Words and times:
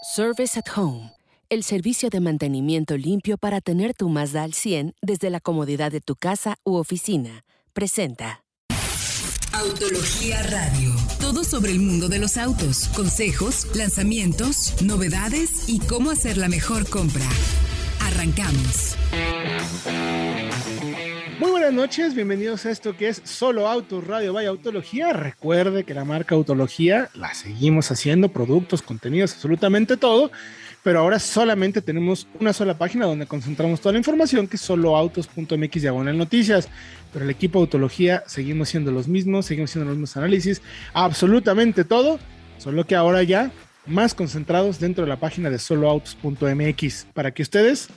Service 0.00 0.56
at 0.56 0.66
Home, 0.76 1.10
el 1.48 1.64
servicio 1.64 2.08
de 2.08 2.20
mantenimiento 2.20 2.96
limpio 2.96 3.36
para 3.36 3.60
tener 3.60 3.94
tu 3.94 4.08
Mazda 4.08 4.44
al 4.44 4.54
100 4.54 4.94
desde 5.02 5.28
la 5.28 5.40
comodidad 5.40 5.90
de 5.90 6.00
tu 6.00 6.14
casa 6.14 6.56
u 6.62 6.76
oficina. 6.76 7.44
Presenta. 7.72 8.44
Autología 9.52 10.40
Radio. 10.44 10.94
Todo 11.20 11.42
sobre 11.42 11.72
el 11.72 11.80
mundo 11.80 12.08
de 12.08 12.20
los 12.20 12.36
autos, 12.36 12.86
consejos, 12.94 13.66
lanzamientos, 13.74 14.80
novedades 14.82 15.68
y 15.68 15.80
cómo 15.80 16.10
hacer 16.10 16.36
la 16.36 16.48
mejor 16.48 16.88
compra. 16.88 17.26
Arrancamos. 18.00 18.96
Muy 21.38 21.52
buenas 21.52 21.72
noches, 21.72 22.16
bienvenidos 22.16 22.66
a 22.66 22.70
esto 22.72 22.96
que 22.96 23.06
es 23.06 23.22
Solo 23.22 23.68
Autos 23.68 24.04
Radio 24.04 24.32
Vaya 24.32 24.48
Autología. 24.48 25.12
Recuerde 25.12 25.84
que 25.84 25.94
la 25.94 26.04
marca 26.04 26.34
Autología 26.34 27.10
la 27.14 27.32
seguimos 27.32 27.92
haciendo, 27.92 28.28
productos, 28.28 28.82
contenidos, 28.82 29.34
absolutamente 29.34 29.96
todo, 29.96 30.32
pero 30.82 30.98
ahora 30.98 31.20
solamente 31.20 31.80
tenemos 31.80 32.26
una 32.40 32.52
sola 32.52 32.76
página 32.76 33.06
donde 33.06 33.26
concentramos 33.26 33.80
toda 33.80 33.92
la 33.92 33.98
información 33.98 34.48
que 34.48 34.56
es 34.56 34.62
soloautos.mx 34.62 35.80
diagonal 35.80 36.18
noticias. 36.18 36.68
Pero 37.12 37.24
el 37.24 37.30
equipo 37.30 37.60
Autología 37.60 38.24
seguimos 38.26 38.70
siendo 38.70 38.90
los 38.90 39.06
mismos, 39.06 39.46
seguimos 39.46 39.70
siendo 39.70 39.90
los 39.90 39.96
mismos 39.96 40.16
análisis, 40.16 40.60
absolutamente 40.92 41.84
todo, 41.84 42.18
solo 42.58 42.84
que 42.84 42.96
ahora 42.96 43.22
ya 43.22 43.52
más 43.86 44.12
concentrados 44.12 44.80
dentro 44.80 45.04
de 45.04 45.08
la 45.08 45.20
página 45.20 45.50
de 45.50 45.60
soloautos.mx 45.60 47.06
para 47.14 47.30
que 47.30 47.42
ustedes 47.42 47.90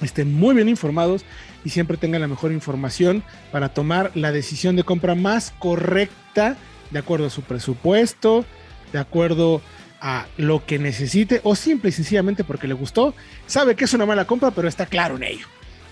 estén 0.00 0.34
muy 0.34 0.56
bien 0.56 0.68
informados 0.68 1.24
y 1.64 1.70
siempre 1.70 1.96
tengan 1.96 2.20
la 2.20 2.28
mejor 2.28 2.52
información 2.52 3.22
para 3.50 3.70
tomar 3.70 4.10
la 4.14 4.32
decisión 4.32 4.76
de 4.76 4.84
compra 4.84 5.14
más 5.14 5.52
correcta 5.58 6.56
de 6.90 6.98
acuerdo 6.98 7.26
a 7.26 7.30
su 7.30 7.42
presupuesto, 7.42 8.44
de 8.92 8.98
acuerdo 8.98 9.62
a 10.00 10.26
lo 10.36 10.66
que 10.66 10.78
necesite 10.78 11.40
o 11.44 11.54
simple 11.54 11.90
y 11.90 11.92
sencillamente 11.92 12.44
porque 12.44 12.66
le 12.66 12.74
gustó. 12.74 13.14
Sabe 13.46 13.76
que 13.76 13.84
es 13.84 13.94
una 13.94 14.06
mala 14.06 14.26
compra, 14.26 14.50
pero 14.50 14.68
está 14.68 14.86
claro 14.86 15.16
en 15.16 15.22
ello. 15.22 15.46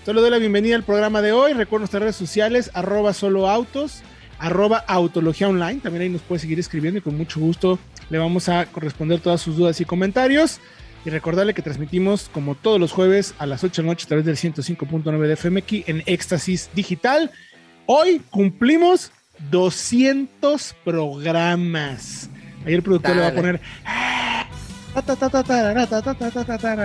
Le 0.05 0.13
doy 0.13 0.29
la 0.29 0.39
bienvenida 0.39 0.75
al 0.75 0.83
programa 0.83 1.21
de 1.21 1.31
hoy. 1.31 1.53
Recuerden 1.53 1.83
nuestras 1.83 2.01
redes 2.01 2.15
sociales, 2.15 2.71
arroba 2.73 3.13
solo 3.13 3.47
autos, 3.47 4.01
arroba 4.39 4.77
autología 4.79 5.47
online. 5.47 5.79
También 5.79 6.03
ahí 6.03 6.09
nos 6.09 6.21
puede 6.21 6.39
seguir 6.39 6.59
escribiendo 6.59 6.97
y 6.97 7.01
con 7.01 7.15
mucho 7.15 7.39
gusto 7.39 7.79
le 8.09 8.17
vamos 8.17 8.49
a 8.49 8.65
corresponder 8.65 9.21
todas 9.21 9.41
sus 9.41 9.55
dudas 9.55 9.79
y 9.79 9.85
comentarios. 9.85 10.59
Y 11.03 11.09
recordarle 11.09 11.53
que 11.53 11.61
transmitimos 11.61 12.29
como 12.31 12.55
todos 12.55 12.79
los 12.79 12.91
jueves 12.91 13.33
a 13.39 13.45
las 13.45 13.63
8 13.63 13.81
de 13.81 13.85
la 13.85 13.91
noche 13.93 14.05
a 14.05 14.07
través 14.07 14.25
del 14.25 14.37
105.9 14.37 15.19
de 15.27 15.35
FMX 15.35 15.89
en 15.89 16.03
Éxtasis 16.05 16.69
Digital. 16.75 17.31
Hoy 17.87 18.21
cumplimos 18.29 19.11
200 19.49 20.75
programas. 20.85 22.29
Ayer 22.61 22.75
el 22.75 22.83
productor 22.83 23.15
le 23.15 23.21
va 23.21 23.27
a 23.27 23.33
poner 23.33 23.61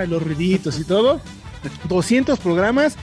los 0.07 0.23
ruiditos 0.23 0.79
y 0.79 0.85
todo. 0.85 1.21
200 1.89 2.39
programas. 2.39 2.97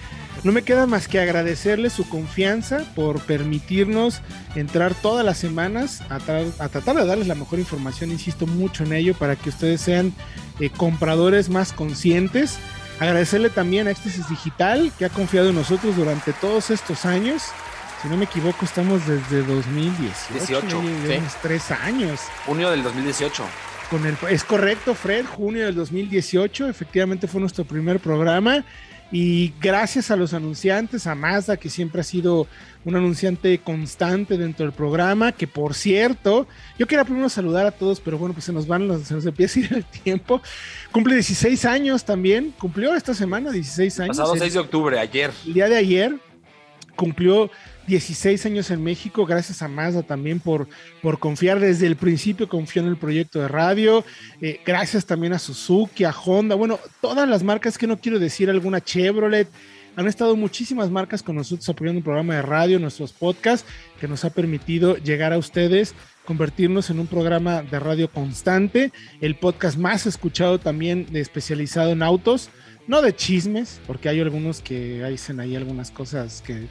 No 0.44 0.52
me 0.52 0.64
queda 0.64 0.86
más 0.88 1.08
que 1.08 1.20
agradecerle 1.20 1.90
su 1.90 2.08
confianza 2.10 2.84
por 2.96 3.22
permitirnos 3.22 4.22
entrar 4.56 4.94
todas 4.94 5.26
las 5.26 5.38
semanas 5.38 6.02
a, 6.10 6.16
a, 6.16 6.70
tratar 6.70 6.98
de 6.98 7.06
darles 7.06 7.28
la 7.28 7.36
mejor 7.36 7.60
información. 7.60 8.12
Insisto 8.12 8.46
mucho 8.46 8.84
en 8.84 8.92
ello 8.92 9.14
para 9.14 9.38
que 9.38 9.48
ustedes 9.48 9.80
sean 9.80 10.14
eh, 10.60 10.70
compradores 10.70 11.50
más 11.50 11.72
conscientes. 11.72 12.58
Agradecerle 13.00 13.50
también 13.50 13.88
a 13.88 13.92
Éxtasis 13.92 14.28
Digital 14.30 14.92
que 15.00 15.06
ha 15.06 15.10
confiado 15.10 15.50
en 15.50 15.56
nosotros 15.56 15.96
durante 15.96 16.34
todos 16.34 16.72
estos 16.72 17.06
años. 17.06 17.44
Si 18.02 18.10
no 18.10 18.18
me 18.18 18.26
equivoco, 18.26 18.66
estamos 18.66 19.08
desde 19.08 19.44
2018. 19.44 20.62
18, 20.62 20.82
tres 21.42 21.72
años. 21.72 22.20
Junio 22.46 22.70
del 22.70 22.84
2018. 22.84 23.46
Con 23.90 24.06
el, 24.06 24.18
es 24.30 24.44
correcto, 24.44 24.94
Fred, 24.94 25.26
junio 25.26 25.66
del 25.66 25.76
2018. 25.76 26.68
Efectivamente 26.68 27.28
fue 27.28 27.40
nuestro 27.40 27.64
primer 27.64 28.02
programa. 28.02 28.66
Y 29.16 29.54
gracias 29.62 30.10
a 30.10 30.16
los 30.16 30.34
anunciantes, 30.34 31.06
a 31.06 31.14
Mazda, 31.14 31.58
que 31.58 31.70
siempre 31.70 32.02
ha 32.02 32.04
sido 32.04 32.48
un 32.84 32.96
anunciante 32.96 33.60
constante 33.60 34.40
dentro 34.40 34.66
del 34.66 34.74
programa, 34.74 35.32
que 35.32 35.46
por 35.46 35.76
cierto, 35.76 36.48
yo 36.80 36.88
quería 36.88 37.06
primero 37.06 37.30
saludar 37.30 37.68
a 37.68 37.72
todos, 37.72 38.00
pero 38.00 38.18
bueno, 38.18 38.34
pues 38.34 38.46
se 38.46 38.52
nos 38.52 38.66
van, 38.66 39.06
se 39.06 39.14
nos 39.14 39.24
empieza 39.28 39.60
a 39.60 39.64
ir 39.64 39.74
el 39.74 39.86
tiempo. 39.86 40.42
Cumple 40.92 41.14
16 41.14 41.64
años 41.66 42.04
también, 42.04 42.56
cumplió 42.58 42.96
esta 42.96 43.14
semana 43.14 43.52
16 43.52 44.00
años. 44.00 44.18
Pasado 44.18 44.36
6 44.36 44.52
de 44.52 44.60
octubre, 44.60 44.98
ayer. 44.98 45.30
El 45.46 45.54
día 45.54 45.70
de 45.70 45.78
ayer 45.78 46.16
cumplió 46.96 47.52
16 47.88 48.46
años 48.46 48.72
en 48.72 48.84
México, 48.84 49.26
gracias 49.26 49.62
a 49.62 49.68
Mazda 49.68 50.04
también 50.04 50.40
por, 50.40 50.68
por 51.02 51.20
confiar. 51.20 51.60
Desde 51.60 51.88
el 51.88 51.96
principio, 51.96 52.48
confió 52.48 52.82
en 52.82 52.88
el 52.88 52.98
proyecto 52.98 53.40
de 53.40 53.48
radio, 53.48 54.04
eh, 54.42 54.60
gracias 54.66 55.06
también 55.06 55.34
a 55.34 55.40
Suzuki, 55.40 56.04
a 56.04 56.12
Honda, 56.12 56.56
bueno, 56.56 56.80
todas 57.02 57.28
las 57.28 57.44
marcas 57.44 57.78
que 57.78 57.88
no 57.88 57.98
quiero 57.98 58.20
decir, 58.20 58.50
alguna 58.50 58.82
Chevrolet, 58.82 59.48
han 59.96 60.08
estado 60.08 60.36
muchísimas 60.36 60.90
marcas 60.90 61.22
con 61.22 61.36
nosotros 61.36 61.68
apoyando 61.70 62.00
un 62.00 62.04
programa 62.04 62.36
de 62.36 62.42
radio, 62.42 62.80
nuestros 62.80 63.14
podcasts, 63.14 63.68
que 64.00 64.08
nos 64.08 64.26
ha 64.26 64.32
permitido 64.32 64.98
llegar 64.98 65.34
a 65.34 65.38
ustedes, 65.38 65.94
convertirnos 66.26 66.90
en 66.90 67.00
un 67.00 67.08
programa 67.08 67.62
de 67.62 67.80
radio 67.80 68.10
constante, 68.10 68.92
el 69.22 69.36
podcast 69.36 69.78
más 69.78 70.06
escuchado 70.08 70.60
también 70.60 71.08
especializado 71.14 71.92
en 71.92 72.02
autos, 72.02 72.50
no 72.88 73.02
de 73.02 73.16
chismes, 73.16 73.82
porque 73.86 74.10
hay 74.10 74.20
algunos 74.20 74.62
que 74.62 75.06
dicen 75.06 75.40
ahí 75.40 75.56
algunas 75.56 75.92
cosas 75.92 76.42
que 76.42 76.68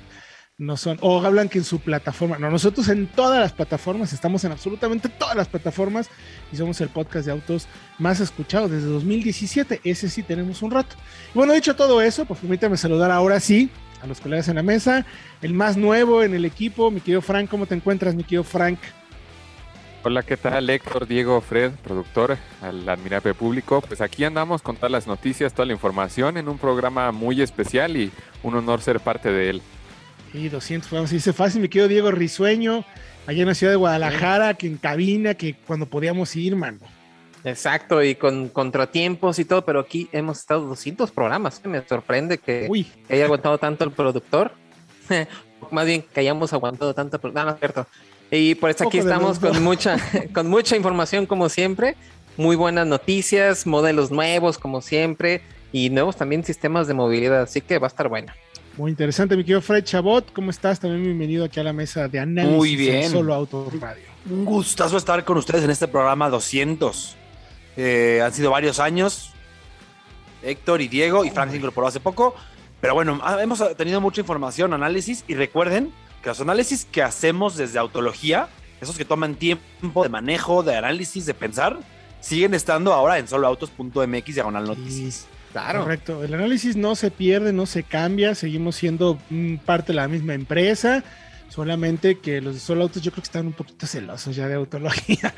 no 0.59 0.77
son, 0.77 0.99
o 1.01 1.25
hablan 1.25 1.49
que 1.49 1.59
en 1.59 1.65
su 1.65 1.81
plataforma, 1.81 2.39
no, 2.39 2.51
nosotros 2.51 2.89
en 2.89 3.07
todas 3.07 3.41
las 3.41 3.53
plataformas, 3.53 4.13
estamos 4.13 4.45
en 4.45 4.53
absolutamente 4.53 5.09
todas 5.09 5.35
las 5.35 5.49
plataformas 5.49 6.11
y 6.53 6.57
somos 6.57 6.81
el 6.81 6.89
podcast 6.89 7.27
de 7.27 7.33
autos 7.33 7.67
más 7.99 8.21
escuchado 8.21 8.69
desde 8.69 8.87
2017, 8.87 9.81
ese 9.85 10.09
sí 10.09 10.23
tenemos 10.23 10.63
un 10.63 10.71
rato. 10.71 10.97
Y 11.35 11.39
bueno, 11.39 11.55
dicho 11.55 11.75
todo 11.75 12.03
eso, 12.03 12.27
pues 12.27 12.41
permítame 12.41 12.77
saludar 12.77 13.11
ahora 13.11 13.41
sí 13.41 13.71
a 14.03 14.07
los 14.07 14.21
colegas 14.21 14.49
en 14.49 14.57
la 14.57 14.63
mesa, 14.63 15.07
el 15.41 15.55
más 15.55 15.77
nuevo 15.77 16.23
en 16.23 16.35
el 16.35 16.45
equipo, 16.45 16.91
mi 16.91 17.01
querido 17.01 17.23
Frank, 17.23 17.49
¿cómo 17.49 17.67
te 17.67 17.75
encuentras, 17.75 18.15
mi 18.15 18.25
querido 18.25 18.45
Frank? 18.45 18.79
Hola, 20.05 20.25
¿qué 20.25 20.37
tal? 20.37 20.69
Héctor, 20.69 21.07
Diego, 21.07 21.41
Fred, 21.41 21.71
productor, 21.85 22.37
al 22.61 22.89
admirable 22.89 23.35
público. 23.35 23.81
Pues 23.83 24.01
aquí 24.01 24.25
andamos 24.25 24.61
con 24.61 24.75
todas 24.75 24.91
las 24.91 25.07
noticias, 25.07 25.55
toda 25.55 25.67
la 25.67 25.75
información 25.75 26.37
en 26.39 26.49
un 26.49 26.59
programa 26.59 27.13
muy 27.13 27.41
especial 27.41 27.97
y 27.97 28.11
un 28.43 28.57
honor 28.57 28.81
ser 28.81 28.99
parte 28.99 29.31
de 29.31 29.51
él. 29.51 29.63
Y 30.35 30.49
200 30.49 30.89
programas, 30.89 31.11
se 31.11 31.17
dice 31.17 31.33
fácil, 31.33 31.61
mi 31.61 31.69
querido 31.69 31.89
Diego 31.89 32.11
Risueño, 32.11 32.85
allá 33.27 33.43
en 33.43 33.49
la 33.49 33.55
ciudad 33.55 33.73
de 33.73 33.77
Guadalajara, 33.77 34.55
que 34.55 34.67
en 34.67 34.79
cabina, 34.79 35.35
que 35.35 35.55
cuando 35.55 35.87
podíamos 35.87 36.35
ir, 36.37 36.57
mano. 36.57 36.79
Exacto, 37.45 38.03
y 38.03 38.15
con 38.15 38.49
contratiempos 38.49 39.39
y 39.39 39.45
todo, 39.45 39.65
pero 39.65 39.81
aquí 39.81 40.09
hemos 40.13 40.39
estado 40.39 40.67
200 40.67 41.11
programas. 41.11 41.61
Me 41.65 41.87
sorprende 41.87 42.39
que, 42.39 42.69
que 43.09 43.15
haya 43.15 43.25
aguantado 43.25 43.59
tanto 43.59 43.85
el 43.85 43.91
productor. 43.91 44.53
Más 45.71 45.87
bien 45.87 46.03
que 46.03 46.21
hayamos 46.21 46.53
aguantado 46.53 46.95
tanto. 46.95 47.21
No, 47.33 47.45
no 47.45 47.51
es 47.51 47.59
cierto. 47.59 47.87
Y 48.31 48.55
por 48.55 48.71
eso 48.71 48.87
aquí 48.89 48.99
estamos 48.99 49.39
con 49.39 49.63
mucha, 49.63 49.97
con 50.35 50.49
mucha 50.49 50.77
información, 50.77 51.27
como 51.27 51.49
siempre. 51.49 51.97
Muy 52.37 52.57
buenas 52.57 52.87
noticias, 52.87 53.67
modelos 53.67 54.11
nuevos, 54.11 54.57
como 54.57 54.81
siempre, 54.81 55.43
y 55.71 55.91
nuevos 55.91 56.17
también 56.17 56.43
sistemas 56.45 56.87
de 56.87 56.95
movilidad. 56.95 57.43
Así 57.43 57.61
que 57.61 57.79
va 57.79 57.89
a 57.89 57.89
estar 57.89 58.09
bueno. 58.09 58.33
Muy 58.79 58.91
interesante, 58.91 59.37
mi 59.37 59.43
querido 59.43 59.61
Fred 59.61 59.85
Chabot. 59.85 60.33
¿Cómo 60.33 60.51
estás? 60.51 60.81
También 60.81 61.03
bienvenido 61.03 61.45
aquí 61.45 61.61
a 61.61 61.63
la 61.63 61.75
mesa 61.75 62.09
de 62.09 62.19
análisis 62.19 62.57
Muy 62.57 62.75
bien. 62.75 63.11
Solo 63.11 63.35
Auto 63.35 63.71
Radio. 63.79 64.05
Un 64.31 64.47
gustazo 64.47 64.97
estar 64.97 65.25
con 65.25 65.37
ustedes 65.37 65.65
en 65.65 65.71
este 65.71 65.89
programa 65.89 66.31
200. 66.31 67.17
Eh, 67.77 68.23
han 68.25 68.33
sido 68.33 68.51
varios 68.51 68.81
años. 68.81 69.33
Héctor 70.43 70.81
y 70.81 70.89
Diego, 70.89 71.25
y 71.25 71.31
Frank 71.31 71.51
se 71.51 71.59
incorporó 71.59 71.87
hace 71.87 72.01
poco. 72.01 72.35
Pero 72.81 72.95
bueno, 72.95 73.21
hemos 73.41 73.77
tenido 73.77 74.01
mucha 74.01 74.23
información, 74.23 74.73
análisis, 74.73 75.25
y 75.29 75.35
recuerden 75.35 75.93
que 76.23 76.31
los 76.31 76.41
análisis 76.41 76.87
que 76.87 77.03
hacemos 77.03 77.57
desde 77.57 77.79
Autología, 77.79 78.49
esos 78.81 78.97
que 78.97 79.05
toman 79.05 79.35
tiempo 79.35 80.03
de 80.03 80.09
manejo, 80.09 80.63
de 80.63 80.77
análisis, 80.77 81.27
de 81.27 81.35
pensar, 81.35 81.79
siguen 82.21 82.55
estando 82.55 82.95
ahora 82.95 83.19
en 83.19 83.29
soloautos.mx 83.29 84.35
diagonal 84.35 84.65
noticias. 84.65 85.27
Claro. 85.53 85.83
Correcto. 85.83 86.25
El 86.25 86.35
análisis 86.35 86.77
no 86.77 86.95
se 86.95 87.11
pierde, 87.11 87.53
no 87.53 87.67
se 87.67 87.83
cambia, 87.83 88.35
seguimos 88.35 88.77
siendo 88.77 89.19
parte 89.65 89.93
de 89.93 89.97
la 89.97 90.09
misma 90.09 90.35
empresa. 90.35 91.05
Solamente 91.53 92.19
que 92.19 92.41
los 92.41 92.55
de 92.55 92.61
solo 92.61 92.85
autos 92.85 93.03
yo 93.03 93.11
creo 93.11 93.23
que 93.23 93.27
están 93.27 93.47
un 93.47 93.53
poquito 93.53 93.87
celosos 93.87 94.35
ya 94.35 94.49
de 94.49 94.55
autología. 94.55 95.35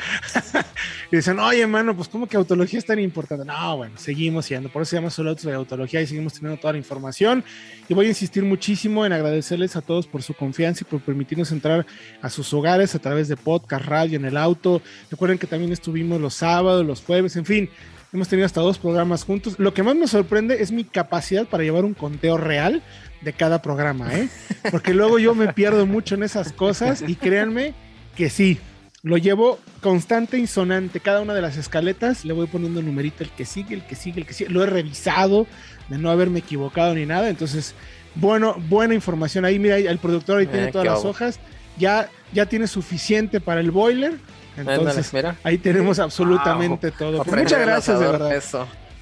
y 1.11 1.16
dicen, 1.16 1.40
oye, 1.40 1.62
hermano, 1.62 1.96
pues 1.96 2.06
¿cómo 2.06 2.28
que 2.28 2.37
autología 2.37 2.78
es 2.78 2.87
tan 2.87 3.00
importante? 3.00 3.44
No, 3.44 3.78
bueno, 3.78 3.96
seguimos 3.99 4.46
siendo. 4.46 4.69
Por 4.69 4.82
eso 4.82 4.90
se 4.90 4.96
llama 4.96 5.11
solo 5.11 5.31
autos 5.31 5.44
de 5.44 5.55
autología 5.55 6.00
y 6.02 6.06
seguimos 6.06 6.34
teniendo 6.34 6.61
toda 6.61 6.75
la 6.75 6.78
información. 6.78 7.43
Y 7.88 7.94
voy 7.94 8.06
a 8.06 8.11
insistir 8.11 8.44
muchísimo 8.44 9.05
en 9.05 9.12
agradecerles 9.12 9.75
a 9.75 9.81
todos 9.81 10.06
por 10.06 10.22
su 10.22 10.34
confianza 10.34 10.84
y 10.87 10.88
por 10.88 11.00
permitirnos 11.00 11.50
entrar 11.50 11.84
a 12.22 12.31
sus 12.31 12.55
hogares 12.55 12.94
a 12.94 13.00
través 13.00 13.26
de 13.26 13.37
podcast, 13.37 13.84
radio, 13.84 14.16
en 14.16 14.25
el 14.25 14.37
auto. 14.37 14.82
Recuerden 15.11 15.37
que 15.37 15.49
también 15.49 15.72
estuvimos 15.72 16.20
los 16.20 16.34
sábados, 16.34 16.87
los 16.87 17.02
jueves, 17.02 17.34
en 17.34 17.44
fin. 17.44 17.70
Hemos 18.14 18.28
tenido 18.28 18.46
hasta 18.46 18.61
dos 18.61 18.78
programas 18.78 19.25
juntos. 19.25 19.56
Lo 19.58 19.75
que 19.75 19.82
más 19.82 19.96
me 19.96 20.06
sorprende 20.06 20.62
es 20.62 20.70
mi 20.70 20.84
capacidad 20.84 21.46
para 21.46 21.64
llevar 21.64 21.84
un 21.84 21.94
conteo 21.94 22.37
real 22.37 22.81
de 23.22 23.32
cada 23.32 23.61
programa, 23.61 24.14
¿eh? 24.14 24.28
Porque 24.70 24.94
luego 24.94 25.19
yo 25.19 25.34
me 25.34 25.52
pierdo 25.52 25.84
mucho 25.84 26.14
en 26.14 26.22
esas 26.22 26.52
cosas 26.52 27.02
y 27.05 27.16
créanme 27.16 27.75
que 28.16 28.31
sí, 28.31 28.61
lo 29.02 29.16
llevo 29.16 29.58
constante 29.82 30.38
y 30.38 30.46
sonante. 30.46 31.00
Cada 31.00 31.22
una 31.22 31.34
de 31.34 31.43
las 31.43 31.56
escaletas 31.56 32.25
le 32.25 32.32
voy 32.32 32.46
poniendo 32.46 32.78
un 32.78 32.87
numerito, 32.87 33.25
el 33.25 33.31
que 33.31 33.44
sigue, 33.44 33.75
el 33.75 33.84
que 33.84 33.96
sigue, 33.96 34.20
el 34.20 34.26
que 34.28 34.32
sigue. 34.32 34.49
Lo 34.49 34.62
he 34.62 34.66
revisado 34.66 35.49
de 35.88 35.99
no 35.99 36.08
haberme 36.08 36.38
equivocado 36.38 36.94
ni 36.94 37.06
nada. 37.06 37.28
Entonces, 37.28 37.75
bueno, 38.14 38.55
buena 38.69 38.94
información. 38.94 39.44
Ahí, 39.44 39.58
mira, 39.58 39.76
el 39.76 39.99
productor 39.99 40.38
ahí 40.38 40.46
tiene 40.46 40.69
eh, 40.69 40.72
todas 40.72 40.87
las 40.87 41.05
hojas. 41.05 41.40
Ya, 41.78 42.08
ya 42.32 42.46
tiene 42.46 42.69
suficiente 42.69 43.40
para 43.40 43.61
el 43.61 43.72
boiler. 43.72 44.20
Entonces, 44.56 45.12
ahí 45.42 45.58
tenemos 45.58 45.98
absolutamente 45.98 46.90
todo. 46.90 47.22
Pues 47.24 47.42
muchas 47.42 47.60
gracias, 47.60 47.98
de 47.98 48.06
verdad. 48.06 48.42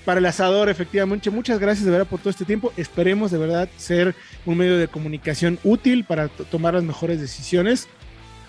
Para 0.04 0.18
el 0.18 0.26
asador, 0.26 0.68
efectivamente. 0.68 1.30
Muchas 1.30 1.60
gracias 1.60 1.84
de 1.84 1.92
verdad 1.92 2.06
por 2.06 2.18
todo 2.18 2.30
este 2.30 2.44
tiempo. 2.44 2.72
Esperemos 2.76 3.30
de 3.30 3.38
verdad 3.38 3.68
ser 3.76 4.16
un 4.44 4.58
medio 4.58 4.76
de 4.76 4.88
comunicación 4.88 5.58
útil 5.62 6.04
para 6.04 6.28
tomar 6.28 6.74
las 6.74 6.82
mejores 6.82 7.20
decisiones 7.20 7.88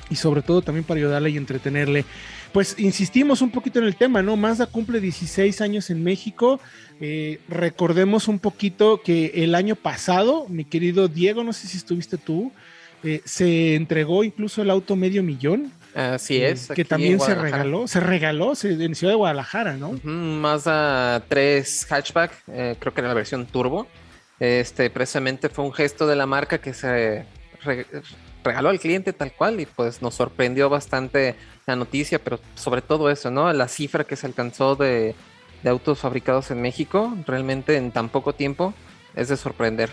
y 0.10 0.16
sobre 0.16 0.42
todo 0.42 0.62
también 0.62 0.84
para 0.84 1.00
ayudarle 1.00 1.30
y 1.30 1.38
entretenerle. 1.38 2.06
Pues 2.52 2.76
insistimos 2.78 3.42
un 3.42 3.52
poquito 3.52 3.80
en 3.80 3.86
el 3.86 3.96
tema, 3.96 4.22
¿no? 4.22 4.36
Mazda 4.38 4.68
cumple 4.68 5.00
16 5.00 5.62
años 5.62 5.90
en 5.90 6.04
México. 6.04 6.60
Eh, 7.00 7.40
recordemos 7.50 8.28
un 8.28 8.40
poquito 8.40 9.02
que 9.02 9.32
el 9.44 9.56
año 9.56 9.76
pasado, 9.76 10.46
mi 10.50 10.66
querido 10.66 11.08
Diego, 11.08 11.44
no 11.44 11.54
sé 11.54 11.68
si 11.68 11.78
estuviste 11.78 12.18
tú, 12.18 12.52
eh, 13.04 13.22
se 13.26 13.76
entregó 13.76 14.24
incluso 14.24 14.62
el 14.62 14.70
auto 14.70 14.96
medio 14.96 15.24
millón. 15.24 15.72
Así 15.96 16.38
eh, 16.38 16.52
es. 16.52 16.70
que 16.70 16.86
también 16.86 17.20
se 17.20 17.36
regaló, 17.36 17.88
se 17.88 18.00
regaló 18.00 18.54
en 18.64 18.96
Ciudad 18.96 19.14
de 19.14 19.18
Guadalajara, 19.18 19.78
¿no? 19.78 20.00
Mazda 20.04 21.24
3 21.28 21.88
hatchback, 21.90 22.32
creo 22.46 22.94
que 22.94 23.02
era 23.02 23.08
la 23.08 23.14
versión 23.14 23.46
turbo. 23.46 23.88
Este 24.40 24.90
precisamente 24.90 25.50
fue 25.50 25.64
un 25.66 25.74
gesto 25.74 26.08
de 26.08 26.16
la 26.16 26.26
marca 26.26 26.58
que 26.58 26.74
se 26.74 27.26
regaló 28.44 28.70
al 28.70 28.80
cliente 28.80 29.14
tal 29.14 29.32
cual 29.32 29.60
y 29.60 29.66
pues 29.66 30.02
nos 30.02 30.16
sorprendió 30.16 30.70
bastante 30.70 31.36
la 31.66 31.76
noticia, 31.76 32.20
pero 32.20 32.40
sobre 32.56 32.82
todo 32.82 33.10
eso, 33.10 33.32
¿no? 33.32 33.52
La 33.54 33.68
cifra 33.68 34.04
que 34.04 34.16
se 34.16 34.28
alcanzó 34.28 34.76
de, 34.76 35.16
autos 35.66 36.00
fabricados 36.00 36.52
en 36.52 36.62
México, 36.62 37.16
realmente 37.26 37.78
en 37.78 37.92
tan 37.92 38.10
poco 38.10 38.34
tiempo, 38.34 38.74
es 39.16 39.30
de 39.30 39.38
sorprender. 39.38 39.90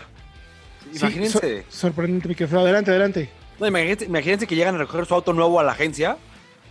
imagínense. 0.93 1.63
sorprendente, 1.69 2.27
mi 2.27 2.35
querido. 2.35 2.59
Adelante, 2.59 2.91
adelante. 2.91 3.29
No, 3.61 3.67
imagínense, 3.67 4.47
que 4.47 4.55
llegan 4.55 4.73
a 4.73 4.79
recoger 4.79 5.05
su 5.05 5.13
auto 5.13 5.33
nuevo 5.33 5.59
a 5.59 5.63
la 5.63 5.73
agencia. 5.73 6.17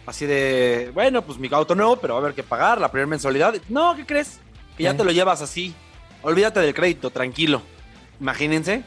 Así 0.07 0.27
de, 0.27 0.91
bueno, 0.93 1.23
pues 1.23 1.39
mi 1.39 1.49
auto 1.53 1.77
nuevo, 1.77 1.97
pero 1.99 2.15
va 2.15 2.21
a 2.21 2.23
haber 2.25 2.35
que 2.35 2.43
pagar 2.43 2.81
la 2.81 2.91
primera 2.91 3.07
mensualidad. 3.07 3.55
No, 3.69 3.95
¿qué 3.95 4.05
crees? 4.05 4.41
Que 4.77 4.83
ya 4.83 4.97
te 4.97 5.05
lo 5.05 5.13
llevas 5.13 5.41
así. 5.41 5.73
Olvídate 6.23 6.59
del 6.59 6.75
crédito, 6.75 7.11
tranquilo. 7.11 7.63
Imagínense. 8.21 8.83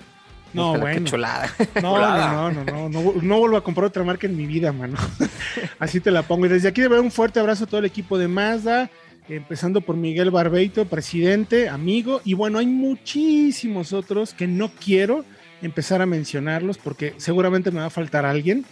No, 0.51 0.77
bueno. 0.77 1.09
No, 1.81 1.97
no, 1.97 2.51
no, 2.51 2.51
no, 2.51 2.89
no, 2.89 3.13
no, 3.21 3.39
vuelvo 3.39 3.55
a 3.55 3.63
comprar 3.63 3.85
otra 3.85 4.03
marca 4.03 4.27
en 4.27 4.35
mi 4.35 4.47
vida, 4.47 4.73
mano. 4.73 4.97
Así 5.79 6.01
te 6.01 6.11
la 6.11 6.23
pongo. 6.23 6.45
Y 6.45 6.50
desde 6.50 6.67
aquí 6.67 6.81
de 6.81 6.89
verdad 6.89 7.05
un 7.05 7.11
fuerte 7.11 7.39
abrazo 7.39 7.63
a 7.63 7.67
todo 7.67 7.79
el 7.79 7.85
equipo 7.85 8.17
de 8.17 8.27
Mazda, 8.27 8.91
empezando 9.29 9.79
por 9.79 9.95
Miguel 9.95 10.29
Barbeito, 10.29 10.85
presidente, 10.85 11.69
amigo, 11.69 12.19
y 12.25 12.33
bueno, 12.33 12.59
hay 12.59 12.67
muchísimos 12.67 13.94
otros 13.94 14.33
que 14.33 14.45
no 14.45 14.69
quiero 14.69 15.23
empezar 15.63 16.01
a 16.01 16.06
mencionarlos 16.06 16.77
porque 16.77 17.13
seguramente 17.18 17.71
me 17.71 17.80
va 17.80 17.88
a 17.88 17.89
faltar 17.89 18.25
alguien. 18.25 18.65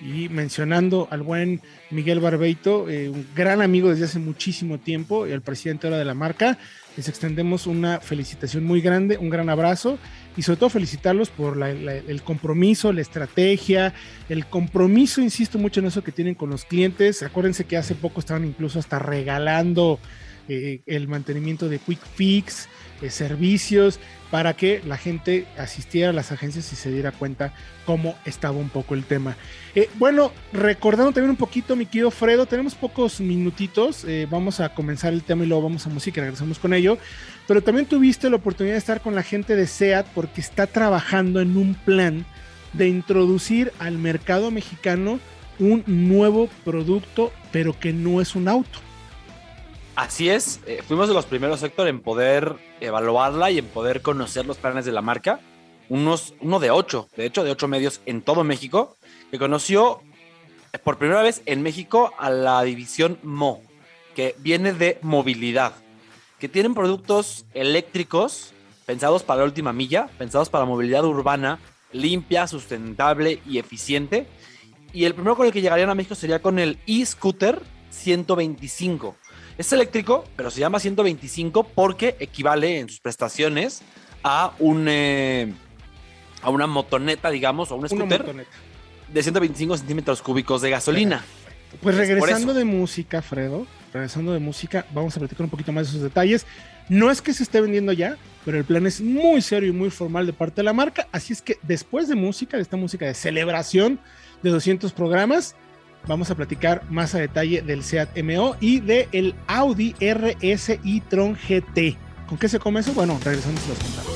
Y 0.00 0.28
mencionando 0.28 1.08
al 1.10 1.22
buen 1.22 1.60
Miguel 1.90 2.20
Barbeito, 2.20 2.90
eh, 2.90 3.08
un 3.08 3.26
gran 3.34 3.62
amigo 3.62 3.90
desde 3.90 4.04
hace 4.04 4.18
muchísimo 4.18 4.78
tiempo, 4.78 5.24
el 5.24 5.40
presidente 5.40 5.86
ahora 5.86 5.98
de 5.98 6.04
la 6.04 6.14
marca, 6.14 6.58
les 6.96 7.08
extendemos 7.08 7.66
una 7.66 8.00
felicitación 8.00 8.64
muy 8.64 8.80
grande, 8.80 9.18
un 9.18 9.30
gran 9.30 9.48
abrazo 9.48 9.98
y 10.36 10.42
sobre 10.42 10.58
todo 10.58 10.70
felicitarlos 10.70 11.30
por 11.30 11.62
el 11.62 12.22
compromiso, 12.22 12.92
la 12.92 13.00
estrategia, 13.00 13.94
el 14.28 14.46
compromiso, 14.46 15.20
insisto 15.20 15.58
mucho 15.58 15.80
en 15.80 15.86
eso 15.86 16.04
que 16.04 16.12
tienen 16.12 16.34
con 16.34 16.50
los 16.50 16.64
clientes. 16.64 17.22
Acuérdense 17.22 17.64
que 17.64 17.76
hace 17.76 17.94
poco 17.94 18.20
estaban 18.20 18.44
incluso 18.44 18.78
hasta 18.78 18.98
regalando 18.98 19.98
eh, 20.48 20.82
el 20.86 21.08
mantenimiento 21.08 21.68
de 21.68 21.78
Quick 21.78 22.00
Fix, 22.14 22.68
eh, 23.04 23.10
servicios, 23.10 24.00
para 24.30 24.54
que 24.54 24.82
la 24.84 24.96
gente 24.96 25.46
asistiera 25.58 26.10
a 26.10 26.12
las 26.12 26.32
agencias 26.32 26.72
y 26.72 26.76
se 26.76 26.90
diera 26.90 27.12
cuenta 27.12 27.52
cómo 27.84 28.16
estaba 28.24 28.56
un 28.56 28.68
poco 28.68 28.94
el 28.94 29.04
tema. 29.04 29.36
Eh, 29.74 29.88
bueno, 29.94 30.32
recordando 30.52 31.12
también 31.12 31.30
un 31.30 31.36
poquito, 31.36 31.76
mi 31.76 31.86
querido 31.86 32.10
Fredo, 32.10 32.46
tenemos 32.46 32.74
pocos 32.74 33.20
minutitos, 33.20 34.06
vamos 34.28 34.60
a 34.60 34.70
comenzar 34.70 35.12
el 35.12 35.22
tema 35.22 35.44
y 35.44 35.46
luego 35.46 35.64
vamos 35.64 35.86
a 35.86 35.90
música 35.90 36.20
regresamos 36.20 36.58
con 36.58 36.74
ello, 36.74 36.98
pero 37.46 37.62
también 37.62 37.86
tuviste 37.86 38.28
la 38.28 38.36
oportunidad 38.36 38.74
de 38.74 38.78
estar 38.78 39.00
con 39.00 39.14
la 39.14 39.22
gente 39.22 39.54
de 39.54 39.66
SEAT 39.66 40.06
porque 40.14 40.40
está 40.40 40.66
trabajando 40.66 41.40
en 41.40 41.56
un 41.56 41.74
plan 41.74 42.24
de 42.72 42.88
introducir 42.88 43.72
al 43.78 43.98
mercado 43.98 44.50
mexicano 44.50 45.20
un 45.58 45.84
nuevo 45.86 46.48
producto, 46.64 47.32
pero 47.52 47.78
que 47.78 47.92
no 47.92 48.20
es 48.20 48.34
un 48.34 48.48
auto. 48.48 48.83
Así 49.96 50.28
es, 50.28 50.60
eh, 50.66 50.82
fuimos 50.86 51.06
de 51.06 51.14
los 51.14 51.24
primeros, 51.24 51.62
Héctor, 51.62 51.86
en 51.86 52.00
poder 52.00 52.56
evaluarla 52.80 53.52
y 53.52 53.58
en 53.58 53.66
poder 53.66 54.02
conocer 54.02 54.44
los 54.44 54.56
planes 54.56 54.84
de 54.84 54.90
la 54.90 55.02
marca. 55.02 55.38
Unos, 55.88 56.34
uno 56.40 56.58
de 56.58 56.72
ocho, 56.72 57.08
de 57.16 57.26
hecho, 57.26 57.44
de 57.44 57.52
ocho 57.52 57.68
medios 57.68 58.00
en 58.04 58.20
todo 58.20 58.42
México, 58.42 58.96
que 59.30 59.38
conoció 59.38 60.00
eh, 60.72 60.78
por 60.78 60.98
primera 60.98 61.22
vez 61.22 61.42
en 61.46 61.62
México 61.62 62.12
a 62.18 62.28
la 62.28 62.60
división 62.64 63.20
Mo, 63.22 63.62
que 64.16 64.34
viene 64.38 64.72
de 64.72 64.98
movilidad, 65.00 65.74
que 66.40 66.48
tienen 66.48 66.74
productos 66.74 67.44
eléctricos 67.54 68.52
pensados 68.86 69.22
para 69.22 69.40
la 69.40 69.44
última 69.44 69.72
milla, 69.72 70.08
pensados 70.18 70.48
para 70.48 70.64
movilidad 70.64 71.04
urbana, 71.04 71.60
limpia, 71.92 72.48
sustentable 72.48 73.40
y 73.46 73.58
eficiente. 73.58 74.26
Y 74.92 75.04
el 75.04 75.14
primero 75.14 75.36
con 75.36 75.46
el 75.46 75.52
que 75.52 75.62
llegarían 75.62 75.90
a 75.90 75.94
México 75.94 76.16
sería 76.16 76.42
con 76.42 76.58
el 76.58 76.80
e-scooter 76.88 77.62
125 77.90 79.14
es 79.58 79.72
eléctrico, 79.72 80.24
pero 80.36 80.50
se 80.50 80.60
llama 80.60 80.80
125 80.80 81.64
porque 81.64 82.16
equivale 82.18 82.80
en 82.80 82.88
sus 82.88 83.00
prestaciones 83.00 83.82
a 84.22 84.52
un 84.58 84.86
eh, 84.88 85.52
a 86.42 86.50
una 86.50 86.66
motoneta, 86.66 87.30
digamos, 87.30 87.70
o 87.70 87.76
un 87.76 87.88
scooter 87.88 88.46
de 89.12 89.22
125 89.22 89.78
centímetros 89.78 90.22
cúbicos 90.22 90.60
de 90.62 90.70
gasolina. 90.70 91.24
Pues 91.82 91.96
regresando 91.96 92.54
de 92.54 92.64
música, 92.64 93.22
Fredo, 93.22 93.66
regresando 93.92 94.32
de 94.32 94.38
música, 94.38 94.86
vamos 94.92 95.16
a 95.16 95.20
platicar 95.20 95.44
un 95.44 95.50
poquito 95.50 95.72
más 95.72 95.86
de 95.86 95.90
esos 95.90 96.02
detalles. 96.02 96.46
No 96.88 97.10
es 97.10 97.22
que 97.22 97.32
se 97.32 97.42
esté 97.42 97.60
vendiendo 97.60 97.92
ya, 97.92 98.16
pero 98.44 98.58
el 98.58 98.64
plan 98.64 98.86
es 98.86 99.00
muy 99.00 99.40
serio 99.40 99.70
y 99.70 99.72
muy 99.72 99.90
formal 99.90 100.26
de 100.26 100.32
parte 100.32 100.56
de 100.56 100.64
la 100.64 100.72
marca. 100.72 101.08
Así 101.12 101.32
es 101.32 101.40
que 101.40 101.58
después 101.62 102.08
de 102.08 102.14
música, 102.14 102.56
de 102.56 102.62
esta 102.62 102.76
música 102.76 103.06
de 103.06 103.14
celebración 103.14 103.98
de 104.42 104.50
200 104.50 104.92
programas, 104.92 105.56
vamos 106.06 106.30
a 106.30 106.34
platicar 106.34 106.82
más 106.90 107.14
a 107.14 107.18
detalle 107.18 107.62
del 107.62 107.82
SEAT 107.82 108.22
MO 108.22 108.56
y 108.60 108.80
del 108.80 109.34
Audi 109.46 109.94
RS 110.00 110.70
e-tron 110.84 111.34
GT. 111.34 111.96
¿Con 112.28 112.38
qué 112.38 112.48
se 112.48 112.58
come 112.58 112.80
eso? 112.80 112.92
Bueno, 112.94 113.18
regresamos 113.22 113.64
y 113.64 113.68
los 113.68 113.78
contamos. 113.78 114.14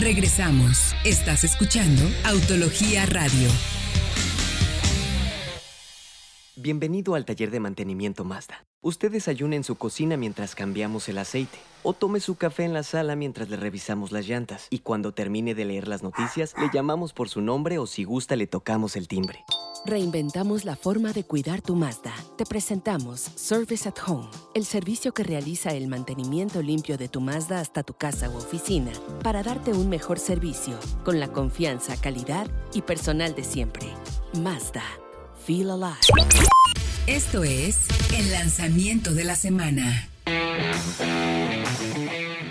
Regresamos. 0.00 0.94
Estás 1.04 1.44
escuchando 1.44 2.02
Autología 2.24 3.06
Radio. 3.06 3.48
Bienvenido 6.56 7.14
al 7.14 7.24
taller 7.24 7.50
de 7.50 7.60
mantenimiento 7.60 8.24
Mazda. 8.24 8.64
Usted 8.80 9.12
desayuna 9.12 9.56
en 9.56 9.64
su 9.64 9.76
cocina 9.76 10.16
mientras 10.16 10.54
cambiamos 10.54 11.08
el 11.08 11.18
aceite 11.18 11.58
o 11.82 11.92
tome 11.92 12.18
su 12.18 12.34
café 12.34 12.64
en 12.64 12.72
la 12.72 12.82
sala 12.82 13.14
mientras 13.14 13.48
le 13.48 13.56
revisamos 13.56 14.10
las 14.10 14.26
llantas. 14.26 14.66
Y 14.70 14.80
cuando 14.80 15.12
termine 15.12 15.54
de 15.54 15.64
leer 15.64 15.86
las 15.86 16.02
noticias, 16.02 16.54
le 16.58 16.68
llamamos 16.72 17.12
por 17.12 17.28
su 17.28 17.40
nombre 17.40 17.78
o 17.78 17.86
si 17.86 18.02
gusta 18.04 18.34
le 18.34 18.46
tocamos 18.46 18.96
el 18.96 19.06
timbre. 19.06 19.44
Reinventamos 19.86 20.64
la 20.64 20.74
forma 20.74 21.12
de 21.12 21.22
cuidar 21.22 21.62
tu 21.62 21.76
Mazda. 21.76 22.12
Te 22.36 22.44
presentamos 22.44 23.20
Service 23.36 23.88
at 23.88 23.94
Home, 24.04 24.26
el 24.52 24.64
servicio 24.64 25.14
que 25.14 25.22
realiza 25.22 25.70
el 25.70 25.86
mantenimiento 25.86 26.60
limpio 26.60 26.98
de 26.98 27.06
tu 27.08 27.20
Mazda 27.20 27.60
hasta 27.60 27.84
tu 27.84 27.94
casa 27.94 28.28
u 28.28 28.36
oficina 28.36 28.90
para 29.22 29.44
darte 29.44 29.70
un 29.70 29.88
mejor 29.88 30.18
servicio 30.18 30.76
con 31.04 31.20
la 31.20 31.28
confianza, 31.28 31.96
calidad 32.00 32.48
y 32.74 32.82
personal 32.82 33.36
de 33.36 33.44
siempre. 33.44 33.86
Mazda. 34.36 34.82
Feel 35.46 35.70
alive. 35.70 36.00
Esto 37.06 37.44
es 37.44 37.86
el 38.12 38.32
lanzamiento 38.32 39.14
de 39.14 39.22
la 39.22 39.36
semana. 39.36 40.08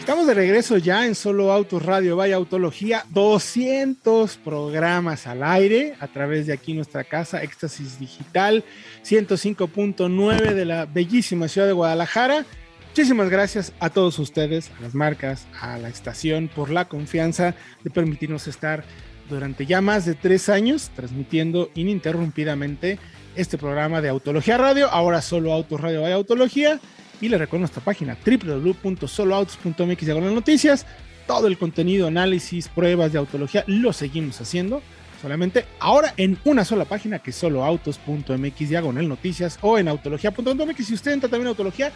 Estamos 0.05 0.27
de 0.27 0.35
regreso 0.35 0.77
ya 0.77 1.07
en 1.07 1.15
Solo 1.15 1.51
Autos 1.51 1.81
Radio 1.81 2.15
Vaya 2.15 2.35
Autología, 2.35 3.05
200 3.09 4.37
programas 4.37 5.25
al 5.25 5.41
aire 5.41 5.95
a 5.99 6.07
través 6.07 6.45
de 6.45 6.53
aquí 6.53 6.73
nuestra 6.73 7.03
casa, 7.03 7.41
Éxtasis 7.41 7.99
Digital, 7.99 8.63
105.9 9.03 10.53
de 10.53 10.65
la 10.65 10.85
bellísima 10.85 11.47
ciudad 11.47 11.65
de 11.65 11.73
Guadalajara. 11.73 12.45
Muchísimas 12.89 13.31
gracias 13.31 13.73
a 13.79 13.89
todos 13.89 14.19
ustedes, 14.19 14.69
a 14.77 14.83
las 14.83 14.93
marcas, 14.93 15.47
a 15.59 15.79
la 15.79 15.89
estación 15.89 16.51
por 16.55 16.69
la 16.69 16.85
confianza 16.85 17.55
de 17.83 17.89
permitirnos 17.89 18.45
estar 18.45 18.83
durante 19.27 19.65
ya 19.65 19.81
más 19.81 20.05
de 20.05 20.13
tres 20.13 20.49
años 20.49 20.91
transmitiendo 20.95 21.71
ininterrumpidamente 21.73 22.99
este 23.35 23.57
programa 23.57 24.01
de 24.01 24.09
Autología 24.09 24.59
Radio, 24.59 24.87
ahora 24.91 25.23
Solo 25.23 25.51
Autos 25.51 25.81
Radio 25.81 26.03
Vaya 26.03 26.13
Autología 26.13 26.79
y 27.21 27.29
les 27.29 27.39
recuerdo 27.39 27.61
nuestra 27.61 27.83
página 27.83 28.17
www.soloautos.mx 28.25 30.07
noticias. 30.07 30.85
Todo 31.27 31.47
el 31.47 31.57
contenido, 31.57 32.07
análisis, 32.07 32.67
pruebas 32.67 33.11
de 33.11 33.17
autología 33.19 33.63
lo 33.67 33.93
seguimos 33.93 34.39
haciendo. 34.41 34.81
solamente 35.21 35.65
ahora 35.79 36.13
en 36.17 36.37
una 36.43 36.65
sola 36.65 36.85
página 36.85 37.19
que 37.19 37.31
es 37.31 37.35
soloautos.mx 37.35 38.69
diagonal 38.69 39.07
noticias 39.07 39.57
o 39.61 39.79
en 39.79 39.87
autología.mx. 39.87 40.85
Si 40.85 40.93
usted 40.93 41.13
entra 41.13 41.29
también 41.29 41.47
a 41.47 41.49
autología, 41.51 41.91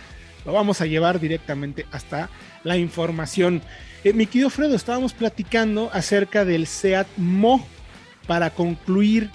lo 0.45 0.53
vamos 0.53 0.81
a 0.81 0.85
llevar 0.85 1.19
directamente 1.19 1.85
hasta 1.91 2.29
la 2.63 2.77
información. 2.77 3.61
Eh, 4.03 4.13
mi 4.13 4.25
querido 4.25 4.49
Fredo, 4.49 4.75
estábamos 4.75 5.13
platicando 5.13 5.89
acerca 5.93 6.45
del 6.45 6.65
SEAT 6.65 7.07
Mo 7.17 7.67
para 8.25 8.49
concluir 8.49 9.29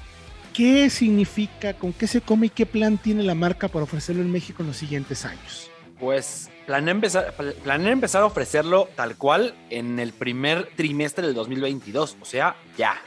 qué 0.54 0.88
significa, 0.88 1.74
con 1.74 1.92
qué 1.92 2.06
se 2.06 2.20
come 2.20 2.46
y 2.46 2.50
qué 2.50 2.64
plan 2.64 2.96
tiene 2.96 3.22
la 3.22 3.34
marca 3.34 3.68
para 3.68 3.84
ofrecerlo 3.84 4.22
en 4.22 4.32
México 4.32 4.62
en 4.62 4.68
los 4.68 4.76
siguientes 4.76 5.24
años. 5.24 5.70
Pues 5.98 6.50
planea 6.66 6.92
empezar, 6.92 7.34
planea 7.62 7.92
empezar 7.92 8.22
a 8.22 8.26
ofrecerlo 8.26 8.88
tal 8.96 9.16
cual 9.16 9.54
en 9.70 9.98
el 9.98 10.12
primer 10.12 10.70
trimestre 10.76 11.26
del 11.26 11.34
2022, 11.34 12.16
o 12.20 12.24
sea, 12.24 12.56
ya. 12.76 13.00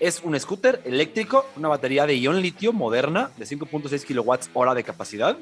Es 0.00 0.22
un 0.22 0.38
scooter 0.38 0.82
eléctrico, 0.84 1.46
una 1.56 1.68
batería 1.68 2.06
de 2.06 2.18
ion 2.18 2.40
litio 2.40 2.72
moderna 2.72 3.30
de 3.36 3.46
5.6 3.46 4.04
kilowatts 4.04 4.50
hora 4.52 4.74
de 4.74 4.84
capacidad 4.84 5.38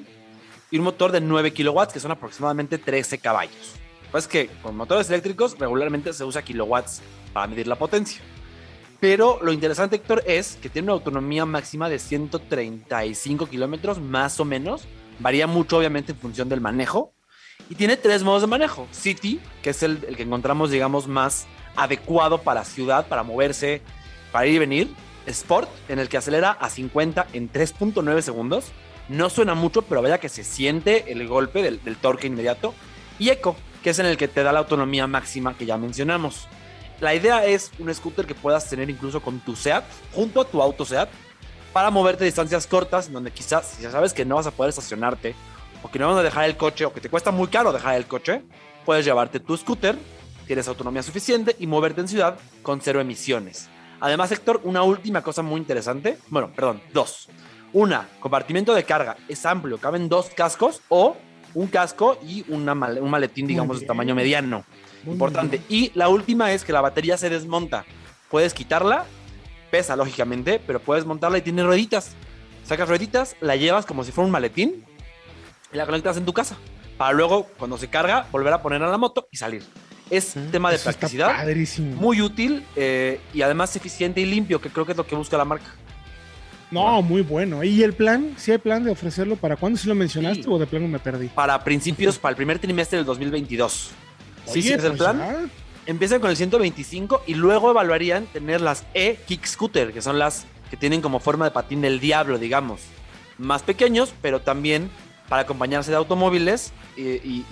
y 0.70 0.78
un 0.78 0.84
motor 0.84 1.12
de 1.12 1.20
9 1.20 1.52
kilowatts 1.52 1.92
que 1.92 2.00
son 2.00 2.10
aproximadamente 2.10 2.78
13 2.78 3.18
caballos. 3.18 3.74
Pues 4.10 4.28
que 4.28 4.48
con 4.62 4.76
motores 4.76 5.08
eléctricos 5.10 5.58
regularmente 5.58 6.12
se 6.12 6.24
usa 6.24 6.42
kilowatts 6.42 7.02
para 7.32 7.48
medir 7.48 7.66
la 7.66 7.76
potencia. 7.76 8.20
Pero 9.00 9.38
lo 9.42 9.52
interesante, 9.52 9.96
Héctor, 9.96 10.22
es 10.26 10.56
que 10.62 10.68
tiene 10.68 10.86
una 10.86 10.94
autonomía 10.94 11.44
máxima 11.44 11.88
de 11.88 11.98
135 11.98 13.46
kilómetros 13.46 14.00
más 14.00 14.38
o 14.40 14.44
menos 14.44 14.86
Varía 15.18 15.47
mucho, 15.47 15.78
obviamente, 15.78 16.12
en 16.12 16.18
función 16.18 16.49
del 16.49 16.61
manejo. 16.61 17.12
Y 17.68 17.75
tiene 17.75 17.97
tres 17.97 18.23
modos 18.23 18.42
de 18.42 18.49
manejo. 18.49 18.88
City, 18.90 19.40
que 19.62 19.71
es 19.71 19.83
el, 19.83 19.99
que 19.99 20.23
encontramos, 20.23 20.71
digamos, 20.71 21.06
más 21.06 21.47
adecuado 21.76 22.42
para 22.42 22.64
ciudad, 22.64 23.06
para 23.06 23.23
moverse, 23.23 23.83
para 24.33 24.47
ir 24.47 24.54
y 24.54 24.59
venir. 24.59 24.94
Sport, 25.26 25.71
en 25.88 25.99
el 25.99 26.09
que 26.09 26.18
acelera 26.18 26.50
a 26.50 26.68
50 26.68 27.28
en 27.33 27.50
3.9 27.50 28.21
segundos. 28.21 28.73
No 29.09 29.30
suena 29.30 29.54
mucho, 29.54 29.83
pero 29.83 30.02
vaya 30.02 30.18
que 30.18 30.28
se 30.28 30.44
siente 30.44 31.12
el 31.12 31.26
golpe 31.26 31.62
del, 31.62 31.83
del, 31.83 31.97
torque 31.97 32.26
inmediato. 32.26 32.75
Y 33.18 33.30
Eco, 33.30 33.56
que 33.83 33.90
es 33.90 33.99
en 33.99 34.06
el 34.06 34.16
que 34.16 34.28
te 34.28 34.42
da 34.42 34.52
la 34.52 34.61
autonomía 34.61 35.06
máxima 35.06 35.56
que 35.56 35.66
ya 35.66 35.76
mencionamos. 35.76 36.49
La 37.00 37.14
idea 37.14 37.44
es 37.44 37.71
un 37.78 37.92
scooter 37.94 38.26
que 38.26 38.35
puedas 38.35 38.68
tener 38.68 38.88
incluso 38.88 39.21
con 39.21 39.40
tu 39.40 39.56
SEAT, 39.56 39.85
junto 40.12 40.40
a 40.40 40.44
tu 40.44 40.62
auto 40.62 40.85
SEAT, 40.85 41.09
para 41.74 41.90
moverte 41.90 42.24
distancias 42.24 42.68
cortas, 42.68 43.12
donde 43.12 43.32
quizás, 43.32 43.66
si 43.66 43.82
ya 43.82 43.90
sabes 43.90 44.14
que 44.14 44.24
no 44.24 44.36
vas 44.36 44.46
a 44.46 44.52
poder 44.52 44.70
estacionarte, 44.70 45.34
o 45.82 45.90
que 45.90 45.98
no 45.98 46.08
vas 46.08 46.18
a 46.18 46.22
dejar 46.22 46.44
el 46.44 46.56
coche, 46.56 46.84
o 46.84 46.92
que 46.92 47.00
te 47.00 47.10
cuesta 47.10 47.32
muy 47.32 47.48
caro 47.48 47.72
dejar 47.72 47.96
el 47.96 48.06
coche, 48.06 48.42
puedes 48.86 49.04
llevarte 49.04 49.40
tu 49.40 49.56
scooter, 49.56 49.98
tienes 50.46 50.68
autonomía 50.68 51.02
suficiente 51.02 51.56
y 51.58 51.66
moverte 51.66 52.00
en 52.00 52.06
ciudad 52.08 52.38
con 52.62 52.80
cero 52.80 53.00
emisiones. 53.00 53.68
Además, 53.98 54.30
Héctor, 54.30 54.60
una 54.62 54.84
última 54.84 55.22
cosa 55.22 55.42
muy 55.42 55.60
interesante, 55.60 56.16
bueno, 56.28 56.52
perdón, 56.54 56.80
dos. 56.92 57.28
Una, 57.72 58.08
compartimiento 58.20 58.72
de 58.72 58.84
carga 58.84 59.16
es 59.28 59.44
amplio, 59.44 59.78
caben 59.78 60.08
dos 60.08 60.30
cascos 60.30 60.80
o 60.88 61.16
un 61.54 61.66
casco 61.66 62.18
y 62.24 62.44
una 62.52 62.72
un 62.72 63.10
maletín, 63.10 63.48
digamos, 63.48 63.80
de 63.80 63.86
tamaño 63.86 64.14
mediano. 64.14 64.64
Importante. 65.06 65.60
Y 65.68 65.90
la 65.94 66.08
última 66.08 66.52
es 66.52 66.64
que 66.64 66.72
la 66.72 66.80
batería 66.80 67.16
se 67.16 67.30
desmonta. 67.30 67.84
Puedes 68.30 68.54
quitarla 68.54 69.06
pesa, 69.74 69.96
lógicamente, 69.96 70.60
pero 70.64 70.78
puedes 70.78 71.04
montarla 71.04 71.38
y 71.38 71.42
tiene 71.42 71.64
rueditas. 71.64 72.12
Sacas 72.64 72.88
rueditas, 72.88 73.34
la 73.40 73.56
llevas 73.56 73.84
como 73.84 74.04
si 74.04 74.12
fuera 74.12 74.26
un 74.26 74.30
maletín 74.30 74.84
y 75.72 75.76
la 75.76 75.84
conectas 75.84 76.16
en 76.16 76.24
tu 76.24 76.32
casa. 76.32 76.56
Para 76.96 77.12
luego, 77.12 77.48
cuando 77.58 77.76
se 77.76 77.88
carga, 77.88 78.28
volver 78.30 78.52
a 78.52 78.62
poner 78.62 78.80
a 78.84 78.88
la 78.88 78.98
moto 78.98 79.26
y 79.32 79.36
salir. 79.36 79.64
Es 80.10 80.36
mm, 80.36 80.50
tema 80.52 80.70
de 80.70 80.78
practicidad. 80.78 81.44
Muy 81.96 82.20
útil 82.20 82.64
eh, 82.76 83.18
y 83.32 83.42
además 83.42 83.74
eficiente 83.74 84.20
y 84.20 84.26
limpio, 84.26 84.60
que 84.60 84.70
creo 84.70 84.86
que 84.86 84.92
es 84.92 84.96
lo 84.96 85.08
que 85.08 85.16
busca 85.16 85.36
la 85.36 85.44
marca. 85.44 85.74
No, 86.70 87.02
muy 87.02 87.22
bueno. 87.22 87.64
¿Y 87.64 87.82
el 87.82 87.94
plan? 87.94 88.34
¿Sí 88.36 88.52
hay 88.52 88.58
plan 88.58 88.84
de 88.84 88.92
ofrecerlo? 88.92 89.34
¿Para 89.34 89.56
cuándo? 89.56 89.76
¿Si 89.76 89.88
lo 89.88 89.96
mencionaste 89.96 90.44
o 90.48 90.56
de 90.56 90.68
plano 90.68 90.86
me 90.86 91.00
perdí? 91.00 91.26
Para 91.26 91.64
principios, 91.64 92.16
para 92.16 92.30
el 92.30 92.36
primer 92.36 92.60
trimestre 92.60 92.98
del 92.98 93.06
2022. 93.06 93.90
sí, 94.46 94.62
sí, 94.62 94.72
es 94.72 94.84
el 94.84 94.92
pues 94.92 95.02
plan 95.02 95.50
empiezan 95.86 96.20
con 96.20 96.30
el 96.30 96.36
125 96.36 97.24
y 97.26 97.34
luego 97.34 97.70
evaluarían 97.70 98.26
tener 98.26 98.60
las 98.60 98.84
e-kick 98.94 99.46
scooter, 99.46 99.92
que 99.92 100.02
son 100.02 100.18
las 100.18 100.46
que 100.70 100.76
tienen 100.76 101.00
como 101.00 101.20
forma 101.20 101.44
de 101.44 101.50
patín 101.50 101.80
del 101.80 102.00
diablo, 102.00 102.38
digamos. 102.38 102.80
Más 103.38 103.62
pequeños, 103.62 104.14
pero 104.22 104.40
también 104.40 104.90
para 105.28 105.42
acompañarse 105.42 105.90
de 105.90 105.96
automóviles 105.96 106.72
y, 106.96 107.42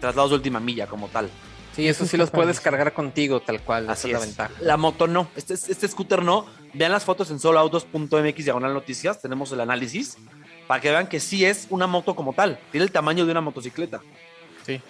traslados 0.00 0.30
de 0.30 0.36
última 0.36 0.60
milla 0.60 0.86
como 0.86 1.08
tal. 1.08 1.30
Sí, 1.74 1.86
eso 1.86 2.06
sí 2.06 2.16
los 2.16 2.30
puedes 2.30 2.60
cargar 2.60 2.92
contigo, 2.92 3.40
tal 3.40 3.60
cual. 3.60 3.88
Así 3.88 4.08
es 4.08 4.14
la 4.14 4.18
ventaja. 4.18 4.52
La 4.60 4.76
moto 4.76 5.06
no. 5.06 5.28
Este, 5.36 5.54
este 5.54 5.86
scooter 5.86 6.24
no. 6.24 6.46
Vean 6.74 6.90
las 6.90 7.04
fotos 7.04 7.30
en 7.30 7.38
soloautos.mx 7.38 8.44
diagonal 8.44 8.74
noticias. 8.74 9.22
Tenemos 9.22 9.52
el 9.52 9.60
análisis 9.60 10.16
para 10.66 10.80
que 10.80 10.90
vean 10.90 11.06
que 11.06 11.20
sí 11.20 11.44
es 11.44 11.68
una 11.70 11.86
moto 11.86 12.16
como 12.16 12.32
tal. 12.32 12.58
Tiene 12.72 12.84
el 12.84 12.90
tamaño 12.90 13.24
de 13.26 13.30
una 13.30 13.40
motocicleta. 13.40 14.00
Sí. 14.66 14.80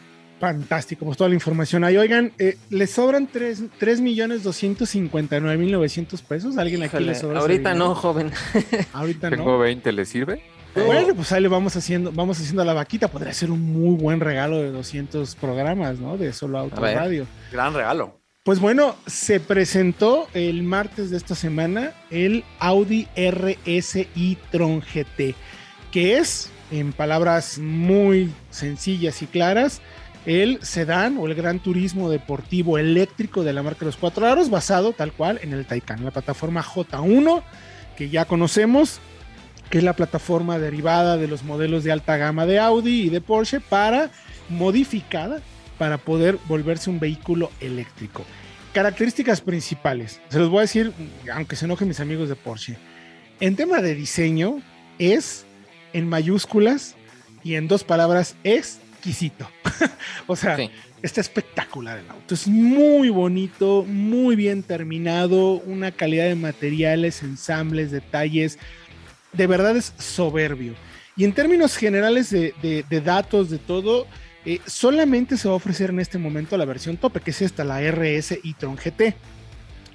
Fantástico, 0.41 1.05
pues 1.05 1.19
toda 1.19 1.29
la 1.29 1.35
información 1.35 1.83
ahí. 1.83 1.97
Oigan, 1.97 2.33
eh, 2.39 2.57
¿le 2.71 2.87
sobran 2.87 3.27
3, 3.27 4.01
millones 4.01 4.45
259 4.45 5.57
mil 5.59 5.73
900 5.73 6.23
pesos? 6.23 6.59
¿Alguien 6.59 6.85
aquí 6.85 7.03
le 7.03 7.15
sobra? 7.15 7.41
Ahorita 7.41 7.75
no, 7.75 7.95
joven. 7.95 8.31
Ahorita 8.93 9.31
Tengo 9.31 9.53
no. 9.53 9.59
20, 9.59 9.91
¿le 9.93 10.05
sirve? 10.05 10.43
Bueno, 10.75 11.15
pues 11.15 11.33
ahí 11.33 11.43
le 11.43 11.49
vamos 11.49 11.75
haciendo, 11.75 12.13
vamos 12.13 12.39
haciendo 12.39 12.63
a 12.63 12.65
la 12.65 12.73
vaquita. 12.73 13.09
Podría 13.09 13.33
ser 13.33 13.51
un 13.51 13.61
muy 13.73 13.97
buen 13.97 14.21
regalo 14.21 14.59
de 14.59 14.71
200 14.71 15.35
programas, 15.37 15.99
¿no? 15.99 16.17
De 16.17 16.33
solo 16.33 16.59
auto 16.59 16.81
radio. 16.81 17.27
Gran 17.51 17.75
regalo. 17.75 18.19
Pues 18.45 18.61
bueno, 18.61 18.97
se 19.07 19.41
presentó 19.41 20.29
el 20.33 20.63
martes 20.63 21.11
de 21.11 21.17
esta 21.17 21.35
semana 21.35 21.93
el 22.11 22.45
Audi 22.61 23.07
RSI 23.15 24.39
Tron 24.51 24.81
GT, 24.81 25.35
que 25.93 26.17
es, 26.17 26.49
en 26.71 26.93
palabras 26.93 27.59
muy 27.59 28.33
sencillas 28.51 29.21
y 29.21 29.27
claras, 29.27 29.83
el 30.29 30.63
sedán 30.63 31.17
o 31.17 31.27
el 31.27 31.35
gran 31.35 31.59
turismo 31.59 32.11
deportivo 32.11 32.77
eléctrico 32.77 33.45
de 33.45 33.55
la 33.55 33.63
marca 33.63 33.87
los 33.87 33.97
cuatro 33.97 34.27
aros, 34.27 34.51
basado 34.51 34.93
tal 34.93 35.13
cual 35.13 35.41
en 35.43 35.55
el 35.55 35.65
Taycan, 35.65 36.05
la 36.05 36.11
plataforma 36.11 36.63
J1 36.63 37.43
que 37.97 38.11
ya 38.11 38.27
conocemos, 38.27 39.01
que 39.71 39.79
es 39.79 39.85
la 39.85 39.97
plataforma 39.97 40.59
derivada 40.59 41.17
de 41.17 41.29
los 41.29 41.45
modelos 41.45 41.83
de 41.83 41.93
alta 41.93 42.19
gama 42.19 42.45
de 42.45 42.59
Audi 42.59 43.05
y 43.05 43.09
de 43.09 43.23
Porsche 43.23 43.59
para 43.59 44.11
modificada 44.51 45.41
para 45.79 45.97
poder 45.97 46.39
volverse 46.47 46.91
un 46.91 47.01
vehículo 47.01 47.51
eléctrico. 47.61 48.23
Características 48.75 49.41
principales, 49.41 50.21
se 50.29 50.39
los 50.39 50.51
voy 50.51 50.59
a 50.59 50.63
decir, 50.63 50.93
aunque 51.33 51.57
se 51.57 51.65
enojen 51.65 51.89
mis 51.89 52.01
amigos 52.01 52.29
de 52.29 52.37
Porsche. 52.37 52.77
En 53.41 53.57
tema 53.57 53.81
de 53.81 53.95
diseño, 53.95 54.61
es 54.99 55.47
en 55.95 56.07
mayúsculas 56.07 56.97
y 57.43 57.55
en 57.55 57.67
dos 57.67 57.83
palabras, 57.83 58.37
es 58.45 58.79
exquisito. 58.99 59.49
o 60.27 60.35
sea, 60.35 60.59
está 61.03 61.21
espectacular 61.21 61.99
el 61.99 62.11
auto. 62.11 62.35
Es 62.35 62.49
muy 62.49 63.09
bonito, 63.09 63.85
muy 63.85 64.37
bien 64.37 64.63
terminado, 64.63 65.53
una 65.61 65.93
calidad 65.93 66.25
de 66.25 66.35
materiales, 66.35 67.23
ensambles, 67.23 67.91
detalles. 67.91 68.59
De 69.33 69.47
verdad 69.47 69.77
es 69.77 69.95
soberbio. 69.99 70.75
Y 71.17 71.25
en 71.25 71.33
términos 71.33 71.77
generales 71.77 72.31
de, 72.31 72.85
datos, 73.05 73.51
de 73.51 73.59
todo, 73.59 74.07
eh, 74.45 74.61
solamente 74.67 75.37
se 75.37 75.49
va 75.49 75.55
a 75.55 75.57
ofrecer 75.57 75.91
en 75.91 76.01
este 76.01 76.19
momento 76.19 76.57
la 76.57 76.65
versión 76.65 76.97
tope, 76.97 77.21
que 77.21 77.31
es 77.31 77.43
esta, 77.43 77.65
la 77.65 77.81
RS 77.81 78.33
e-tron 78.45 78.77
GT. 78.77 79.15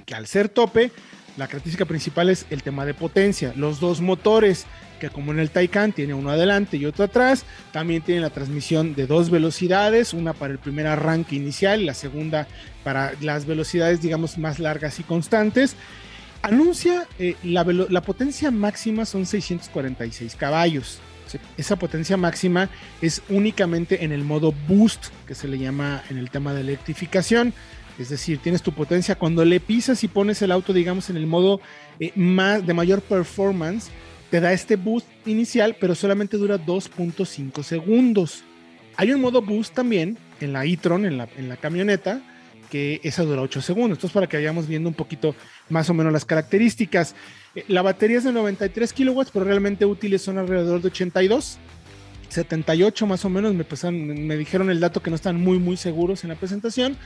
Que 0.06 0.16
al 0.16 0.28
ser 0.28 0.50
tope, 0.50 0.92
la 1.38 1.48
característica 1.48 1.86
principal 1.86 2.30
es 2.30 2.46
el 2.50 2.64
tema 2.64 2.86
de 2.86 2.94
potencia. 2.94 3.54
Los 3.56 3.80
dos 3.80 4.02
motores 4.02 4.66
que 5.00 5.10
como 5.10 5.34
en 5.34 5.40
el 5.40 5.50
Taycan 5.50 5.92
tiene 5.92 6.14
uno 6.14 6.30
adelante 6.30 6.78
y 6.78 6.86
otro 6.86 7.04
atrás, 7.04 7.44
también 7.74 8.02
tiene 8.04 8.22
la 8.22 8.30
transmisión 8.30 8.96
de 8.96 9.06
dos 9.06 9.30
velocidades, 9.30 10.14
una 10.14 10.32
para 10.32 10.54
el 10.54 10.60
primer 10.60 10.88
arranque 10.88 11.36
inicial 11.36 11.82
y 11.82 11.86
la 11.86 11.94
segunda 11.94 12.48
para 12.86 13.12
las 13.20 13.46
velocidades 13.46 14.02
digamos 14.02 14.38
más 14.38 14.60
largas 14.60 15.00
y 15.00 15.04
constantes. 15.04 15.76
Anuncia 16.42 17.06
eh, 17.20 17.36
la, 17.44 17.66
la, 17.66 18.02
potencia 18.02 18.50
máxima 18.50 19.06
son 19.06 19.26
646 19.26 20.36
caballos. 20.36 21.00
Esa 21.58 21.76
potencia 21.76 22.16
máxima 22.16 22.70
es 23.02 23.22
únicamente 23.28 24.06
en 24.06 24.12
el 24.12 24.24
modo 24.24 24.54
boost, 24.68 25.08
que 25.28 25.36
se 25.36 25.48
le 25.48 25.58
llama 25.58 26.04
en 26.10 26.18
el 26.18 26.30
tema 26.30 26.54
de 26.54 26.62
electrificación. 26.62 27.54
Es 28.00 28.10
decir, 28.10 28.40
tienes 28.40 28.64
tu 28.64 28.72
potencia 28.72 29.16
cuando 29.16 29.46
le 29.46 29.60
pisas 29.60 30.04
y 30.04 30.08
pones 30.08 30.42
el 30.42 30.52
auto, 30.52 30.74
digamos, 30.74 31.10
en 31.10 31.18
el 31.18 31.28
modo 31.28 31.62
eh, 32.00 32.12
más, 32.16 32.66
de 32.66 32.74
mayor 32.74 33.02
performance, 33.02 33.90
te 34.32 34.40
da 34.40 34.52
este 34.52 34.78
boost 34.78 35.08
inicial, 35.28 35.76
pero 35.80 35.94
solamente 35.94 36.38
dura 36.38 36.58
2.5 36.58 37.62
segundos. 37.62 38.44
Hay 38.96 39.12
un 39.12 39.22
modo 39.22 39.42
boost 39.42 39.76
también 39.76 40.18
en 40.40 40.54
la 40.54 40.66
e-tron, 40.66 41.06
en 41.06 41.18
la, 41.18 41.30
en 41.38 41.50
la 41.50 41.58
camioneta, 41.58 42.22
que 42.72 43.00
esa 43.04 43.24
dura 43.24 43.44
8 43.44 43.62
segundos. 43.62 43.98
Entonces, 43.98 44.14
para 44.14 44.26
que 44.26 44.38
vayamos 44.38 44.68
viendo 44.68 44.90
un 44.90 44.96
poquito 44.96 45.36
más 45.70 45.88
o 45.92 45.94
menos 45.94 46.12
las 46.12 46.26
características. 46.26 47.14
Eh, 47.54 47.66
la 47.68 47.84
batería 47.84 48.18
es 48.18 48.24
de 48.24 48.32
93 48.32 48.92
kilowatts, 48.92 49.30
pero 49.32 49.46
realmente 49.46 49.86
útiles 49.86 50.24
son 50.24 50.40
alrededor 50.40 50.82
de 50.82 50.88
82. 50.88 51.60
78 52.30 53.06
más 53.06 53.24
o 53.26 53.30
menos, 53.30 53.54
me, 53.54 53.66
me 53.92 54.38
dijeron 54.38 54.72
el 54.72 54.80
dato 54.80 55.04
que 55.04 55.12
no 55.12 55.16
están 55.16 55.40
muy 55.40 55.60
muy 55.60 55.78
seguros 55.78 56.24
en 56.24 56.32
la 56.32 56.36
presentación. 56.36 56.98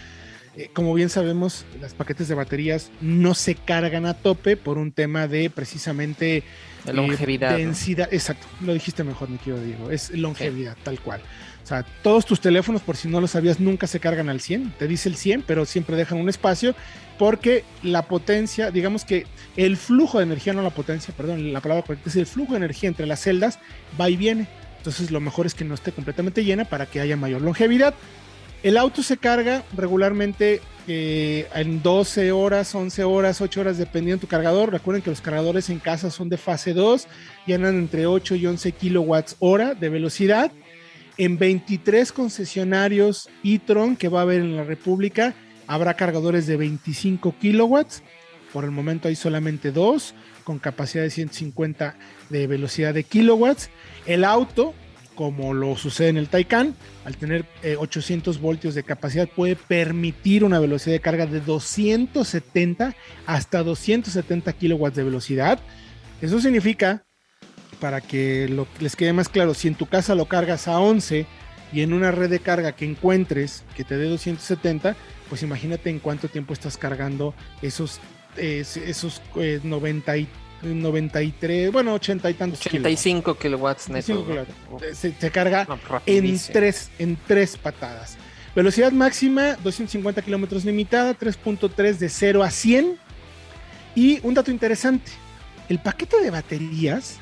Eh, 0.57 0.71
como 0.73 0.93
bien 0.95 1.09
sabemos, 1.09 1.65
las 1.79 1.93
paquetes 1.93 2.27
de 2.27 2.33
baterías 2.33 2.89
no 2.99 3.35
se 3.35 3.53
cargan 3.53 4.07
a 4.07 4.15
tope 4.15 4.57
por 4.57 4.79
un 4.79 4.91
tema 4.91 5.27
de 5.27 5.51
precisamente 5.51 6.43
de 6.83 6.93
longevidad. 6.93 7.55
densidad, 7.55 8.09
exacto, 8.11 8.47
lo 8.61 8.73
dijiste 8.73 9.03
mejor, 9.03 9.29
mi 9.29 9.37
querido 9.37 9.63
Diego, 9.63 9.91
es 9.91 10.09
longevidad, 10.09 10.75
tal 10.83 10.99
cual. 10.99 11.21
O 11.63 11.67
sea, 11.67 11.83
todos 12.01 12.25
tus 12.25 12.39
teléfonos, 12.39 12.81
por 12.81 12.97
si 12.97 13.07
no 13.07 13.21
lo 13.21 13.27
sabías, 13.27 13.59
nunca 13.59 13.85
se 13.85 13.99
cargan 13.99 14.29
al 14.29 14.39
100. 14.39 14.71
Te 14.79 14.87
dice 14.87 15.09
el 15.09 15.15
100, 15.15 15.43
pero 15.45 15.65
siempre 15.65 15.95
dejan 15.95 16.17
un 16.17 16.29
espacio 16.29 16.73
porque 17.19 17.63
la 17.83 18.03
potencia, 18.03 18.71
digamos 18.71 19.05
que 19.05 19.27
el 19.57 19.77
flujo 19.77 20.17
de 20.17 20.23
energía, 20.23 20.53
no 20.53 20.63
la 20.63 20.69
potencia, 20.69 21.13
perdón, 21.15 21.53
la 21.53 21.59
palabra 21.59 21.83
correcta 21.83 22.09
es 22.09 22.15
el 22.15 22.25
flujo 22.25 22.53
de 22.53 22.57
energía 22.57 22.89
entre 22.89 23.05
las 23.05 23.19
celdas, 23.19 23.59
va 23.99 24.09
y 24.09 24.15
viene. 24.15 24.47
Entonces 24.77 25.11
lo 25.11 25.19
mejor 25.19 25.45
es 25.45 25.53
que 25.53 25.65
no 25.65 25.75
esté 25.75 25.91
completamente 25.91 26.43
llena 26.43 26.65
para 26.65 26.85
que 26.85 27.01
haya 27.01 27.17
mayor 27.17 27.41
longevidad. 27.41 27.93
El 28.63 28.77
auto 28.77 29.03
se 29.03 29.17
carga 29.17 29.63
regularmente 29.75 30.61
eh, 30.87 31.47
en 31.53 31.83
12 31.83 32.31
horas, 32.31 32.73
11 32.73 33.03
horas, 33.03 33.41
8 33.41 33.61
horas, 33.61 33.77
dependiendo 33.77 34.17
de 34.17 34.21
tu 34.21 34.27
cargador. 34.27 34.71
Recuerden 34.71 35.03
que 35.03 35.09
los 35.09 35.21
cargadores 35.21 35.69
en 35.69 35.79
casa 35.79 36.09
son 36.09 36.29
de 36.29 36.37
fase 36.37 36.73
2 36.73 37.07
y 37.45 37.53
andan 37.53 37.75
entre 37.77 38.07
8 38.07 38.35
y 38.35 38.45
11 38.45 38.71
kilowatts 38.71 39.35
hora 39.39 39.73
de 39.73 39.89
velocidad 39.89 40.51
en 41.17 41.37
23 41.37 42.11
concesionarios 42.11 43.29
e-tron 43.43 43.95
que 43.95 44.07
va 44.07 44.19
a 44.19 44.23
haber 44.23 44.41
en 44.41 44.55
la 44.55 44.63
República 44.63 45.33
habrá 45.65 45.95
cargadores 45.95 46.47
de 46.47 46.57
25 46.57 47.35
kilowatts. 47.39 48.03
Por 48.53 48.63
el 48.63 48.71
momento 48.71 49.07
hay 49.07 49.15
solamente 49.15 49.71
dos 49.71 50.15
con 50.43 50.59
capacidad 50.59 51.03
de 51.03 51.09
150 51.09 51.95
de 52.29 52.47
velocidad 52.47 52.93
de 52.93 53.03
kilowatts. 53.03 53.69
El 54.05 54.23
auto, 54.23 54.73
como 55.17 55.55
lo 55.55 55.75
sucede 55.75 56.09
en 56.09 56.17
el 56.17 56.29
Taycan, 56.29 56.75
al 57.03 57.17
tener 57.17 57.43
800 57.79 58.35
eh, 58.35 58.39
voltios 58.39 58.75
de 58.75 58.83
capacidad, 58.83 59.27
puede 59.27 59.55
permitir 59.55 60.43
una 60.43 60.59
velocidad 60.59 60.93
de 60.93 61.01
carga 61.01 61.25
de 61.25 61.41
270 61.41 62.95
hasta 63.25 63.63
270 63.63 64.53
kilowatts 64.53 64.95
de 64.95 65.03
velocidad. 65.03 65.59
Eso 66.21 66.39
significa 66.39 67.03
para 67.79 67.99
que 67.99 68.47
les 68.79 68.95
quede 68.95 69.11
más 69.11 69.27
claro, 69.27 69.55
si 69.55 69.67
en 69.67 69.75
tu 69.75 69.87
casa 69.87 70.13
lo 70.13 70.25
cargas 70.25 70.67
a 70.67 70.79
11 70.79 71.25
y 71.73 71.81
en 71.81 71.93
una 71.93 72.11
red 72.11 72.29
de 72.29 72.39
carga 72.39 72.73
que 72.73 72.85
encuentres 72.85 73.63
que 73.75 73.83
te 73.83 73.97
dé 73.97 74.07
270, 74.07 74.95
pues 75.29 75.41
imagínate 75.41 75.89
en 75.89 75.99
cuánto 75.99 76.27
tiempo 76.27 76.53
estás 76.53 76.77
cargando 76.77 77.33
esos, 77.63 77.99
esos 78.37 79.21
90 79.35 80.15
eh, 80.15 80.27
93, 80.61 81.71
bueno, 81.71 81.93
80 81.93 82.29
y 82.29 82.33
tantos 82.33 82.65
85 82.65 83.37
kilowatts 83.37 83.89
neto. 83.89 84.25
Se, 84.93 85.13
carga 85.31 85.67
en, 86.05 86.39
tres, 86.51 86.91
en 86.99 87.17
tres 87.27 87.57
patadas. 87.57 88.17
Velocidad 88.55 88.91
máxima, 88.91 89.55
250 89.63 90.21
kilómetros 90.23 90.65
limitada, 90.65 91.17
3.3 91.17 91.97
de 91.97 92.09
0 92.09 92.43
a 92.43 92.49
100. 92.49 92.97
Y 93.95 94.19
un 94.23 94.33
dato 94.33 94.51
interesante, 94.51 95.11
el 95.69 95.79
paquete 95.79 96.21
de 96.21 96.31
baterías 96.31 97.19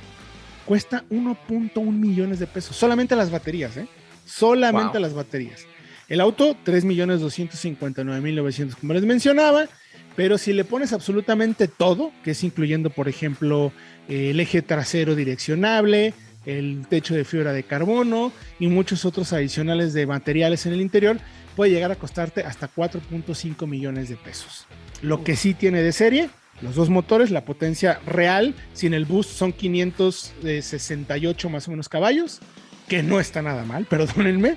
cuesta 0.66 1.04
1.1 1.10 1.92
millones 1.92 2.40
de 2.40 2.48
pesos. 2.48 2.76
Solamente 2.76 3.16
las 3.16 3.30
baterías, 3.32 3.78
¿eh? 3.78 3.88
Solamente 4.26 5.00
las 5.00 5.14
baterías. 5.14 5.62
El 6.08 6.22
auto, 6.22 6.56
3.259.900, 6.66 8.76
como 8.76 8.94
les 8.94 9.04
mencionaba. 9.04 9.68
Pero 10.16 10.38
si 10.38 10.54
le 10.54 10.64
pones 10.64 10.94
absolutamente 10.94 11.68
todo, 11.68 12.12
que 12.24 12.32
es 12.32 12.44
incluyendo, 12.44 12.90
por 12.90 13.10
ejemplo, 13.10 13.72
el 14.08 14.40
eje 14.40 14.62
trasero 14.62 15.16
direccionable, 15.16 16.14
el 16.46 16.86
techo 16.88 17.16
de 17.16 17.26
fibra 17.26 17.54
de 17.54 17.64
carbono 17.64 18.32
y 18.60 18.68
muchos 18.68 19.04
otros 19.04 19.34
adicionales 19.34 19.94
de 19.94 20.06
materiales 20.06 20.66
en 20.66 20.74
el 20.74 20.82
interior, 20.82 21.18
puede 21.56 21.72
llegar 21.72 21.92
a 21.92 21.96
costarte 21.96 22.44
hasta 22.44 22.70
4.5 22.74 23.68
millones 23.68 24.10
de 24.10 24.16
pesos. 24.16 24.68
Lo 25.02 25.24
que 25.24 25.36
sí 25.36 25.54
tiene 25.54 25.82
de 25.82 25.92
serie 25.92 26.30
los 26.62 26.76
dos 26.76 26.90
motores, 26.90 27.32
la 27.32 27.44
potencia 27.44 28.00
real 28.06 28.56
sin 28.74 28.94
el 28.94 29.06
boost 29.06 29.32
son 29.32 29.52
568 29.52 31.50
más 31.50 31.68
o 31.68 31.72
menos 31.72 31.90
caballos, 31.90 32.40
que 32.88 33.04
no 33.04 33.20
está 33.20 33.42
nada 33.42 33.66
mal, 33.66 33.86
perdónenme. 33.90 34.56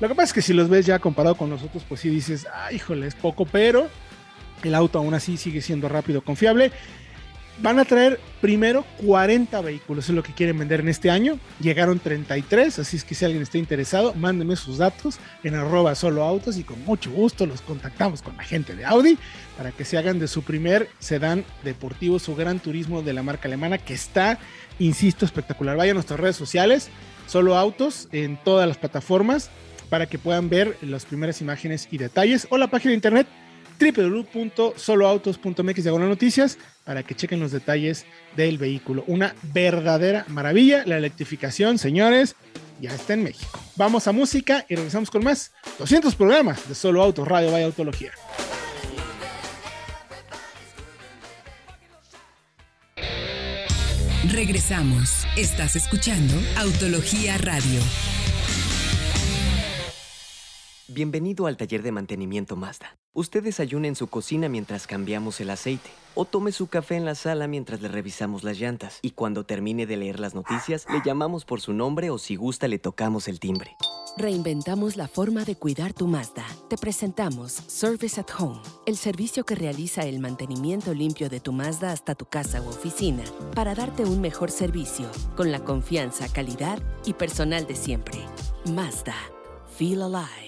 Lo 0.00 0.08
que 0.08 0.14
pasa 0.14 0.26
es 0.26 0.32
que 0.32 0.42
si 0.42 0.52
los 0.52 0.68
ves 0.68 0.86
ya 0.86 0.98
comparado 0.98 1.36
con 1.36 1.50
los 1.50 1.62
otros, 1.62 1.84
pues 1.88 2.00
sí 2.00 2.08
dices, 2.08 2.46
ah, 2.52 2.72
híjole, 2.72 3.06
es 3.06 3.14
poco, 3.14 3.46
pero 3.46 3.88
el 4.64 4.74
auto 4.74 4.98
aún 4.98 5.14
así 5.14 5.36
sigue 5.36 5.60
siendo 5.62 5.88
rápido, 5.88 6.22
confiable 6.22 6.72
Van 7.60 7.80
a 7.80 7.84
traer 7.84 8.20
primero 8.40 8.84
40 9.04 9.60
vehículos, 9.62 10.08
es 10.08 10.14
lo 10.14 10.22
que 10.22 10.32
quieren 10.32 10.56
vender 10.60 10.78
en 10.78 10.88
este 10.88 11.10
año. 11.10 11.40
Llegaron 11.58 11.98
33, 11.98 12.78
así 12.78 12.96
es 12.96 13.02
que 13.02 13.16
si 13.16 13.24
alguien 13.24 13.42
está 13.42 13.58
interesado, 13.58 14.14
mándenme 14.14 14.54
sus 14.54 14.78
datos 14.78 15.18
en 15.42 15.56
arroba 15.56 15.96
solo 15.96 16.22
autos 16.22 16.56
y 16.56 16.62
con 16.62 16.84
mucho 16.84 17.10
gusto 17.10 17.46
los 17.46 17.60
contactamos 17.60 18.22
con 18.22 18.36
la 18.36 18.44
gente 18.44 18.76
de 18.76 18.84
Audi 18.84 19.18
para 19.56 19.72
que 19.72 19.84
se 19.84 19.98
hagan 19.98 20.20
de 20.20 20.28
su 20.28 20.42
primer 20.42 20.88
sedán 21.00 21.44
deportivo, 21.64 22.20
su 22.20 22.36
gran 22.36 22.60
turismo 22.60 23.02
de 23.02 23.12
la 23.12 23.24
marca 23.24 23.48
alemana 23.48 23.78
que 23.78 23.94
está, 23.94 24.38
insisto, 24.78 25.24
espectacular. 25.24 25.76
Vayan 25.76 25.94
a 25.94 25.94
nuestras 25.94 26.20
redes 26.20 26.36
sociales, 26.36 26.90
solo 27.26 27.56
autos 27.56 28.06
en 28.12 28.36
todas 28.44 28.68
las 28.68 28.78
plataformas 28.78 29.50
para 29.90 30.06
que 30.06 30.20
puedan 30.20 30.48
ver 30.48 30.76
las 30.80 31.06
primeras 31.06 31.40
imágenes 31.40 31.88
y 31.90 31.98
detalles 31.98 32.46
o 32.50 32.56
la 32.56 32.68
página 32.68 32.90
de 32.90 32.96
internet 32.96 33.26
www.soloautos.mx 33.78 35.84
de 35.84 35.90
noticias 35.90 36.58
para 36.84 37.02
que 37.02 37.14
chequen 37.14 37.40
los 37.40 37.52
detalles 37.52 38.06
del 38.36 38.58
vehículo. 38.58 39.04
Una 39.06 39.34
verdadera 39.42 40.24
maravilla. 40.28 40.84
La 40.86 40.98
electrificación, 40.98 41.78
señores, 41.78 42.36
ya 42.80 42.94
está 42.94 43.14
en 43.14 43.24
México. 43.24 43.58
Vamos 43.76 44.06
a 44.08 44.12
música 44.12 44.64
y 44.68 44.74
regresamos 44.74 45.10
con 45.10 45.24
más 45.24 45.52
200 45.78 46.14
programas 46.14 46.68
de 46.68 46.74
Solo 46.74 47.02
Autos, 47.02 47.28
Radio 47.28 47.50
Vaya 47.50 47.66
Autología. 47.66 48.12
Regresamos. 54.30 55.26
Estás 55.36 55.76
escuchando 55.76 56.34
Autología 56.58 57.38
Radio. 57.38 57.80
Bienvenido 60.98 61.46
al 61.46 61.56
taller 61.56 61.84
de 61.84 61.92
mantenimiento 61.92 62.56
Mazda. 62.56 62.96
Usted 63.12 63.44
desayuna 63.44 63.86
en 63.86 63.94
su 63.94 64.08
cocina 64.08 64.48
mientras 64.48 64.88
cambiamos 64.88 65.40
el 65.40 65.50
aceite 65.50 65.88
o 66.16 66.24
tome 66.24 66.50
su 66.50 66.66
café 66.66 66.96
en 66.96 67.04
la 67.04 67.14
sala 67.14 67.46
mientras 67.46 67.80
le 67.80 67.86
revisamos 67.86 68.42
las 68.42 68.58
llantas. 68.58 68.98
Y 69.00 69.12
cuando 69.12 69.44
termine 69.46 69.86
de 69.86 69.96
leer 69.96 70.18
las 70.18 70.34
noticias, 70.34 70.86
le 70.92 71.00
llamamos 71.04 71.44
por 71.44 71.60
su 71.60 71.72
nombre 71.72 72.10
o 72.10 72.18
si 72.18 72.34
gusta 72.34 72.66
le 72.66 72.80
tocamos 72.80 73.28
el 73.28 73.38
timbre. 73.38 73.76
Reinventamos 74.16 74.96
la 74.96 75.06
forma 75.06 75.44
de 75.44 75.54
cuidar 75.54 75.92
tu 75.92 76.08
Mazda. 76.08 76.44
Te 76.68 76.76
presentamos 76.76 77.52
Service 77.52 78.20
at 78.20 78.30
Home, 78.36 78.58
el 78.84 78.96
servicio 78.96 79.44
que 79.44 79.54
realiza 79.54 80.02
el 80.02 80.18
mantenimiento 80.18 80.94
limpio 80.94 81.28
de 81.28 81.38
tu 81.38 81.52
Mazda 81.52 81.92
hasta 81.92 82.16
tu 82.16 82.24
casa 82.24 82.60
u 82.60 82.66
oficina 82.70 83.22
para 83.54 83.76
darte 83.76 84.02
un 84.02 84.20
mejor 84.20 84.50
servicio 84.50 85.08
con 85.36 85.52
la 85.52 85.60
confianza, 85.60 86.26
calidad 86.26 86.82
y 87.04 87.12
personal 87.12 87.68
de 87.68 87.76
siempre. 87.76 88.18
Mazda. 88.64 89.14
Feel 89.76 90.02
alive. 90.02 90.47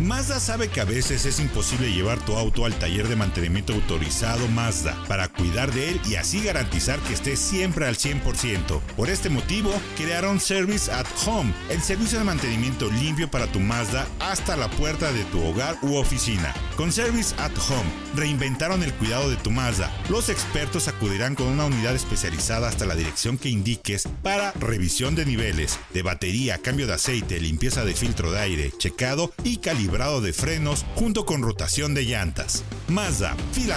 Mazda 0.00 0.38
sabe 0.38 0.68
que 0.68 0.80
a 0.80 0.84
veces 0.84 1.26
es 1.26 1.40
imposible 1.40 1.90
llevar 1.90 2.24
tu 2.24 2.36
auto 2.36 2.64
al 2.64 2.78
taller 2.78 3.08
de 3.08 3.16
mantenimiento 3.16 3.72
autorizado 3.72 4.46
Mazda 4.46 4.96
para 5.08 5.26
cuidar 5.26 5.72
de 5.72 5.90
él 5.90 6.00
y 6.08 6.14
así 6.14 6.40
garantizar 6.40 7.00
que 7.00 7.14
esté 7.14 7.36
siempre 7.36 7.84
al 7.84 7.96
100%. 7.96 8.80
Por 8.96 9.10
este 9.10 9.28
motivo, 9.28 9.72
crearon 9.96 10.38
Service 10.38 10.90
at 10.92 11.06
Home, 11.26 11.52
el 11.68 11.82
servicio 11.82 12.16
de 12.20 12.24
mantenimiento 12.24 12.88
limpio 12.88 13.28
para 13.28 13.48
tu 13.48 13.58
Mazda 13.58 14.06
hasta 14.20 14.56
la 14.56 14.70
puerta 14.70 15.10
de 15.10 15.24
tu 15.24 15.44
hogar 15.44 15.76
u 15.82 15.96
oficina. 15.96 16.54
Con 16.76 16.92
Service 16.92 17.34
at 17.38 17.50
Home, 17.68 17.90
reinventaron 18.14 18.84
el 18.84 18.94
cuidado 18.94 19.28
de 19.28 19.36
tu 19.36 19.50
Mazda. 19.50 19.92
Los 20.08 20.28
expertos 20.28 20.86
acudirán 20.86 21.34
con 21.34 21.48
una 21.48 21.64
unidad 21.64 21.96
especializada 21.96 22.68
hasta 22.68 22.86
la 22.86 22.94
dirección 22.94 23.36
que 23.36 23.48
indiques 23.48 24.08
para 24.22 24.52
revisión 24.52 25.16
de 25.16 25.26
niveles, 25.26 25.76
de 25.92 26.02
batería, 26.02 26.58
cambio 26.58 26.86
de 26.86 26.94
aceite, 26.94 27.40
limpieza 27.40 27.84
de 27.84 27.94
filtro 27.94 28.30
de 28.30 28.38
aire, 28.38 28.72
checado 28.78 29.32
y 29.42 29.56
calibración 29.56 29.87
de 29.88 30.32
frenos 30.34 30.84
junto 30.94 31.24
con 31.24 31.42
rotación 31.42 31.94
de 31.94 32.04
llantas. 32.04 32.62
Mazda, 32.88 33.34
fila 33.52 33.76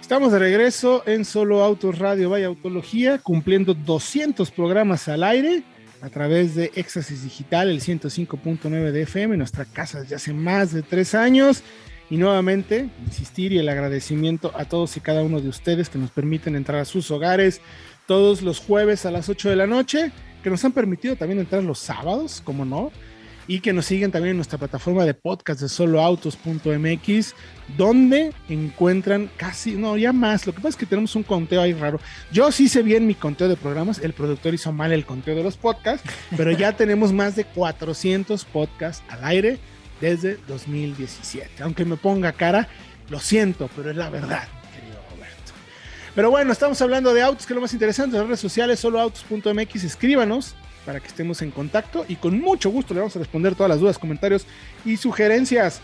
Estamos 0.00 0.32
de 0.32 0.38
regreso 0.38 1.04
en 1.06 1.24
Solo 1.26 1.62
Autos 1.62 1.98
Radio 1.98 2.30
Vaya 2.30 2.46
Autología, 2.46 3.18
cumpliendo 3.18 3.74
200 3.74 4.50
programas 4.50 5.08
al 5.08 5.22
aire 5.22 5.62
a 6.00 6.08
través 6.08 6.54
de 6.54 6.72
Éxtasis 6.74 7.22
Digital, 7.22 7.68
el 7.68 7.80
105.9 7.80 8.90
de 8.90 9.02
FM, 9.02 9.36
nuestra 9.36 9.66
casa 9.66 10.00
desde 10.00 10.16
hace 10.16 10.32
más 10.32 10.72
de 10.72 10.82
tres 10.82 11.14
años. 11.14 11.62
Y 12.08 12.16
nuevamente, 12.16 12.88
insistir 13.06 13.52
y 13.52 13.58
el 13.58 13.68
agradecimiento 13.68 14.52
a 14.56 14.64
todos 14.64 14.96
y 14.96 15.00
cada 15.00 15.22
uno 15.22 15.40
de 15.40 15.48
ustedes 15.48 15.90
que 15.90 15.98
nos 15.98 16.10
permiten 16.10 16.56
entrar 16.56 16.80
a 16.80 16.84
sus 16.84 17.10
hogares 17.10 17.60
todos 18.06 18.42
los 18.42 18.58
jueves 18.58 19.06
a 19.06 19.12
las 19.12 19.28
8 19.28 19.50
de 19.50 19.56
la 19.56 19.68
noche 19.68 20.12
que 20.42 20.50
nos 20.50 20.64
han 20.64 20.72
permitido 20.72 21.16
también 21.16 21.40
entrar 21.40 21.62
los 21.62 21.78
sábados, 21.78 22.40
como 22.44 22.64
no, 22.64 22.90
y 23.46 23.60
que 23.60 23.72
nos 23.72 23.86
siguen 23.86 24.12
también 24.12 24.30
en 24.30 24.36
nuestra 24.36 24.58
plataforma 24.58 25.04
de 25.04 25.12
podcast 25.12 25.60
de 25.60 25.68
soloautos.mx, 25.68 27.34
donde 27.76 28.32
encuentran 28.48 29.28
casi, 29.36 29.74
no, 29.74 29.96
ya 29.96 30.12
más. 30.12 30.46
Lo 30.46 30.52
que 30.52 30.58
pasa 30.58 30.68
es 30.68 30.76
que 30.76 30.86
tenemos 30.86 31.16
un 31.16 31.24
conteo 31.24 31.60
ahí 31.60 31.72
raro. 31.72 31.98
Yo 32.30 32.52
sí 32.52 32.68
sé 32.68 32.82
bien 32.82 33.08
mi 33.08 33.14
conteo 33.14 33.48
de 33.48 33.56
programas, 33.56 33.98
el 33.98 34.12
productor 34.12 34.54
hizo 34.54 34.70
mal 34.70 34.92
el 34.92 35.04
conteo 35.04 35.34
de 35.34 35.42
los 35.42 35.56
podcasts, 35.56 36.08
pero 36.36 36.52
ya 36.52 36.76
tenemos 36.76 37.12
más 37.12 37.34
de 37.34 37.44
400 37.44 38.44
podcasts 38.44 39.02
al 39.08 39.24
aire 39.24 39.58
desde 40.00 40.38
2017. 40.46 41.64
Aunque 41.64 41.84
me 41.84 41.96
ponga 41.96 42.32
cara, 42.32 42.68
lo 43.08 43.18
siento, 43.18 43.68
pero 43.74 43.90
es 43.90 43.96
la 43.96 44.10
verdad. 44.10 44.46
Pero 46.14 46.30
bueno, 46.30 46.52
estamos 46.52 46.80
hablando 46.82 47.14
de 47.14 47.22
autos, 47.22 47.46
que 47.46 47.52
es 47.52 47.54
lo 47.54 47.60
más 47.60 47.72
interesante, 47.72 48.16
las 48.16 48.26
redes 48.26 48.40
sociales, 48.40 48.80
soloautos.mx, 48.80 49.84
escríbanos 49.84 50.54
para 50.84 50.98
que 50.98 51.06
estemos 51.06 51.40
en 51.42 51.50
contacto 51.50 52.04
y 52.08 52.16
con 52.16 52.40
mucho 52.40 52.70
gusto 52.70 52.94
le 52.94 53.00
vamos 53.00 53.14
a 53.14 53.18
responder 53.20 53.54
todas 53.54 53.70
las 53.70 53.80
dudas, 53.80 53.98
comentarios 53.98 54.46
y 54.84 54.96
sugerencias. 54.96 55.80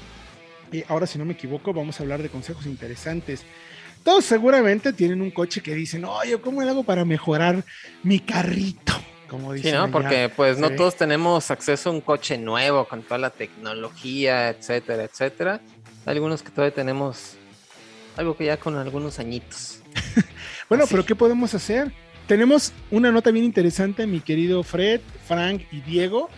Y 0.73 0.85
ahora, 0.89 1.07
si 1.07 1.19
no 1.19 1.25
me 1.25 1.35
equivoco, 1.35 1.73
vamos 1.73 2.01
a 2.01 2.03
hablar 2.03 2.23
de 2.23 2.29
consejos 2.29 2.67
interesantes. 2.67 3.45
Todos 4.03 4.25
seguramente 4.25 4.93
tienen 4.93 5.21
un 5.21 5.31
coche 5.31 5.61
que 5.61 5.75
dicen, 5.75 6.05
oye, 6.05 6.39
¿cómo 6.39 6.63
le 6.63 6.71
hago 6.71 6.83
para 6.83 7.05
mejorar 7.05 7.65
mi 8.03 8.21
carrito? 8.21 8.93
Como 9.29 9.53
dicen 9.53 9.73
sí, 9.73 9.77
¿no? 9.77 9.91
Porque 9.91 10.31
pues 10.35 10.59
no 10.59 10.71
todos 10.71 10.97
tenemos 10.97 11.51
acceso 11.51 11.91
a 11.91 11.93
un 11.93 12.01
coche 12.01 12.39
nuevo 12.39 12.87
con 12.87 13.03
toda 13.03 13.19
la 13.19 13.31
tecnología, 13.31 14.51
etcétera, 14.51 15.05
etcétera. 15.05 15.61
Hay 16.05 16.15
algunos 16.15 16.43
que 16.43 16.51
todavía 16.51 16.75
tenemos 16.75 17.37
algo 18.17 18.37
que 18.37 18.47
ya 18.47 18.57
con 18.57 18.77
algunos 18.77 19.19
añitos. 19.19 19.81
bueno, 20.69 20.85
pero 20.89 21.05
¿qué 21.05 21.15
podemos 21.15 21.55
hacer? 21.55 21.93
tenemos 22.27 22.73
una 22.91 23.11
nota 23.13 23.31
bien 23.31 23.45
interesante, 23.45 24.07
mi 24.07 24.21
querido 24.21 24.63
Fred, 24.63 25.01
Frank 25.27 25.63
y 25.71 25.81
Diego. 25.81 26.29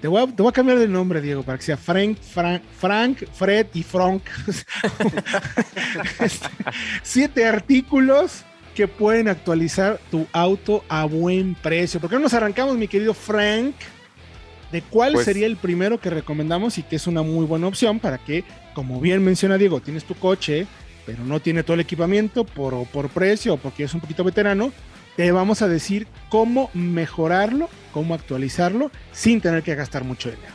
Te 0.00 0.08
voy, 0.08 0.22
a, 0.22 0.52
cambiar 0.52 0.78
de 0.78 0.88
nombre, 0.88 1.22
Diego, 1.22 1.42
para 1.42 1.58
que 1.58 1.64
sea 1.64 1.76
Frank, 1.76 2.18
Frank, 2.18 2.62
Frank 2.78 3.24
Fred 3.32 3.66
y 3.74 3.82
Frank. 3.82 4.22
Este, 6.20 6.48
siete 7.02 7.46
artículos 7.46 8.44
que 8.74 8.88
pueden 8.88 9.28
actualizar 9.28 9.98
tu 10.10 10.26
auto 10.32 10.84
a 10.88 11.04
buen 11.06 11.54
precio. 11.54 11.98
¿Por 11.98 12.10
qué 12.10 12.16
no 12.16 12.22
nos 12.22 12.34
arrancamos, 12.34 12.76
mi 12.76 12.88
querido 12.88 13.14
Frank? 13.14 13.74
¿De 14.70 14.82
cuál 14.82 15.14
pues 15.14 15.24
sería 15.24 15.46
el 15.46 15.56
primero 15.56 15.98
que 15.98 16.10
recomendamos 16.10 16.76
y 16.76 16.82
que 16.82 16.96
es 16.96 17.06
una 17.06 17.22
muy 17.22 17.46
buena 17.46 17.68
opción 17.68 17.98
para 17.98 18.18
que, 18.18 18.44
como 18.74 19.00
bien 19.00 19.24
menciona 19.24 19.56
Diego, 19.56 19.80
tienes 19.80 20.04
tu 20.04 20.14
coche, 20.14 20.66
pero 21.06 21.24
no 21.24 21.40
tiene 21.40 21.62
todo 21.62 21.74
el 21.74 21.80
equipamiento 21.80 22.44
por, 22.44 22.86
por 22.88 23.08
precio 23.08 23.54
o 23.54 23.56
porque 23.56 23.84
es 23.84 23.94
un 23.94 24.00
poquito 24.00 24.24
veterano? 24.24 24.72
te 25.16 25.32
vamos 25.32 25.62
a 25.62 25.68
decir 25.68 26.06
cómo 26.28 26.70
mejorarlo, 26.74 27.68
cómo 27.92 28.14
actualizarlo 28.14 28.90
sin 29.12 29.40
tener 29.40 29.62
que 29.62 29.74
gastar 29.74 30.04
mucho 30.04 30.30
dinero. 30.30 30.52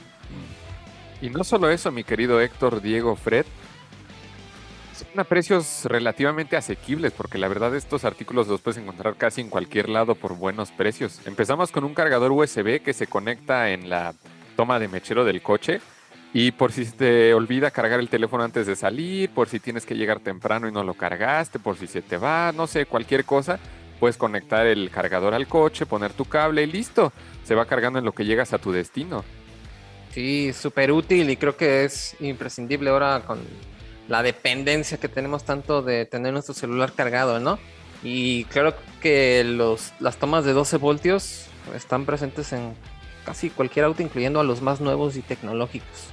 Y 1.21 1.29
no 1.29 1.43
solo 1.43 1.69
eso, 1.69 1.91
mi 1.91 2.03
querido 2.03 2.39
Héctor, 2.39 2.81
Diego, 2.81 3.15
Fred, 3.15 3.45
son 4.95 5.19
a 5.19 5.23
precios 5.23 5.85
relativamente 5.85 6.55
asequibles, 6.55 7.11
porque 7.11 7.39
la 7.39 7.47
verdad 7.47 7.75
estos 7.75 8.05
artículos 8.05 8.47
los 8.47 8.61
puedes 8.61 8.79
encontrar 8.79 9.15
casi 9.15 9.41
en 9.41 9.49
cualquier 9.49 9.89
lado 9.89 10.15
por 10.15 10.35
buenos 10.35 10.71
precios. 10.71 11.19
Empezamos 11.25 11.71
con 11.71 11.83
un 11.83 11.95
cargador 11.95 12.31
USB 12.31 12.81
que 12.81 12.93
se 12.93 13.07
conecta 13.07 13.71
en 13.71 13.89
la 13.89 14.13
toma 14.55 14.79
de 14.79 14.87
mechero 14.87 15.25
del 15.25 15.41
coche. 15.41 15.81
Y 16.33 16.51
por 16.51 16.71
si 16.71 16.85
te 16.85 17.33
olvida 17.33 17.71
cargar 17.71 17.99
el 17.99 18.09
teléfono 18.09 18.43
antes 18.43 18.65
de 18.65 18.75
salir, 18.75 19.29
por 19.31 19.49
si 19.49 19.59
tienes 19.59 19.85
que 19.85 19.95
llegar 19.95 20.21
temprano 20.21 20.67
y 20.67 20.71
no 20.71 20.83
lo 20.83 20.93
cargaste, 20.93 21.59
por 21.59 21.77
si 21.77 21.87
se 21.87 22.01
te 22.01 22.17
va, 22.17 22.53
no 22.53 22.67
sé, 22.67 22.85
cualquier 22.85 23.25
cosa, 23.25 23.59
puedes 23.99 24.15
conectar 24.15 24.65
el 24.65 24.89
cargador 24.89 25.33
al 25.33 25.47
coche, 25.47 25.85
poner 25.85 26.13
tu 26.13 26.25
cable 26.25 26.63
y 26.63 26.67
listo. 26.67 27.11
Se 27.43 27.53
va 27.53 27.65
cargando 27.65 27.99
en 27.99 28.05
lo 28.05 28.13
que 28.13 28.23
llegas 28.23 28.53
a 28.53 28.59
tu 28.59 28.71
destino. 28.71 29.25
Sí, 30.13 30.53
súper 30.53 30.91
útil 30.91 31.29
y 31.29 31.37
creo 31.37 31.57
que 31.57 31.83
es 31.83 32.15
imprescindible 32.19 32.89
ahora 32.89 33.23
con 33.25 33.39
la 34.07 34.23
dependencia 34.23 34.97
que 34.97 35.07
tenemos 35.07 35.43
tanto 35.45 35.81
de 35.81 36.05
tener 36.05 36.33
nuestro 36.33 36.53
celular 36.53 36.93
cargado, 36.93 37.39
¿no? 37.39 37.59
Y 38.03 38.45
claro 38.45 38.73
que 39.01 39.43
los, 39.43 39.93
las 39.99 40.17
tomas 40.17 40.45
de 40.45 40.53
12 40.53 40.77
voltios 40.77 41.45
están 41.75 42.05
presentes 42.05 42.51
en 42.53 42.73
casi 43.25 43.49
cualquier 43.49 43.85
auto, 43.85 44.01
incluyendo 44.01 44.39
a 44.39 44.43
los 44.43 44.61
más 44.61 44.81
nuevos 44.81 45.15
y 45.15 45.21
tecnológicos. 45.21 46.09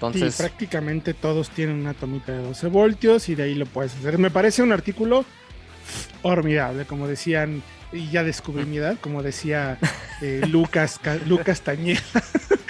Entonces, 0.00 0.34
sí, 0.34 0.42
prácticamente 0.42 1.12
todos 1.12 1.50
tienen 1.50 1.76
una 1.76 1.92
tomita 1.92 2.32
de 2.32 2.38
12 2.42 2.68
voltios 2.68 3.28
y 3.28 3.34
de 3.34 3.42
ahí 3.42 3.54
lo 3.54 3.66
puedes 3.66 3.94
hacer. 3.94 4.16
Me 4.16 4.30
parece 4.30 4.62
un 4.62 4.72
artículo 4.72 5.26
formidable, 6.22 6.86
como 6.86 7.06
decían, 7.06 7.62
y 7.92 8.08
ya 8.08 8.24
descubrí 8.24 8.64
mi 8.64 8.78
edad, 8.78 8.96
como 8.98 9.22
decía 9.22 9.78
eh, 10.22 10.40
Lucas, 10.48 10.98
Lucas 11.26 11.60
Tañera. 11.60 12.00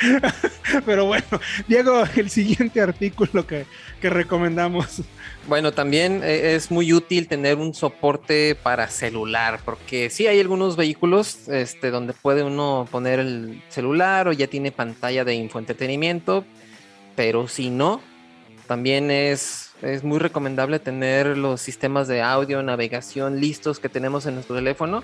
Pero 0.86 1.06
bueno, 1.06 1.24
Diego, 1.68 2.02
el 2.16 2.30
siguiente 2.30 2.80
artículo 2.80 3.46
que, 3.46 3.66
recomendamos. 4.02 5.02
Bueno, 5.46 5.72
también 5.72 6.22
eh, 6.24 6.56
es 6.56 6.72
muy 6.72 6.92
útil 6.92 7.28
tener 7.28 7.58
un 7.58 7.74
soporte 7.74 8.56
para 8.60 8.88
celular, 8.88 9.60
porque 9.64 10.10
sí 10.10 10.26
hay 10.26 10.40
algunos 10.40 10.76
vehículos 10.76 11.48
este, 11.48 11.90
donde 11.90 12.12
puede 12.12 12.42
uno 12.42 12.88
poner 12.90 13.20
el 13.20 13.62
celular 13.68 14.26
o 14.26 14.32
ya 14.32 14.48
tiene 14.48 14.72
pantalla 14.72 15.24
de 15.24 15.34
infoentretenimiento, 15.34 16.44
pero 17.16 17.49
si 17.49 17.70
no, 17.70 18.01
también 18.66 19.11
es 19.11 19.70
es 19.83 20.05
muy 20.05 20.18
recomendable 20.18 20.79
tener 20.79 21.38
los 21.38 21.61
sistemas 21.61 22.07
de 22.07 22.23
audio, 22.23 22.62
navegación 22.62 23.40
listos 23.40 23.79
que 23.79 23.88
tenemos 23.88 24.27
en 24.27 24.35
nuestro 24.35 24.57
teléfono 24.57 25.03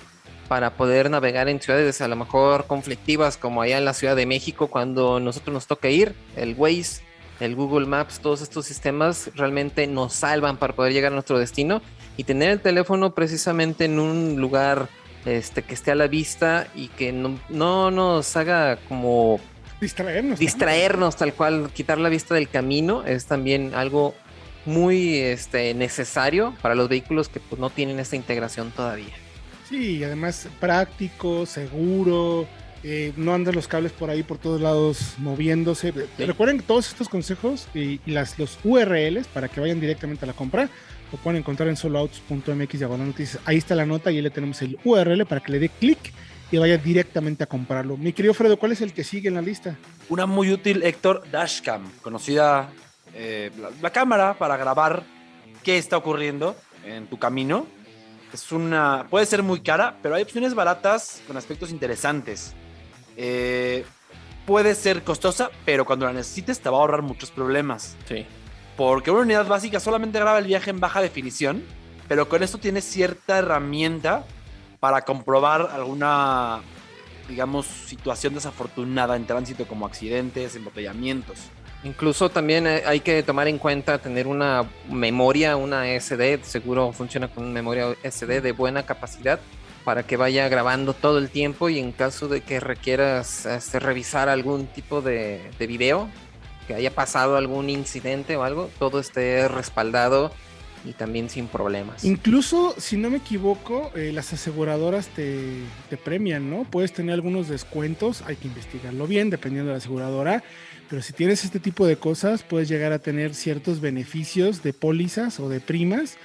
para 0.49 0.75
poder 0.75 1.11
navegar 1.11 1.49
en 1.49 1.61
ciudades 1.61 2.01
a 2.01 2.09
lo 2.09 2.16
mejor 2.16 2.66
conflictivas 2.66 3.37
como 3.37 3.62
allá 3.62 3.79
en 3.79 3.85
la 3.85 3.95
Ciudad 3.95 4.14
de 4.14 4.27
México 4.27 4.69
cuando 4.69 5.19
nosotros 5.19 5.53
nos 5.55 5.66
toca 5.66 5.88
ir, 5.88 6.14
el 6.37 6.55
Waze, 6.57 7.03
el 7.40 7.57
Google 7.57 7.87
Maps, 7.87 8.21
todos 8.21 8.42
estos 8.42 8.66
sistemas 8.66 9.31
realmente 9.35 9.87
nos 9.87 10.12
salvan 10.12 10.57
para 10.57 10.75
poder 10.75 10.92
llegar 10.92 11.12
a 11.12 11.14
nuestro 11.14 11.38
destino 11.38 11.83
y 12.16 12.25
tener 12.25 12.51
el 12.51 12.61
teléfono 12.61 13.14
precisamente 13.14 13.87
en 13.87 13.99
un 13.99 14.40
lugar 14.40 14.88
este, 15.25 15.62
que 15.62 15.75
esté 15.75 15.90
a 15.90 15.97
la 15.97 16.07
vista 16.07 16.69
y 16.75 16.88
que 16.88 17.12
no, 17.12 17.38
no 17.49 17.90
nos 17.90 18.37
haga 18.37 18.77
como 18.88 19.40
distraernos. 19.80 20.38
Distraernos 20.38 21.16
tal 21.16 21.32
cual, 21.34 21.70
quitar 21.72 21.98
la 21.98 22.08
vista 22.08 22.34
del 22.34 22.48
camino 22.48 23.04
es 23.04 23.26
también 23.26 23.74
algo 23.74 24.14
muy 24.64 25.18
este, 25.18 25.74
necesario 25.74 26.54
para 26.60 26.74
los 26.74 26.88
vehículos 26.88 27.28
que 27.28 27.40
pues, 27.40 27.60
no 27.60 27.70
tienen 27.70 27.98
esta 28.00 28.16
integración 28.16 28.70
todavía. 28.70 29.14
Sí, 29.68 30.02
además 30.04 30.48
práctico, 30.60 31.46
seguro, 31.46 32.46
eh, 32.82 33.12
no 33.16 33.34
andan 33.34 33.54
los 33.54 33.66
cables 33.66 33.92
por 33.92 34.10
ahí 34.10 34.22
por 34.22 34.38
todos 34.38 34.60
lados 34.60 35.14
moviéndose. 35.18 35.92
Recuerden 36.18 36.60
todos 36.60 36.88
estos 36.88 37.08
consejos 37.08 37.66
y, 37.74 38.00
las, 38.06 38.38
los 38.38 38.58
URLs 38.62 39.26
para 39.28 39.48
que 39.48 39.60
vayan 39.60 39.80
directamente 39.80 40.24
a 40.24 40.28
la 40.28 40.34
compra 40.34 40.68
lo 41.12 41.18
pueden 41.18 41.38
encontrar 41.38 41.68
en 41.68 41.76
soloautos.mx 41.76 42.78
diagonal 42.78 43.08
noticias. 43.08 43.40
Ahí 43.44 43.58
está 43.58 43.74
la 43.74 43.86
nota 43.86 44.10
y 44.10 44.16
ahí 44.16 44.22
le 44.22 44.30
tenemos 44.30 44.60
el 44.62 44.78
URL 44.84 45.24
para 45.26 45.40
que 45.40 45.52
le 45.52 45.58
dé 45.60 45.68
clic 45.68 45.98
y 46.50 46.59
vaya 46.59 46.76
directamente 46.76 47.44
a 47.44 47.46
comprarlo. 47.46 47.96
Mi 47.96 48.12
querido 48.12 48.35
Fredo, 48.35 48.59
¿cuál 48.59 48.72
es 48.72 48.80
el 48.80 48.92
que 48.92 49.04
sigue 49.04 49.28
en 49.28 49.35
la 49.35 49.42
lista? 49.42 49.76
Una 50.09 50.26
muy 50.26 50.52
útil, 50.52 50.82
Héctor, 50.82 51.24
Dashcam, 51.30 51.90
conocida 52.02 52.70
eh, 53.14 53.50
la, 53.80 53.90
cámara 53.90 54.35
para 54.35 54.56
grabar 54.56 55.02
qué 55.62 55.78
está 55.78 55.96
ocurriendo 55.96 56.56
en 56.85 57.06
tu 57.09 57.18
camino. 57.18 57.66
Es 58.32 58.52
una, 58.52 59.06
puede 59.11 59.26
ser 59.26 59.42
muy 59.42 59.61
cara, 59.61 59.96
pero 60.02 60.14
hay 60.14 60.22
opciones 60.22 60.54
baratas 60.54 61.22
con 61.26 61.37
aspectos 61.37 61.70
interesantes. 61.70 62.54
Eh, 63.16 63.85
puede 64.44 64.74
ser 64.74 65.02
costosa, 65.02 65.50
pero 65.64 65.85
cuando 65.85 66.06
la 66.06 66.12
necesites 66.12 66.61
te 66.61 66.68
va 66.68 66.76
a 66.76 66.80
ahorrar 66.80 67.02
muchos 67.02 67.30
problemas. 67.30 67.96
Sí. 68.09 68.24
Porque 68.76 69.11
una 69.11 69.22
unidad 69.22 69.46
básica 69.46 69.80
solamente 69.80 70.20
graba 70.20 70.38
el 70.38 70.46
viaje 70.46 70.70
en 70.70 70.78
baja 70.78 71.00
definición, 71.00 71.64
pero 72.09 72.28
con 72.28 72.42
esto 72.42 72.59
tienes 72.59 72.85
cierta 72.85 73.38
herramienta 73.38 74.26
para 74.80 75.02
comprobar 75.02 75.70
alguna, 75.72 76.60
digamos, 77.28 77.66
situación 77.66 78.34
desafortunada 78.34 79.16
en 79.16 79.26
tránsito 79.26 79.66
como 79.66 79.86
accidentes, 79.86 80.56
embotellamientos. 80.56 81.50
Incluso 81.84 82.30
también 82.30 82.66
eh, 82.66 82.82
hay 82.86 83.00
que 83.00 83.22
tomar 83.22 83.48
en 83.48 83.58
cuenta 83.58 83.98
tener 83.98 84.26
una 84.26 84.64
memoria, 84.90 85.56
una 85.56 85.86
SD, 85.86 86.40
seguro 86.42 86.92
funciona 86.92 87.28
con 87.28 87.44
una 87.44 87.52
memoria 87.52 87.94
SD 88.02 88.40
de 88.40 88.52
buena 88.52 88.84
capacidad 88.84 89.38
para 89.84 90.02
que 90.02 90.16
vaya 90.16 90.48
grabando 90.48 90.94
todo 90.94 91.18
el 91.18 91.30
tiempo 91.30 91.68
y 91.68 91.78
en 91.78 91.92
caso 91.92 92.26
de 92.26 92.40
que 92.40 92.58
requieras 92.58 93.46
este, 93.46 93.78
revisar 93.78 94.28
algún 94.28 94.66
tipo 94.66 95.00
de, 95.00 95.48
video, 95.60 96.08
que 96.66 96.74
haya 96.74 96.90
pasado 96.92 97.36
algún 97.36 97.70
incidente 97.70 98.36
o 98.36 98.42
algo, 98.42 98.68
todo 98.80 98.98
esté 98.98 99.46
respaldado 99.46 100.32
y 100.87 100.92
también 100.92 101.29
sin 101.29 101.49
problemas. 101.49 102.05
Incluso, 102.05 102.75
si 102.79 102.96
no 102.96 103.11
me 103.11 103.18
equivoco, 103.18 103.90
eh, 103.94 104.12
las 104.12 104.33
aseguradoras 104.33 105.09
te, 105.09 105.62
premian, 106.05 106.49
¿no? 106.49 106.64
Puedes 106.64 106.92
tener 106.92 107.14
algunos 107.14 107.49
descuentos, 107.49 108.22
hay 108.27 108.37
que 108.37 108.49
investigarlo 108.49 109.07
bien, 109.07 109.31
dependiendo 109.31 109.68
de 109.68 109.75
la 109.75 109.79
aseguradora. 109.79 110.42
Pero 110.88 111.03
si 111.03 111.12
tienes 111.12 111.44
este 111.44 111.59
tipo 111.59 111.87
de 111.87 111.96
cosas, 111.96 112.42
puedes 112.42 112.68
llegar 112.68 112.92
a 112.92 113.01
tener 113.01 113.35
ciertos 113.35 113.81
beneficios 113.81 114.62
de 114.62 114.72
pólizas 114.72 115.40
o 115.40 115.49
de 115.49 115.61
primas, 115.61 116.16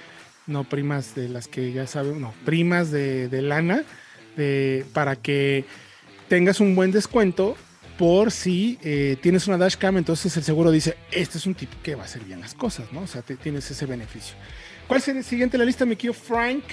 no 0.46 0.64
primas 0.64 1.14
de 1.14 1.28
las 1.28 1.48
que 1.48 1.72
ya 1.72 1.86
saben, 1.86 2.20
no, 2.20 2.32
primas 2.44 2.90
de, 2.90 3.28
lana, 3.42 3.82
de, 4.36 4.84
para 4.92 5.16
que 5.16 5.64
tengas 6.28 6.60
un 6.60 6.76
buen 6.76 6.92
descuento 6.92 7.56
por 7.98 8.30
si 8.30 8.78
eh, 8.82 9.16
tienes 9.20 9.46
una 9.46 9.58
dashcam, 9.58 9.96
entonces 9.96 10.36
el 10.36 10.42
seguro 10.42 10.70
dice, 10.70 10.96
este 11.10 11.38
es 11.38 11.46
un 11.46 11.54
tipo 11.54 11.76
que 11.82 11.94
va 11.94 12.02
a 12.02 12.04
hacer 12.06 12.24
bien 12.24 12.40
las 12.40 12.54
cosas, 12.54 12.92
¿no? 12.92 13.02
O 13.02 13.06
sea, 13.06 13.22
tienes 13.22 13.70
ese 13.70 13.86
beneficio. 13.86 14.34
¿Cuál 14.86 15.00
sería 15.00 15.20
el 15.20 15.24
siguiente 15.24 15.56
de 15.56 15.58
la 15.58 15.64
lista, 15.64 15.84
mi 15.84 15.96
querido 15.96 16.14
Frank? 16.14 16.64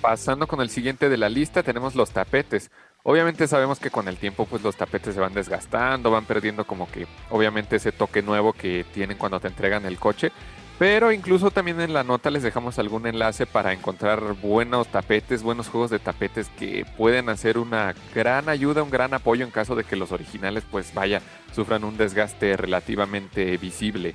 Pasando 0.00 0.46
con 0.46 0.60
el 0.60 0.70
siguiente 0.70 1.08
de 1.08 1.16
la 1.16 1.28
lista, 1.28 1.62
tenemos 1.62 1.94
los 1.94 2.10
tapetes. 2.10 2.70
Obviamente 3.02 3.46
sabemos 3.46 3.78
que 3.78 3.90
con 3.90 4.08
el 4.08 4.16
tiempo 4.16 4.46
pues 4.46 4.62
los 4.62 4.76
tapetes 4.76 5.14
se 5.14 5.20
van 5.20 5.32
desgastando, 5.32 6.10
van 6.10 6.24
perdiendo 6.24 6.66
como 6.66 6.90
que 6.90 7.06
obviamente 7.30 7.76
ese 7.76 7.92
toque 7.92 8.20
nuevo 8.20 8.52
que 8.52 8.84
tienen 8.92 9.16
cuando 9.16 9.38
te 9.38 9.48
entregan 9.48 9.86
el 9.86 9.98
coche. 9.98 10.32
Pero 10.78 11.10
incluso 11.10 11.50
también 11.50 11.80
en 11.80 11.94
la 11.94 12.04
nota 12.04 12.30
les 12.30 12.42
dejamos 12.42 12.78
algún 12.78 13.06
enlace 13.06 13.46
para 13.46 13.72
encontrar 13.72 14.34
buenos 14.42 14.88
tapetes, 14.88 15.42
buenos 15.42 15.68
juegos 15.68 15.90
de 15.90 15.98
tapetes 15.98 16.48
que 16.58 16.84
pueden 16.98 17.30
hacer 17.30 17.56
una 17.56 17.94
gran 18.14 18.50
ayuda, 18.50 18.82
un 18.82 18.90
gran 18.90 19.14
apoyo 19.14 19.44
en 19.44 19.50
caso 19.50 19.74
de 19.74 19.84
que 19.84 19.96
los 19.96 20.12
originales 20.12 20.64
pues 20.70 20.92
vaya, 20.92 21.22
sufran 21.54 21.82
un 21.82 21.96
desgaste 21.96 22.58
relativamente 22.58 23.56
visible. 23.56 24.14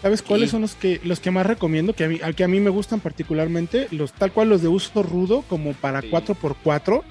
¿Sabes 0.00 0.22
cuáles 0.22 0.50
son 0.50 0.60
los 0.60 0.76
que 0.76 1.00
los 1.02 1.18
que 1.18 1.32
más 1.32 1.46
recomiendo? 1.46 1.92
Que 1.92 2.04
a 2.04 2.08
mí, 2.08 2.20
que 2.36 2.44
a 2.44 2.48
mí 2.48 2.60
me 2.60 2.70
gustan 2.70 3.00
particularmente, 3.00 3.88
los 3.90 4.12
tal 4.12 4.30
cual 4.30 4.48
los 4.48 4.62
de 4.62 4.68
uso 4.68 5.02
rudo, 5.02 5.42
como 5.48 5.72
para 5.72 6.02
4x4 6.02 7.02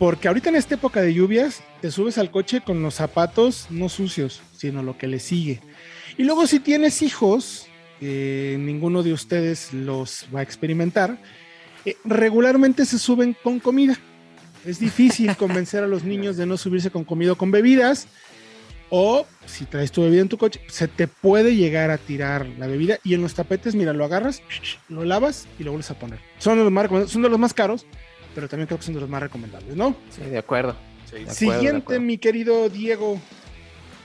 porque 0.00 0.28
ahorita 0.28 0.48
en 0.48 0.56
esta 0.56 0.76
época 0.76 1.02
de 1.02 1.12
lluvias, 1.12 1.62
te 1.82 1.90
subes 1.90 2.16
al 2.16 2.30
coche 2.30 2.62
con 2.62 2.82
los 2.82 2.94
zapatos 2.94 3.66
no 3.68 3.90
sucios, 3.90 4.40
sino 4.56 4.82
lo 4.82 4.96
que 4.96 5.06
le 5.06 5.20
sigue. 5.20 5.60
Y 6.16 6.24
luego 6.24 6.46
si 6.46 6.58
tienes 6.58 7.02
hijos, 7.02 7.66
ninguno 8.00 9.02
de 9.02 9.12
ustedes 9.12 9.72
los 9.72 10.26
va 10.34 10.40
a 10.40 10.42
experimentar, 10.42 11.18
eh, 11.84 11.96
regularmente 12.04 12.84
se 12.84 12.98
suben 12.98 13.36
con 13.42 13.60
comida. 13.60 13.96
Es 14.64 14.78
difícil 14.78 15.36
convencer 15.36 15.84
a 15.84 15.86
los 15.86 16.04
niños 16.04 16.36
de 16.36 16.46
no 16.46 16.56
subirse 16.56 16.90
con 16.90 17.04
comida 17.04 17.32
o 17.32 17.36
con 17.36 17.50
bebidas. 17.50 18.08
O 18.92 19.24
si 19.46 19.66
traes 19.66 19.92
tu 19.92 20.02
bebida 20.02 20.22
en 20.22 20.28
tu 20.28 20.36
coche, 20.36 20.60
se 20.66 20.88
te 20.88 21.06
puede 21.06 21.54
llegar 21.54 21.90
a 21.90 21.98
tirar 21.98 22.46
la 22.58 22.66
bebida 22.66 22.98
y 23.04 23.14
en 23.14 23.22
los 23.22 23.34
tapetes, 23.34 23.76
mira, 23.76 23.92
lo 23.92 24.04
agarras, 24.04 24.42
lo 24.88 25.04
lavas 25.04 25.46
y 25.58 25.64
lo 25.64 25.70
vuelves 25.70 25.90
a 25.90 25.98
poner. 25.98 26.18
Son 26.38 26.58
los 26.58 26.72
más, 26.72 27.10
son 27.10 27.22
de 27.22 27.28
los 27.28 27.38
más 27.38 27.54
caros, 27.54 27.86
pero 28.34 28.48
también 28.48 28.66
creo 28.66 28.78
que 28.78 28.84
son 28.84 28.94
de 28.94 29.00
los 29.00 29.08
más 29.08 29.22
recomendables, 29.22 29.76
¿no? 29.76 29.94
Sí, 30.10 30.22
de 30.22 30.38
acuerdo. 30.38 30.76
Siguiente, 31.28 31.98
mi 31.98 32.18
querido 32.18 32.68
Diego. 32.68 33.20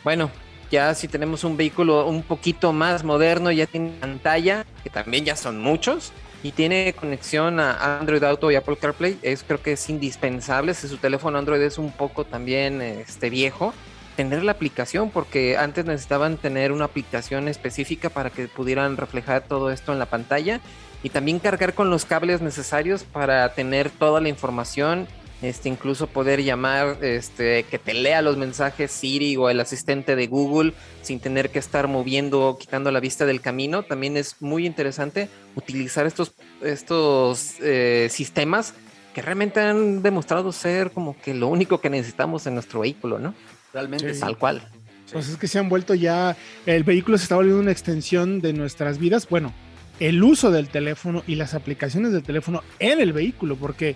Bueno, 0.03 0.31
ya 0.75 0.93
si 0.93 1.07
tenemos 1.07 1.45
un 1.45 1.55
vehículo 1.55 2.05
un 2.05 2.21
poquito 2.21 2.73
más 2.73 3.05
moderno, 3.05 3.49
ya 3.49 3.65
tiene 3.65 3.91
pantalla, 3.91 4.65
que 4.83 4.89
también 4.89 5.23
ya 5.23 5.37
son 5.37 5.61
muchos, 5.61 6.11
y 6.43 6.51
tiene 6.51 6.93
conexión 6.99 7.61
a 7.61 7.97
Android 7.97 8.21
Auto 8.25 8.51
y 8.51 8.55
Apple 8.55 8.75
CarPlay, 8.75 9.17
es 9.21 9.43
creo 9.43 9.61
que 9.61 9.71
es 9.71 9.89
indispensable, 9.89 10.73
si 10.73 10.89
su 10.89 10.97
teléfono 10.97 11.37
Android 11.37 11.61
es 11.61 11.77
un 11.77 11.93
poco 11.93 12.25
también 12.25 12.81
este, 12.81 13.29
viejo, 13.29 13.73
tener 14.17 14.43
la 14.43 14.51
aplicación, 14.51 15.11
porque 15.11 15.55
antes 15.55 15.85
necesitaban 15.85 16.35
tener 16.35 16.73
una 16.73 16.85
aplicación 16.85 17.47
específica 17.47 18.09
para 18.09 18.29
que 18.29 18.49
pudieran 18.49 18.97
reflejar 18.97 19.43
todo 19.43 19.71
esto 19.71 19.93
en 19.93 19.99
la 19.99 20.07
pantalla 20.07 20.59
y 21.03 21.09
también 21.09 21.39
cargar 21.39 21.73
con 21.73 21.89
los 21.89 22.03
cables 22.03 22.41
necesarios 22.41 23.05
para 23.05 23.53
tener 23.53 23.89
toda 23.91 24.19
la 24.19 24.27
información, 24.27 25.07
este, 25.45 25.69
incluso 25.69 26.07
poder 26.07 26.43
llamar, 26.43 26.97
este, 27.01 27.63
que 27.63 27.79
te 27.79 27.93
lea 27.93 28.21
los 28.21 28.37
mensajes 28.37 28.91
Siri 28.91 29.37
o 29.37 29.49
el 29.49 29.59
asistente 29.59 30.15
de 30.15 30.27
Google 30.27 30.73
sin 31.01 31.19
tener 31.19 31.49
que 31.49 31.59
estar 31.59 31.87
moviendo 31.87 32.49
o 32.49 32.57
quitando 32.57 32.91
la 32.91 32.99
vista 32.99 33.25
del 33.25 33.41
camino. 33.41 33.83
También 33.83 34.17
es 34.17 34.41
muy 34.41 34.65
interesante 34.65 35.29
utilizar 35.55 36.05
estos, 36.05 36.33
estos 36.61 37.55
eh, 37.61 38.07
sistemas 38.11 38.73
que 39.13 39.21
realmente 39.21 39.61
han 39.61 40.01
demostrado 40.01 40.51
ser 40.51 40.91
como 40.91 41.15
que 41.21 41.33
lo 41.33 41.47
único 41.47 41.79
que 41.79 41.89
necesitamos 41.89 42.45
en 42.47 42.55
nuestro 42.55 42.81
vehículo, 42.81 43.17
¿no? 43.17 43.33
Realmente. 43.73 44.13
Tal 44.13 44.37
cual. 44.37 44.67
Pues 45.11 45.29
es 45.29 45.37
que 45.37 45.47
se 45.47 45.59
han 45.59 45.69
vuelto 45.69 45.93
ya, 45.93 46.35
el 46.65 46.83
vehículo 46.83 47.17
se 47.17 47.23
está 47.23 47.35
volviendo 47.35 47.61
una 47.61 47.71
extensión 47.71 48.41
de 48.41 48.53
nuestras 48.53 48.97
vidas. 48.97 49.29
Bueno, 49.29 49.53
el 49.99 50.23
uso 50.23 50.51
del 50.51 50.69
teléfono 50.69 51.23
y 51.27 51.35
las 51.35 51.53
aplicaciones 51.53 52.11
del 52.11 52.23
teléfono 52.23 52.63
en 52.79 52.99
el 52.99 53.13
vehículo, 53.13 53.55
porque 53.55 53.95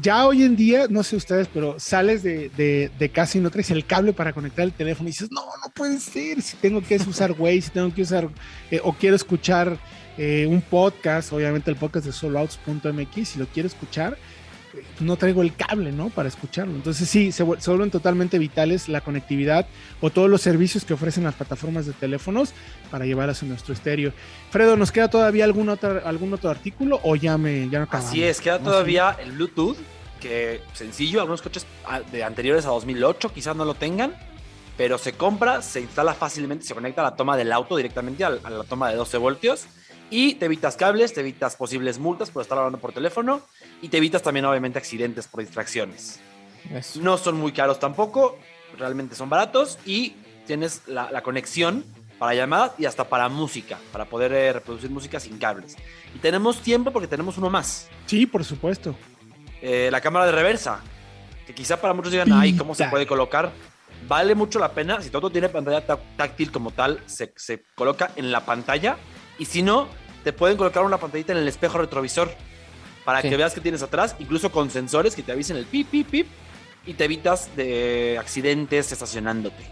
ya, 0.00 0.26
hoy 0.26 0.42
en 0.42 0.56
día, 0.56 0.86
no 0.88 1.02
sé 1.02 1.16
ustedes, 1.16 1.48
pero 1.52 1.78
sales 1.78 2.22
de, 2.22 3.10
casa 3.12 3.38
y 3.38 3.40
no 3.40 3.50
traes 3.50 3.70
el 3.70 3.86
cable 3.86 4.12
para 4.12 4.32
conectar 4.32 4.64
el 4.64 4.72
teléfono 4.72 5.08
y 5.08 5.12
dices, 5.12 5.30
no, 5.30 5.42
no 5.42 5.72
puede 5.72 5.98
ser, 6.00 6.42
si 6.42 6.56
tengo 6.56 6.82
que 6.82 6.96
usar 6.96 7.32
Waze, 7.32 7.62
si 7.62 7.70
tengo 7.70 7.92
que 7.94 8.02
usar 8.02 8.28
eh, 8.70 8.80
o 8.82 8.92
quiero 8.92 9.16
escuchar 9.16 9.78
eh, 10.18 10.46
un 10.48 10.60
podcast, 10.62 11.32
obviamente 11.32 11.70
el 11.70 11.76
podcast 11.76 12.06
de 12.06 12.12
soloouts.mx, 12.12 13.28
si 13.28 13.38
lo 13.38 13.46
quiero 13.46 13.66
escuchar, 13.66 14.16
no 15.00 15.16
traigo 15.16 15.42
el 15.42 15.54
cable, 15.54 15.92
¿no? 15.92 16.10
Para 16.10 16.28
escucharlo. 16.28 16.74
Entonces 16.74 17.08
sí, 17.08 17.32
se, 17.32 17.42
vuelven 17.42 17.90
totalmente 17.90 18.38
vitales 18.38 18.88
la 18.88 19.00
conectividad 19.00 19.66
o 20.00 20.10
todos 20.10 20.28
los 20.28 20.42
servicios 20.42 20.84
que 20.84 20.94
ofrecen 20.94 21.24
las 21.24 21.34
plataformas 21.34 21.86
de 21.86 21.92
teléfonos 21.92 22.52
para 22.90 23.04
llevar 23.04 23.30
a 23.30 23.34
nuestro 23.42 23.74
estéreo. 23.74 24.12
Fredo, 24.50 24.76
¿nos 24.76 24.92
queda 24.92 25.08
todavía 25.08 25.44
algún 25.44 25.68
otro, 25.68 26.00
algún 26.04 26.32
otro 26.32 26.50
artículo 26.50 27.00
o 27.02 27.16
ya 27.16 27.38
me 27.38 27.68
ya 27.68 27.80
no 27.80 27.88
Así 27.90 28.22
es, 28.22 28.40
queda 28.40 28.58
todavía 28.58 29.16
el 29.22 29.32
Bluetooth, 29.32 29.76
que 30.20 30.60
sencillo, 30.72 31.20
algunos 31.20 31.42
coches 31.42 31.66
de 32.10 32.24
anteriores 32.24 32.64
a 32.66 32.68
2008 32.68 33.32
quizás 33.32 33.56
no 33.56 33.64
lo 33.64 33.74
tengan, 33.74 34.14
pero 34.76 34.98
se 34.98 35.12
compra, 35.12 35.62
se 35.62 35.80
instala 35.80 36.14
fácilmente, 36.14 36.64
se 36.64 36.74
conecta 36.74 37.00
a 37.00 37.04
la 37.04 37.16
toma 37.16 37.36
del 37.36 37.52
auto 37.52 37.76
directamente 37.76 38.24
a 38.24 38.30
la 38.30 38.64
toma 38.64 38.90
de 38.90 38.96
12 38.96 39.16
voltios 39.18 39.66
y 40.10 40.34
te 40.34 40.46
evitas 40.46 40.76
cables, 40.76 41.12
te 41.12 41.20
evitas 41.20 41.56
posibles 41.56 41.98
multas 41.98 42.30
por 42.30 42.42
estar 42.42 42.58
hablando 42.58 42.78
por 42.78 42.92
teléfono 42.92 43.40
y 43.82 43.88
te 43.88 43.96
evitas 43.96 44.22
también 44.22 44.44
obviamente 44.44 44.78
accidentes 44.78 45.26
por 45.26 45.40
distracciones. 45.40 46.20
No 47.00 47.16
son 47.18 47.36
muy 47.36 47.52
caros 47.52 47.78
tampoco, 47.78 48.38
realmente 48.78 49.14
son 49.14 49.28
baratos 49.28 49.78
y 49.84 50.14
tienes 50.46 50.82
la, 50.86 51.22
conexión 51.22 51.84
para 52.18 52.34
llamadas 52.34 52.72
y 52.78 52.86
hasta 52.86 53.08
para 53.08 53.28
música, 53.28 53.78
para 53.92 54.06
poder 54.06 54.32
eh, 54.32 54.52
reproducir 54.52 54.90
música 54.90 55.20
sin 55.20 55.38
cables. 55.38 55.76
Y 56.14 56.18
tenemos 56.18 56.60
tiempo 56.60 56.92
porque 56.92 57.08
tenemos 57.08 57.36
uno 57.38 57.50
más. 57.50 57.88
Sí, 58.06 58.26
por 58.26 58.44
supuesto. 58.44 58.96
Eh, 59.60 59.88
la 59.90 60.00
cámara 60.00 60.26
de 60.26 60.32
reversa, 60.32 60.80
que 61.46 61.54
quizá 61.54 61.80
para 61.80 61.94
muchos 61.94 62.12
digan, 62.12 62.32
ay, 62.32 62.56
¿cómo 62.56 62.74
se 62.74 62.86
puede 62.88 63.06
colocar? 63.06 63.52
Vale 64.08 64.34
mucho 64.34 64.58
la 64.58 64.72
pena, 64.72 65.00
si 65.02 65.10
todo 65.10 65.30
tiene 65.30 65.48
pantalla 65.48 65.84
táctil 66.16 66.52
como 66.52 66.70
tal, 66.70 67.00
se, 67.06 67.32
se 67.36 67.64
coloca 67.74 68.12
en 68.16 68.30
la 68.30 68.44
pantalla 68.44 68.96
y 69.38 69.44
si 69.44 69.62
no, 69.62 69.88
te 70.24 70.32
pueden 70.32 70.56
colocar 70.56 70.84
una 70.84 70.98
pantallita 70.98 71.32
en 71.32 71.38
el 71.38 71.48
espejo 71.48 71.78
retrovisor 71.78 72.30
para 73.04 73.22
que 73.22 73.36
veas 73.36 73.54
que 73.54 73.60
tienes 73.60 73.82
atrás, 73.82 74.16
incluso 74.18 74.50
con 74.50 74.68
sensores 74.70 75.14
que 75.14 75.22
te 75.22 75.30
avisen 75.30 75.56
el 75.56 75.66
pip, 75.66 75.88
pip, 75.88 76.08
pip, 76.08 76.26
y 76.84 76.94
te 76.94 77.04
evitas 77.04 77.54
de 77.56 78.16
accidentes 78.18 78.90
estacionándote. 78.90 79.62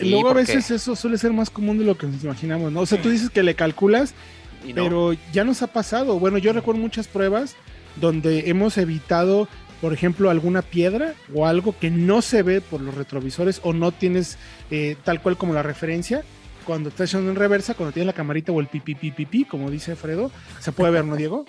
y 0.00 0.10
luego 0.10 0.30
a 0.30 0.34
veces 0.34 0.70
eso 0.70 0.96
suele 0.96 1.18
ser 1.18 1.32
más 1.32 1.50
común 1.50 1.78
de 1.78 1.84
lo 1.84 1.96
que 1.96 2.06
nos 2.06 2.22
imaginamos, 2.24 2.72
¿no? 2.72 2.80
O 2.80 2.86
sea, 2.86 3.00
tú 3.00 3.10
dices 3.10 3.30
que 3.30 3.42
le 3.42 3.54
calculas, 3.54 4.14
pero 4.74 5.14
ya 5.32 5.44
nos 5.44 5.62
ha 5.62 5.68
pasado. 5.68 6.18
Bueno, 6.18 6.38
yo 6.38 6.52
recuerdo 6.52 6.80
muchas 6.80 7.08
pruebas 7.08 7.56
donde 7.96 8.48
hemos 8.50 8.78
evitado, 8.78 9.48
por 9.80 9.92
ejemplo, 9.92 10.30
alguna 10.30 10.62
piedra 10.62 11.14
o 11.34 11.46
algo 11.46 11.76
que 11.78 11.90
no 11.90 12.22
se 12.22 12.42
ve 12.42 12.60
por 12.60 12.80
los 12.80 12.94
retrovisores 12.94 13.60
o 13.62 13.72
no 13.72 13.92
tienes 13.92 14.38
eh, 14.70 14.96
tal 15.04 15.20
cual 15.20 15.36
como 15.36 15.52
la 15.52 15.62
referencia 15.62 16.24
cuando 16.62 16.88
estás 16.88 17.10
echando 17.10 17.30
en 17.30 17.36
reversa, 17.36 17.74
cuando 17.74 17.92
tienes 17.92 18.06
la 18.06 18.12
camarita 18.12 18.52
o 18.52 18.60
el 18.60 18.66
pipi, 18.66 18.94
pipi, 18.94 19.10
pipi, 19.10 19.44
como 19.44 19.70
dice 19.70 19.96
Fredo, 19.96 20.30
se 20.60 20.72
puede 20.72 20.92
ver, 20.92 21.04
¿no, 21.04 21.16
Diego? 21.16 21.44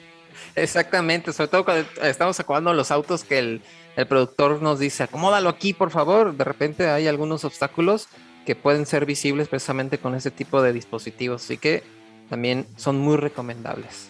Exactamente, 0.55 1.33
sobre 1.33 1.49
todo 1.49 1.65
cuando 1.65 1.87
estamos 2.01 2.39
acomodando 2.39 2.73
los 2.73 2.91
autos 2.91 3.23
que 3.23 3.39
el, 3.39 3.61
productor 4.07 4.61
nos 4.61 4.79
dice, 4.79 5.03
acomódalo 5.03 5.49
aquí, 5.49 5.73
por 5.73 5.91
favor. 5.91 6.35
De 6.35 6.43
repente 6.43 6.89
hay 6.89 7.07
algunos 7.07 7.45
obstáculos 7.45 8.07
que 8.45 8.55
pueden 8.55 8.85
ser 8.85 9.05
visibles 9.05 9.47
precisamente 9.47 9.99
con 9.99 10.15
ese 10.15 10.31
tipo 10.31 10.61
de 10.61 10.73
dispositivos, 10.73 11.43
así 11.43 11.57
que 11.57 11.83
también 12.29 12.65
son 12.75 12.97
muy 12.97 13.17
recomendables. 13.17 14.09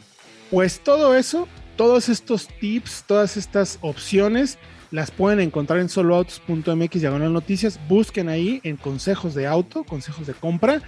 Pues 0.49 0.79
todo 0.79 1.15
eso, 1.15 1.47
todos 1.75 2.09
estos 2.09 2.47
tips, 2.47 3.03
todas 3.07 3.37
estas 3.37 3.79
opciones, 3.81 4.57
las 4.93 5.09
pueden 5.09 5.39
encontrar 5.39 5.79
en 5.79 5.89
soloautos.mx 5.89 7.01
diagonal 7.01 7.33
noticias. 7.33 7.79
Busquen 7.89 8.29
ahí 8.29 8.61
en 8.63 8.77
consejos 8.77 9.33
de 9.33 9.47
auto, 9.47 9.83
consejos 9.83 10.27
de 10.27 10.35
compra. 10.35 10.83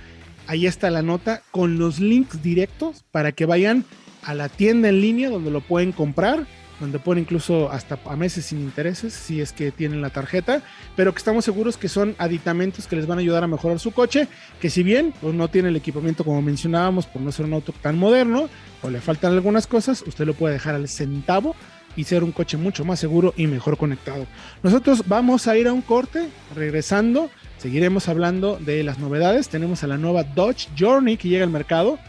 Ahí 0.46 0.68
está 0.68 0.92
la 0.92 1.02
nota 1.02 1.42
con 1.50 1.80
los 1.80 2.00
links 2.00 2.44
directos 2.44 3.04
para 3.12 3.32
que 3.32 3.48
vayan 3.48 3.84
a 4.22 4.36
la 4.36 4.48
tienda 4.48 4.90
en 4.90 5.02
línea 5.02 5.32
donde 5.32 5.50
lo 5.50 5.60
pueden 5.60 5.92
comprar, 5.92 6.46
donde 6.80 7.00
pueden 7.00 7.24
incluso 7.24 7.72
hasta 7.72 7.98
a 8.06 8.16
meses 8.16 8.46
sin 8.46 8.60
intereses 8.60 9.12
si 9.12 9.42
es 9.42 9.52
que 9.52 9.72
tienen 9.72 10.04
la 10.04 10.12
tarjeta, 10.12 10.62
pero 10.96 11.12
que 11.12 11.18
estamos 11.18 11.44
seguros 11.44 11.76
que 11.76 11.90
son 11.90 12.14
aditamentos 12.20 12.86
que 12.86 12.98
les 12.98 13.08
van 13.08 13.18
a 13.18 13.22
ayudar 13.22 13.44
a 13.44 13.48
mejorar 13.48 13.80
su 13.80 13.90
coche, 13.90 14.28
que 14.62 14.70
si 14.70 14.84
bien 14.84 15.16
pues, 15.20 15.34
no 15.34 15.48
tiene 15.48 15.70
el 15.70 15.78
equipamiento 15.78 16.24
como 16.24 16.44
mencionábamos 16.44 17.08
por 17.08 17.24
no 17.24 17.32
ser 17.32 17.48
un 17.48 17.54
auto 17.54 17.74
tan 17.82 17.98
moderno 17.98 18.50
o 18.84 18.90
le 18.92 19.02
faltan 19.02 19.34
algunas 19.34 19.66
cosas, 19.66 20.04
usted 20.06 20.28
lo 20.28 20.36
puede 20.36 20.54
dejar 20.54 20.76
al 20.76 20.88
centavo 20.90 21.56
y 21.96 22.04
ser 22.04 22.24
un 22.24 22.32
coche 22.32 22.58
mucho 22.58 22.86
más 22.86 23.00
seguro 23.00 23.34
y 23.38 23.48
mejor 23.48 23.78
conectado. 23.78 24.26
Nosotros 24.64 25.04
vamos 25.08 25.48
a 25.48 25.58
ir 25.58 25.68
a 25.68 25.74
un 25.74 25.82
corte, 25.82 26.28
regresando, 26.56 27.30
seguiremos 27.58 28.08
hablando 28.10 28.58
de 28.58 28.84
las 28.84 29.00
novedades. 29.00 29.50
Tenemos 29.50 29.84
a 29.84 29.88
la 29.88 29.98
nueva 29.98 30.24
Dodge 30.24 30.70
Journey 30.78 31.18
que 31.18 31.30
llega 31.30 31.44
al 31.44 31.50
mercado, 31.50 32.00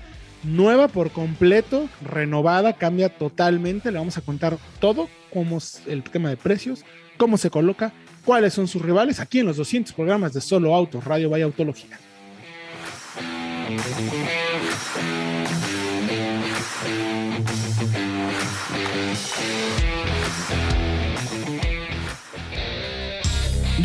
nueva 0.42 0.88
por 0.88 1.10
completo, 1.10 1.88
renovada, 2.02 2.74
cambia 2.74 3.08
totalmente. 3.08 3.90
Le 3.90 3.98
vamos 3.98 4.16
a 4.18 4.22
contar 4.22 4.58
todo, 4.80 5.08
cómo 5.32 5.58
es 5.58 5.82
el 5.86 6.02
tema 6.02 6.28
de 6.28 6.36
precios, 6.36 6.84
cómo 7.16 7.38
se 7.38 7.50
coloca 7.50 7.92
cuáles 8.24 8.54
son 8.54 8.66
sus 8.68 8.82
rivales 8.82 9.20
aquí 9.20 9.38
en 9.38 9.46
los 9.46 9.56
200 9.56 9.94
programas 9.94 10.32
de 10.32 10.40
Solo 10.40 10.74
Autos, 10.74 11.04
Radio 11.04 11.30
Vaya 11.30 11.44
Autología. 11.44 11.98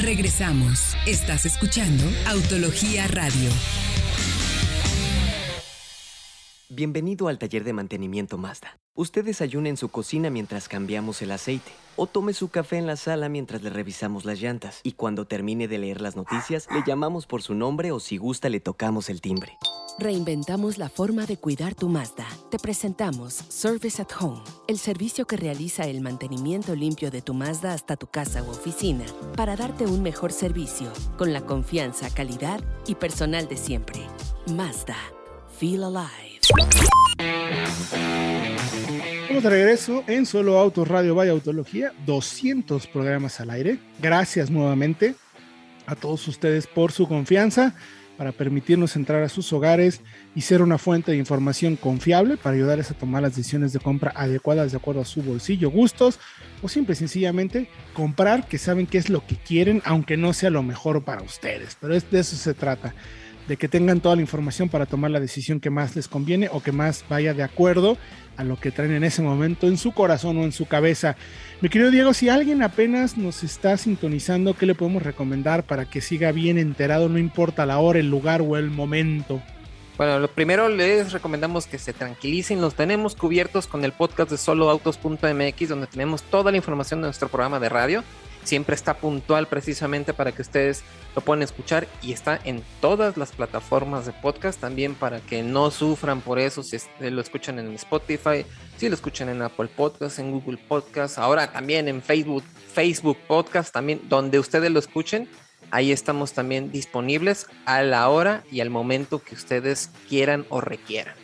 Regresamos. 0.01 0.95
Estás 1.05 1.45
escuchando 1.45 2.03
Autología 2.27 3.05
Radio. 3.07 3.51
Bienvenido 6.69 7.27
al 7.27 7.37
taller 7.37 7.63
de 7.63 7.73
mantenimiento 7.73 8.39
Mazda. 8.39 8.79
Usted 8.95 9.23
desayuna 9.23 9.69
en 9.69 9.77
su 9.77 9.89
cocina 9.89 10.31
mientras 10.31 10.67
cambiamos 10.67 11.21
el 11.21 11.31
aceite 11.31 11.71
o 11.97 12.07
tome 12.07 12.33
su 12.33 12.49
café 12.49 12.77
en 12.77 12.87
la 12.87 12.95
sala 12.95 13.29
mientras 13.29 13.61
le 13.61 13.69
revisamos 13.69 14.25
las 14.25 14.41
llantas 14.41 14.79
y 14.81 14.93
cuando 14.93 15.25
termine 15.25 15.67
de 15.67 15.77
leer 15.77 16.01
las 16.01 16.15
noticias 16.15 16.67
le 16.73 16.81
llamamos 16.83 17.27
por 17.27 17.43
su 17.43 17.53
nombre 17.53 17.91
o 17.91 17.99
si 17.99 18.17
gusta 18.17 18.49
le 18.49 18.59
tocamos 18.59 19.07
el 19.07 19.21
timbre. 19.21 19.59
Reinventamos 19.99 20.77
la 20.77 20.89
forma 20.89 21.25
de 21.25 21.37
cuidar 21.37 21.75
tu 21.75 21.87
Mazda. 21.89 22.25
Te 22.49 22.57
presentamos 22.57 23.33
Service 23.33 24.01
at 24.01 24.09
Home, 24.19 24.41
el 24.67 24.77
servicio 24.79 25.25
que 25.25 25.37
realiza 25.37 25.83
el 25.83 26.01
mantenimiento 26.01 26.75
limpio 26.75 27.11
de 27.11 27.21
tu 27.21 27.33
Mazda 27.33 27.73
hasta 27.73 27.97
tu 27.97 28.07
casa 28.07 28.41
u 28.43 28.49
oficina 28.49 29.05
para 29.35 29.55
darte 29.55 29.85
un 29.85 30.01
mejor 30.01 30.31
servicio 30.31 30.91
con 31.17 31.33
la 31.33 31.41
confianza, 31.41 32.09
calidad 32.09 32.61
y 32.87 32.95
personal 32.95 33.47
de 33.47 33.57
siempre. 33.57 34.01
Mazda. 34.47 34.97
Feel 35.59 35.83
alive. 35.83 36.39
Estamos 39.21 39.43
de 39.43 39.49
regreso 39.49 40.03
en 40.07 40.25
Solo 40.25 40.57
Autos 40.57 40.87
Radio 40.87 41.15
Vaya 41.15 41.31
Autología, 41.31 41.93
200 42.05 42.87
programas 42.87 43.39
al 43.39 43.51
aire. 43.51 43.79
Gracias 43.99 44.49
nuevamente 44.49 45.15
a 45.85 45.95
todos 45.95 46.27
ustedes 46.27 46.65
por 46.65 46.91
su 46.91 47.07
confianza 47.07 47.75
para 48.21 48.33
permitirnos 48.33 48.95
entrar 48.97 49.23
a 49.23 49.29
sus 49.29 49.51
hogares 49.51 50.01
y 50.35 50.41
ser 50.41 50.61
una 50.61 50.77
fuente 50.77 51.09
de 51.09 51.17
información 51.17 51.75
confiable 51.75 52.37
para 52.37 52.55
ayudarles 52.55 52.91
a 52.91 52.93
tomar 52.93 53.23
las 53.23 53.35
decisiones 53.35 53.73
de 53.73 53.79
compra 53.79 54.13
adecuadas 54.15 54.69
de 54.69 54.77
acuerdo 54.77 55.01
a 55.01 55.05
su 55.05 55.23
bolsillo, 55.23 55.71
gustos 55.71 56.19
o 56.61 56.69
simple 56.69 56.93
y 56.93 56.97
sencillamente 56.97 57.67
comprar 57.95 58.47
que 58.47 58.59
saben 58.59 58.85
qué 58.85 58.99
es 58.99 59.09
lo 59.09 59.25
que 59.25 59.37
quieren, 59.37 59.81
aunque 59.85 60.17
no 60.17 60.33
sea 60.33 60.51
lo 60.51 60.61
mejor 60.61 61.03
para 61.03 61.23
ustedes. 61.23 61.75
Pero 61.81 61.95
de 61.95 62.19
eso 62.19 62.35
se 62.35 62.53
trata 62.53 62.93
de 63.51 63.57
que 63.57 63.67
tengan 63.67 63.99
toda 63.99 64.15
la 64.15 64.21
información 64.21 64.69
para 64.69 64.85
tomar 64.85 65.11
la 65.11 65.19
decisión 65.19 65.59
que 65.59 65.69
más 65.69 65.93
les 65.93 66.07
conviene 66.07 66.47
o 66.53 66.63
que 66.63 66.71
más 66.71 67.03
vaya 67.09 67.33
de 67.33 67.43
acuerdo 67.43 67.97
a 68.37 68.45
lo 68.45 68.57
que 68.57 68.71
traen 68.71 68.93
en 68.93 69.03
ese 69.03 69.21
momento 69.21 69.67
en 69.67 69.77
su 69.77 69.91
corazón 69.91 70.37
o 70.37 70.45
en 70.45 70.53
su 70.53 70.69
cabeza. 70.69 71.17
Mi 71.59 71.67
querido 71.67 71.91
Diego, 71.91 72.13
si 72.13 72.29
alguien 72.29 72.63
apenas 72.63 73.17
nos 73.17 73.43
está 73.43 73.75
sintonizando, 73.75 74.53
¿qué 74.53 74.65
le 74.65 74.73
podemos 74.73 75.03
recomendar 75.03 75.63
para 75.63 75.83
que 75.83 75.99
siga 75.99 76.31
bien 76.31 76.57
enterado, 76.57 77.09
no 77.09 77.17
importa 77.17 77.65
la 77.65 77.79
hora, 77.79 77.99
el 77.99 78.09
lugar 78.09 78.41
o 78.41 78.55
el 78.55 78.71
momento? 78.71 79.41
Bueno, 79.97 80.17
lo 80.19 80.29
primero 80.29 80.69
les 80.69 81.11
recomendamos 81.11 81.67
que 81.67 81.77
se 81.77 81.91
tranquilicen, 81.91 82.61
los 82.61 82.75
tenemos 82.75 83.15
cubiertos 83.15 83.67
con 83.67 83.83
el 83.83 83.91
podcast 83.91 84.31
de 84.31 84.37
soloautos.mx 84.37 85.67
donde 85.67 85.87
tenemos 85.87 86.23
toda 86.23 86.51
la 86.51 86.57
información 86.57 87.01
de 87.01 87.07
nuestro 87.07 87.27
programa 87.27 87.59
de 87.59 87.67
radio 87.67 88.01
siempre 88.43 88.75
está 88.75 88.95
puntual 88.95 89.47
precisamente 89.47 90.13
para 90.13 90.31
que 90.31 90.41
ustedes 90.41 90.83
lo 91.15 91.21
puedan 91.21 91.43
escuchar 91.43 91.87
y 92.01 92.13
está 92.13 92.39
en 92.43 92.63
todas 92.79 93.17
las 93.17 93.31
plataformas 93.31 94.05
de 94.05 94.13
podcast 94.13 94.59
también 94.59 94.95
para 94.95 95.19
que 95.19 95.43
no 95.43 95.71
sufran 95.71 96.21
por 96.21 96.39
eso 96.39 96.63
si 96.63 96.77
lo 96.99 97.21
escuchan 97.21 97.59
en 97.59 97.73
Spotify, 97.73 98.45
si 98.77 98.87
lo 98.87 98.95
escuchan 98.95 99.29
en 99.29 99.41
Apple 99.41 99.69
Podcast, 99.75 100.19
en 100.19 100.31
Google 100.31 100.57
Podcast, 100.57 101.17
ahora 101.17 101.51
también 101.51 101.87
en 101.87 102.01
Facebook, 102.01 102.43
Facebook 102.73 103.17
Podcast 103.27 103.73
también 103.73 104.01
donde 104.07 104.39
ustedes 104.39 104.71
lo 104.71 104.79
escuchen. 104.79 105.27
Ahí 105.69 105.91
estamos 105.91 106.33
también 106.33 106.71
disponibles 106.71 107.47
a 107.65 107.81
la 107.81 108.09
hora 108.09 108.43
y 108.51 108.59
al 108.59 108.69
momento 108.69 109.23
que 109.23 109.35
ustedes 109.35 109.89
quieran 110.09 110.45
o 110.49 110.59
requieran. 110.59 111.15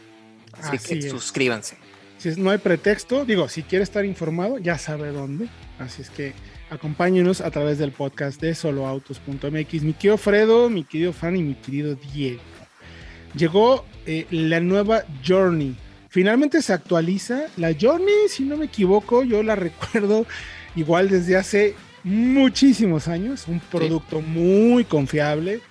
Así, 0.62 0.78
que 0.80 1.10
suscríbanse. 1.10 1.78
Si 2.18 2.30
no 2.40 2.50
hay 2.50 2.58
pretexto, 2.58 3.26
digo, 3.26 3.48
si 3.50 3.64
quiere 3.64 3.84
estar 3.84 4.06
informado, 4.06 4.58
ya 4.58 4.78
sabe 4.78 5.12
dónde. 5.12 5.50
Así 5.80 6.02
es 6.02 6.10
que 6.10 6.34
acompáñenos 6.70 7.42
a 7.42 7.52
través 7.52 7.78
del 7.78 7.92
podcast 7.92 8.42
de 8.42 8.56
soloautos.mx. 8.56 9.84
Mi 9.84 9.94
querido 9.94 10.18
Fredo, 10.18 10.70
mi 10.70 10.84
querido 10.84 11.14
Fan 11.14 11.36
y 11.36 11.44
mi 11.44 11.54
querido 11.56 11.96
Diego. 11.96 12.42
Llegó 13.36 13.86
eh, 14.06 14.26
la 14.32 14.60
nueva 14.60 15.04
Journey. 15.26 15.76
Finalmente 16.10 16.62
se 16.62 16.74
actualiza. 16.74 17.46
La 17.58 17.74
Journey, 17.80 18.30
si 18.30 18.44
no 18.44 18.58
me 18.58 18.66
equivoco, 18.66 19.24
yo 19.24 19.44
la 19.44 19.56
recuerdo 19.58 20.26
igual 20.76 21.10
desde 21.10 21.38
hace 21.38 21.76
muchísimos 22.04 23.08
años. 23.08 23.48
Un 23.48 23.60
producto 23.60 24.22
muy 24.22 24.84
confiable, 24.84 25.62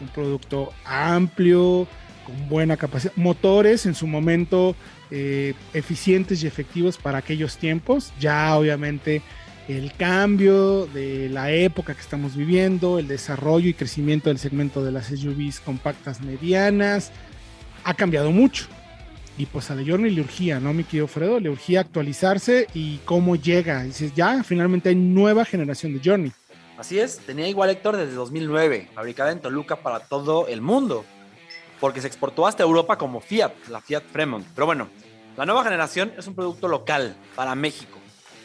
un 0.00 0.08
producto 0.08 0.72
amplio, 0.84 1.86
con 2.24 2.48
buena 2.48 2.76
capacidad. 2.76 3.12
Motores 3.16 3.86
en 3.86 3.94
su 3.94 4.06
momento 4.06 4.74
eh, 5.10 5.54
eficientes 5.74 6.42
y 6.42 6.46
efectivos 6.46 6.96
para 6.96 7.18
aquellos 7.18 7.56
tiempos. 7.56 8.12
Ya 8.18 8.56
obviamente 8.56 9.22
el 9.68 9.92
cambio 9.94 10.86
de 10.86 11.28
la 11.28 11.50
época 11.52 11.94
que 11.94 12.00
estamos 12.00 12.36
viviendo, 12.36 12.98
el 12.98 13.08
desarrollo 13.08 13.68
y 13.68 13.74
crecimiento 13.74 14.28
del 14.28 14.38
segmento 14.38 14.84
de 14.84 14.92
las 14.92 15.06
SUVs 15.06 15.60
compactas 15.60 16.20
medianas, 16.20 17.12
ha 17.84 17.94
cambiado 17.94 18.30
mucho. 18.30 18.66
Y 19.38 19.46
pues 19.46 19.70
a 19.70 19.74
la 19.74 19.82
Journey 19.86 20.10
le 20.10 20.20
urgía, 20.20 20.60
¿no, 20.60 20.74
mi 20.74 20.84
querido 20.84 21.06
Fredo? 21.06 21.40
Le 21.40 21.48
urgía 21.48 21.80
actualizarse 21.80 22.66
y 22.74 22.98
cómo 22.98 23.36
llega. 23.36 23.82
Dices, 23.82 24.12
ya, 24.14 24.42
finalmente 24.42 24.90
hay 24.90 24.94
nueva 24.94 25.44
generación 25.44 25.94
de 25.94 26.00
Journey. 26.04 26.32
Así 26.76 26.98
es, 26.98 27.18
tenía 27.18 27.48
igual 27.48 27.70
Héctor 27.70 27.96
desde 27.96 28.14
2009, 28.14 28.88
fabricada 28.94 29.30
en 29.30 29.40
Toluca 29.40 29.76
para 29.76 30.00
todo 30.00 30.48
el 30.48 30.60
mundo, 30.60 31.04
porque 31.80 32.00
se 32.00 32.08
exportó 32.08 32.46
hasta 32.46 32.62
Europa 32.62 32.98
como 32.98 33.20
Fiat, 33.20 33.52
la 33.68 33.80
Fiat 33.80 34.02
Fremont. 34.12 34.44
Pero 34.54 34.66
bueno, 34.66 34.88
la 35.36 35.46
nueva 35.46 35.64
generación 35.64 36.12
es 36.18 36.26
un 36.26 36.34
producto 36.34 36.68
local 36.68 37.14
para 37.36 37.54
México 37.54 38.01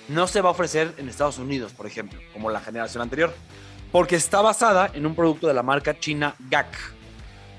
no 0.08 0.28
se 0.28 0.42
va 0.42 0.50
a 0.50 0.52
ofrecer 0.52 0.94
en 0.98 1.10
Estados 1.10 1.38
Unidos, 1.38 1.74
por 1.74 1.86
ejemplo, 1.86 2.20
como 2.34 2.50
la 2.50 2.60
generación 2.60 3.02
anterior, 3.02 3.34
porque 3.92 4.16
está 4.16 4.42
basada 4.42 4.90
en 4.94 5.06
un 5.06 5.16
producto 5.16 5.48
de 5.48 5.54
la 5.54 5.64
marca 5.64 6.00
china 6.00 6.36
GAC, 6.50 6.68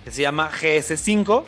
que 0.04 0.10
se 0.10 0.22
llama 0.22 0.50
GS5. 0.50 1.44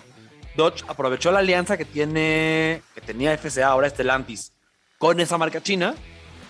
Dodge 0.56 0.84
aprovechó 0.88 1.30
la 1.30 1.38
alianza 1.38 1.76
que, 1.76 1.84
tiene, 1.84 2.82
que 2.94 3.00
tenía 3.00 3.36
FCA, 3.36 3.68
ahora 3.68 3.88
Stellantis, 3.88 4.52
con 4.98 5.20
esa 5.20 5.38
marca 5.38 5.62
china 5.62 5.94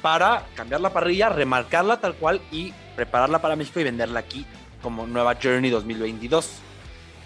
para 0.03 0.47
cambiar 0.55 0.81
la 0.81 0.93
parrilla, 0.93 1.29
remarcarla 1.29 2.01
tal 2.01 2.15
cual 2.15 2.41
y 2.51 2.73
prepararla 2.97 3.41
para 3.41 3.57
México 3.57 3.81
y 3.81 3.85
venderla 3.85 4.21
aquí 4.21 4.47
como 4.83 5.07
nueva 5.07 5.37
Journey 5.41 5.71
2022. 5.71 6.51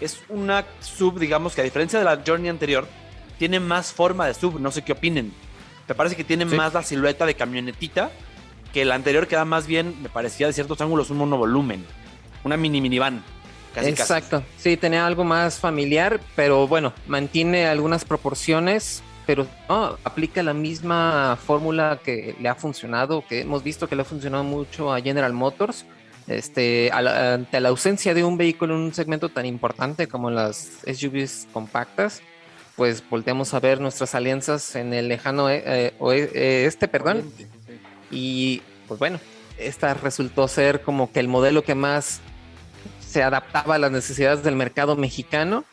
Es 0.01 0.21
una 0.27 0.65
sub, 0.81 1.19
digamos 1.19 1.55
que 1.55 1.61
a 1.61 1.63
diferencia 1.63 1.97
de 1.97 2.05
la 2.05 2.21
Journey 2.25 2.49
anterior, 2.49 2.87
tiene 3.37 3.59
más 3.59 3.93
forma 3.93 4.27
de 4.27 4.33
sub, 4.33 4.59
no 4.59 4.71
sé 4.71 4.83
qué 4.83 4.91
opinen. 4.91 5.33
Me 5.87 5.95
parece 5.95 6.15
que 6.15 6.23
tiene 6.23 6.45
más 6.45 6.73
la 6.73 6.83
silueta 6.83 7.25
de 7.25 7.35
camionetita 7.35 8.11
que 8.75 8.81
el 8.81 8.91
anterior 8.91 9.25
que 9.25 9.37
da 9.37 9.45
más 9.45 9.67
bien, 9.67 9.95
me 10.01 10.09
parecía 10.09 10.47
de 10.47 10.53
ciertos 10.53 10.81
ángulos 10.81 11.09
un 11.09 11.17
monovolumen. 11.17 11.85
Una 12.43 12.57
mini 12.57 12.81
minivan. 12.81 13.23
Casi, 13.73 13.87
Exacto. 13.87 14.43
Sí, 14.57 14.75
tenía 14.75 15.07
algo 15.07 15.23
más 15.23 15.59
familiar, 15.59 16.19
pero 16.35 16.67
bueno, 16.67 16.91
mantiene 17.07 17.67
algunas 17.67 18.03
proporciones, 18.03 19.01
pero 19.25 19.47
no, 19.69 19.97
aplica 20.03 20.43
la 20.43 20.53
misma 20.53 21.37
fórmula 21.41 21.99
que 22.03 22.35
le 22.37 22.49
ha 22.49 22.55
funcionado, 22.55 23.23
que 23.25 23.41
hemos 23.41 23.63
visto 23.63 23.87
que 23.87 23.95
le 23.95 24.01
ha 24.01 24.05
funcionado 24.05 24.43
mucho 24.43 24.93
a 24.93 24.99
General 24.99 25.31
Motors. 25.31 25.85
Este, 26.27 26.91
ante 26.91 27.59
la 27.61 27.69
ausencia 27.69 28.13
de 28.13 28.25
un 28.25 28.35
vehículo 28.35 28.75
en 28.75 28.81
un 28.81 28.93
segmento 28.93 29.29
tan 29.29 29.45
importante 29.45 30.07
como 30.07 30.31
las 30.31 30.79
SUVs 30.85 31.47
compactas, 31.53 32.21
pues 32.75 33.03
volteamos 33.09 33.53
a 33.53 33.59
ver 33.59 33.79
nuestras 33.79 34.15
alianzas 34.15 34.75
en 34.75 34.93
el 34.93 35.07
lejano 35.07 35.49
eh, 35.49 35.63
eh, 35.65 35.93
eh, 35.99 36.65
este, 36.67 36.87
perdón. 36.87 37.23
Y 38.11 38.61
pues 38.87 38.99
bueno, 38.99 39.19
esta 39.57 39.93
resultó 39.93 40.47
ser 40.47 40.81
como 40.81 41.11
que 41.11 41.19
el 41.19 41.27
modelo 41.27 41.63
que 41.63 41.75
más 41.75 42.21
se 42.99 43.23
adaptaba 43.23 43.75
a 43.75 43.77
las 43.77 43.91
necesidades 43.91 44.43
del 44.43 44.55
mercado 44.55 44.95
mexicano. 44.95 45.63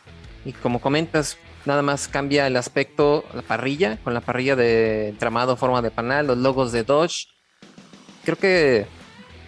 Y 0.44 0.52
como 0.52 0.80
comentas, 0.80 1.38
nada 1.66 1.82
más 1.82 2.08
cambia 2.08 2.46
el 2.46 2.56
aspecto, 2.56 3.24
la 3.34 3.42
parrilla, 3.42 3.98
con 4.04 4.14
la 4.14 4.20
parrilla 4.20 4.56
de 4.56 5.08
entramado, 5.08 5.56
forma 5.56 5.82
de 5.82 5.90
panal, 5.90 6.26
los 6.26 6.38
logos 6.38 6.72
de 6.72 6.84
Dodge. 6.84 7.26
Creo 8.24 8.38
que 8.38 8.86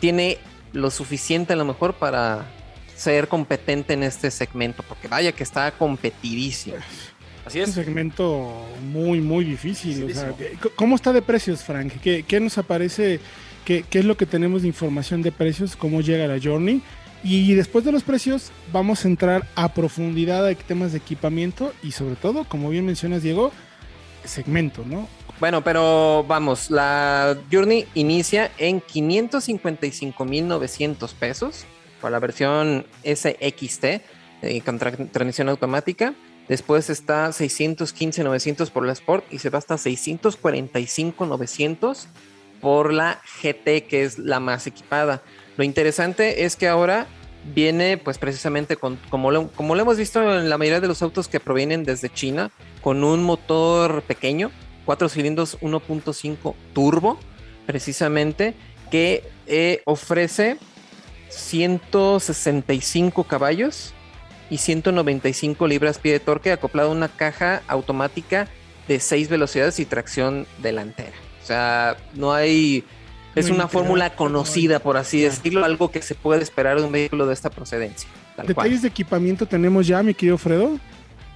tiene 0.01 0.39
lo 0.73 0.91
suficiente 0.91 1.53
a 1.53 1.57
lo 1.57 1.65
mejor 1.65 1.95
para 1.95 2.45
ser 2.97 3.29
competente 3.29 3.95
en 3.95 4.03
este 4.03 4.31
segmento, 4.31 4.83
porque 4.83 5.09
vaya 5.09 5.33
que 5.33 5.43
está 5.43 5.71
competidísimo. 5.73 6.77
Así 7.45 7.61
es. 7.61 7.69
Un 7.69 7.75
segmento 7.75 8.67
muy, 8.91 9.21
muy 9.21 9.45
difícil. 9.45 10.13
¿Cómo 10.77 10.97
está 10.97 11.13
de 11.13 11.23
precios, 11.23 11.63
Frank? 11.63 11.93
¿Qué, 12.03 12.41
nos 12.41 12.59
aparece? 12.59 13.21
¿Qué, 13.65 13.85
es 13.91 14.05
lo 14.05 14.17
que 14.17 14.27
tenemos 14.27 14.63
de 14.63 14.69
información 14.69 15.23
de 15.23 15.33
precios? 15.33 15.77
¿Cómo 15.77 16.01
llega 16.01 16.27
la 16.27 16.41
Journey? 16.43 16.83
Y 17.23 17.55
después 17.55 17.85
de 17.85 17.93
los 17.93 18.03
precios, 18.03 18.51
vamos 18.73 19.05
a 19.05 19.09
entrar 19.09 19.49
a 19.55 19.73
profundidad 19.73 20.47
a 20.47 20.55
temas 20.55 20.93
de 20.93 20.99
equipamiento 20.99 21.73
y 21.83 21.93
sobre 21.93 22.17
todo, 22.17 22.45
como 22.45 22.69
bien 22.69 22.85
mencionas, 22.85 23.23
Diego, 23.23 23.51
segmento, 24.25 24.85
¿no? 24.87 25.09
Bueno, 25.41 25.65
pero 25.65 26.25
vamos, 26.29 26.71
la 26.71 27.39
Journey 27.51 27.87
inicia 27.95 28.53
en 28.59 28.83
555.900 28.83 31.15
pesos 31.15 31.65
para 32.01 32.13
la 32.13 32.21
versión 32.21 32.87
SXT 33.03 33.85
eh, 34.43 34.61
con 34.65 34.79
transmisión 34.79 35.49
automática. 35.49 36.15
Después 36.49 36.91
está 36.91 37.29
615.900 37.29 38.71
por 38.71 38.85
la 38.85 38.93
Sport 38.93 39.25
y 39.33 39.39
se 39.39 39.49
va 39.51 39.59
hasta 39.59 39.77
645.900 39.77 42.07
por 42.61 42.93
la 42.93 43.21
GT, 43.43 43.87
que 43.87 44.05
es 44.05 44.19
la 44.19 44.41
más 44.41 44.67
equipada. 44.67 45.23
Lo 45.57 45.63
interesante 45.65 46.45
es 46.45 46.57
que 46.57 46.69
ahora 46.69 47.07
viene 47.55 47.97
pues 47.99 48.19
precisamente 48.19 48.77
con, 48.77 48.99
como 49.11 49.31
lo, 49.31 49.49
como 49.49 49.75
lo 49.75 49.83
hemos 49.83 49.99
visto 49.99 50.39
en 50.39 50.49
la 50.49 50.57
mayoría 50.59 50.81
de 50.81 50.89
los 50.89 51.03
autos 51.03 51.29
que 51.29 51.41
provienen 51.41 51.85
desde 51.85 52.11
China, 52.11 52.51
con 52.83 53.05
un 53.05 53.23
motor 53.23 54.03
pequeño, 54.03 54.51
4 54.85 55.09
cilindros 55.09 55.61
1.5 55.61 56.55
turbo, 56.75 57.19
precisamente, 57.67 58.55
que 58.91 59.25
eh, 59.47 59.83
ofrece 59.87 60.59
165 61.31 63.25
caballos 63.25 63.94
y 64.51 64.59
195 64.59 65.67
libras-pie 65.67 66.13
de 66.13 66.21
torque 66.21 66.53
acoplado 66.53 66.91
a 66.91 66.93
una 66.93 67.09
caja 67.09 67.63
automática 67.67 68.49
de 68.89 69.01
6 69.01 69.29
velocidades 69.29 69.81
y 69.81 69.87
tracción 69.87 70.47
delantera. 70.59 71.17
O 71.43 71.47
sea, 71.47 71.97
no 72.15 72.33
hay 72.33 72.85
es 73.35 73.51
una 73.51 73.67
fórmula 73.67 74.15
conocida, 74.15 74.79
por 74.79 74.97
así 74.97 75.23
decirlo, 75.23 75.65
algo 75.65 75.91
que 75.91 76.03
se 76.03 76.15
puede 76.15 76.43
esperar 76.43 76.79
de 76.79 76.85
un 76.85 76.93
vehículo 76.93 77.27
de 77.27 77.35
esta 77.35 77.51
procedencia. 77.51 78.09
¿Detalles 78.47 78.83
de 78.83 78.89
equipamiento 78.89 79.47
tenemos 79.47 79.87
ya, 79.87 80.03
mi 80.03 80.15
querido 80.15 80.39
Fredo? 80.39 80.79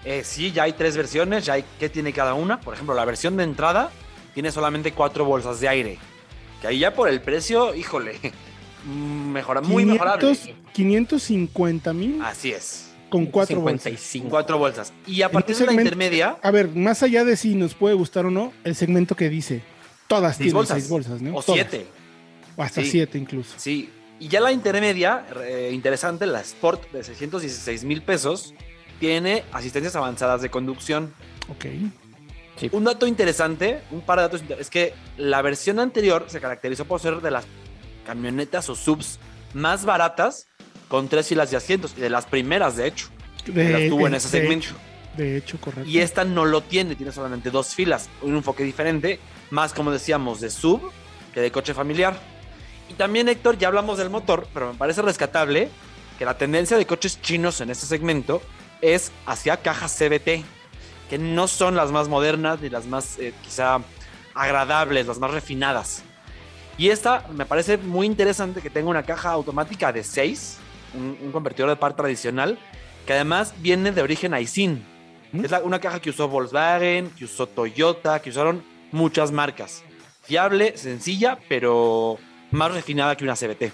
Eh, 0.04 0.22
sí, 0.24 0.52
ya 0.52 0.64
hay 0.64 0.72
tres 0.72 0.96
versiones, 0.96 1.44
ya 1.44 1.54
hay 1.54 1.64
qué 1.78 1.88
tiene 1.88 2.12
cada 2.12 2.34
una. 2.34 2.60
Por 2.60 2.74
ejemplo, 2.74 2.94
la 2.94 3.04
versión 3.04 3.36
de 3.36 3.44
entrada 3.44 3.90
tiene 4.32 4.52
solamente 4.52 4.92
cuatro 4.92 5.24
bolsas 5.24 5.60
de 5.60 5.68
aire. 5.68 5.98
Que 6.60 6.68
ahí 6.68 6.78
ya 6.78 6.94
por 6.94 7.08
el 7.08 7.20
precio, 7.20 7.74
híjole, 7.74 8.16
mejora, 8.86 9.60
muy 9.60 9.82
500, 9.82 9.92
mejorable. 9.92 10.54
550 10.72 11.92
mil. 11.92 12.22
Así 12.22 12.52
es. 12.52 12.87
Con 13.08 13.26
cuatro 13.26 13.60
bolsas. 13.60 13.92
Cuatro 14.28 14.58
bolsas. 14.58 14.92
Y 15.06 15.22
a 15.22 15.30
partir 15.30 15.56
de 15.56 15.66
la 15.66 15.72
intermedia. 15.72 16.36
A 16.42 16.50
ver, 16.50 16.68
más 16.68 17.02
allá 17.02 17.24
de 17.24 17.36
si 17.36 17.54
nos 17.54 17.74
puede 17.74 17.94
gustar 17.94 18.26
o 18.26 18.30
no, 18.30 18.52
el 18.64 18.74
segmento 18.74 19.14
que 19.16 19.28
dice 19.28 19.62
Todas 20.08 20.38
tienen 20.38 20.54
bolsas. 20.54 20.78
seis 20.78 20.88
bolsas, 20.88 21.22
¿no? 21.22 21.36
O 21.36 21.42
siete. 21.42 21.86
O 22.56 22.62
hasta 22.62 22.82
siete 22.82 23.18
incluso. 23.18 23.54
Sí. 23.56 23.90
Y 24.20 24.28
ya 24.28 24.40
la 24.40 24.50
intermedia, 24.50 25.26
eh, 25.42 25.70
interesante, 25.72 26.26
la 26.26 26.40
Sport 26.40 26.90
de 26.90 27.04
616 27.04 27.84
mil 27.84 28.02
pesos, 28.02 28.52
tiene 28.98 29.44
asistencias 29.52 29.94
avanzadas 29.94 30.42
de 30.42 30.50
conducción. 30.50 31.14
Ok. 31.48 31.66
Un 32.72 32.84
dato 32.84 33.06
interesante, 33.06 33.82
un 33.92 34.00
par 34.00 34.18
de 34.18 34.22
datos 34.22 34.42
es 34.58 34.70
que 34.70 34.92
la 35.16 35.40
versión 35.42 35.78
anterior 35.78 36.24
se 36.26 36.40
caracterizó 36.40 36.84
por 36.86 37.00
ser 37.00 37.20
de 37.20 37.30
las 37.30 37.44
camionetas 38.04 38.68
o 38.68 38.74
subs 38.74 39.20
más 39.54 39.84
baratas 39.84 40.46
con 40.88 41.08
tres 41.08 41.28
filas 41.28 41.50
de 41.50 41.56
asientos 41.56 41.94
y 41.96 42.00
de 42.00 42.10
las 42.10 42.26
primeras, 42.26 42.76
de 42.76 42.88
hecho. 42.88 43.08
De, 43.46 43.68
las 43.70 43.88
tuvo 43.88 44.06
en 44.06 44.14
ese 44.14 44.28
segmento. 44.28 44.68
de 45.16 45.36
hecho, 45.36 45.58
correcto. 45.60 45.88
Y 45.88 46.00
esta 46.00 46.24
no 46.24 46.44
lo 46.44 46.62
tiene, 46.62 46.96
tiene 46.96 47.12
solamente 47.12 47.50
dos 47.50 47.74
filas, 47.74 48.08
un 48.20 48.36
enfoque 48.36 48.62
diferente 48.62 49.20
más 49.50 49.72
como 49.72 49.90
decíamos 49.90 50.40
de 50.40 50.50
sub 50.50 50.90
que 51.32 51.40
de 51.40 51.50
coche 51.50 51.74
familiar. 51.74 52.18
Y 52.88 52.94
también 52.94 53.28
Héctor, 53.28 53.58
ya 53.58 53.68
hablamos 53.68 53.98
del 53.98 54.10
motor, 54.10 54.46
pero 54.54 54.72
me 54.72 54.78
parece 54.78 55.02
rescatable 55.02 55.68
que 56.18 56.24
la 56.24 56.36
tendencia 56.36 56.76
de 56.76 56.86
coches 56.86 57.20
chinos 57.20 57.60
en 57.60 57.70
este 57.70 57.86
segmento 57.86 58.42
es 58.80 59.12
hacia 59.26 59.58
cajas 59.58 59.96
CBT, 59.96 60.44
que 61.10 61.18
no 61.18 61.48
son 61.48 61.76
las 61.76 61.90
más 61.90 62.08
modernas 62.08 62.60
ni 62.60 62.70
las 62.70 62.86
más 62.86 63.18
eh, 63.18 63.34
quizá 63.42 63.80
agradables, 64.34 65.06
las 65.06 65.18
más 65.18 65.30
refinadas. 65.30 66.02
Y 66.78 66.90
esta 66.90 67.26
me 67.32 67.44
parece 67.44 67.76
muy 67.76 68.06
interesante 68.06 68.62
que 68.62 68.70
tenga 68.70 68.88
una 68.88 69.02
caja 69.02 69.30
automática 69.30 69.92
de 69.92 70.04
6, 70.04 70.58
un, 70.94 71.32
convertidor 71.32 71.70
de 71.70 71.76
par 71.76 71.96
tradicional, 71.96 72.58
que 73.06 73.12
además 73.12 73.54
viene 73.60 73.92
de 73.92 74.02
origen 74.02 74.34
Aisin. 74.34 74.84
¿Mm? 75.32 75.44
Es 75.44 75.52
una 75.62 75.80
caja 75.80 76.00
que 76.00 76.10
usó 76.10 76.28
Volkswagen, 76.28 77.10
que 77.10 77.24
usó 77.24 77.46
Toyota, 77.46 78.20
que 78.20 78.30
usaron 78.30 78.62
muchas 78.92 79.32
marcas. 79.32 79.82
Fiable, 80.22 80.76
sencilla, 80.76 81.38
pero 81.48 82.18
más 82.50 82.72
refinada 82.72 83.16
que 83.16 83.24
una 83.24 83.34
CBT. 83.34 83.72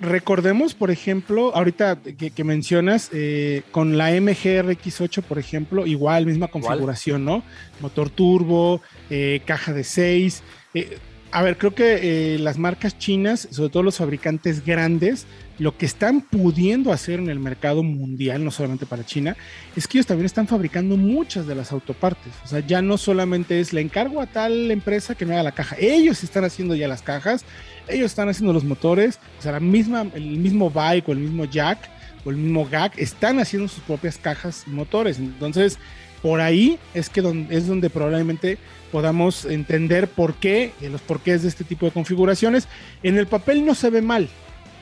recordemos, 0.00 0.74
por 0.74 0.90
ejemplo, 0.90 1.54
ahorita 1.54 1.98
que, 2.34 2.44
mencionas, 2.44 3.10
eh, 3.12 3.62
con 3.70 3.98
la 3.98 4.10
MGRX8, 4.12 5.22
por 5.22 5.38
ejemplo, 5.38 5.86
igual, 5.86 6.26
misma 6.26 6.48
configuración, 6.48 7.24
¿no? 7.24 7.42
Motor 7.80 8.10
turbo, 8.10 8.80
eh, 9.10 9.42
caja 9.44 9.72
de 9.72 9.84
6. 9.84 10.42
Eh, 10.74 10.98
a 11.30 11.42
ver, 11.42 11.56
creo 11.56 11.74
que 11.74 12.36
las 12.38 12.58
marcas 12.58 12.98
chinas, 12.98 13.48
sobre 13.50 13.70
todo 13.70 13.82
los 13.82 13.96
fabricantes 13.96 14.64
grandes, 14.64 15.26
lo 15.62 15.76
que 15.76 15.86
están 15.86 16.22
pudiendo 16.22 16.92
hacer 16.92 17.20
en 17.20 17.30
el 17.30 17.38
mercado 17.38 17.84
mundial, 17.84 18.44
no 18.44 18.50
solamente 18.50 18.84
para 18.84 19.06
China, 19.06 19.36
es 19.76 19.86
que 19.86 19.98
ellos 19.98 20.06
también 20.06 20.26
están 20.26 20.48
fabricando 20.48 20.96
muchas 20.96 21.46
de 21.46 21.54
las 21.54 21.70
autopartes. 21.70 22.32
O 22.44 22.48
sea, 22.48 22.60
ya 22.60 22.82
no 22.82 22.98
solamente 22.98 23.60
es 23.60 23.72
le 23.72 23.80
encargo 23.80 24.20
a 24.20 24.26
tal 24.26 24.70
empresa 24.72 25.14
que 25.14 25.24
me 25.24 25.34
haga 25.34 25.44
la 25.44 25.52
caja, 25.52 25.76
ellos 25.78 26.24
están 26.24 26.44
haciendo 26.44 26.74
ya 26.74 26.88
las 26.88 27.02
cajas, 27.02 27.44
ellos 27.86 28.06
están 28.06 28.28
haciendo 28.28 28.52
los 28.52 28.64
motores, 28.64 29.20
o 29.38 29.42
sea, 29.42 29.52
la 29.52 29.60
misma, 29.60 30.04
el 30.14 30.38
mismo 30.38 30.68
bike 30.68 31.08
o 31.08 31.12
el 31.12 31.18
mismo 31.18 31.44
jack 31.44 31.78
o 32.24 32.30
el 32.30 32.36
mismo 32.36 32.66
GAC 32.68 32.98
están 32.98 33.38
haciendo 33.38 33.68
sus 33.68 33.82
propias 33.84 34.18
cajas 34.18 34.64
y 34.66 34.70
motores. 34.70 35.18
Entonces, 35.18 35.78
por 36.22 36.40
ahí 36.40 36.78
es 36.94 37.08
que 37.08 37.20
es 37.50 37.66
donde 37.66 37.88
probablemente 37.88 38.58
podamos 38.90 39.44
entender 39.44 40.08
por 40.08 40.34
qué, 40.34 40.72
los 40.80 41.00
porqués 41.00 41.42
de 41.42 41.48
este 41.48 41.64
tipo 41.64 41.86
de 41.86 41.92
configuraciones. 41.92 42.68
En 43.02 43.16
el 43.16 43.26
papel 43.26 43.64
no 43.64 43.74
se 43.74 43.90
ve 43.90 44.02
mal, 44.02 44.28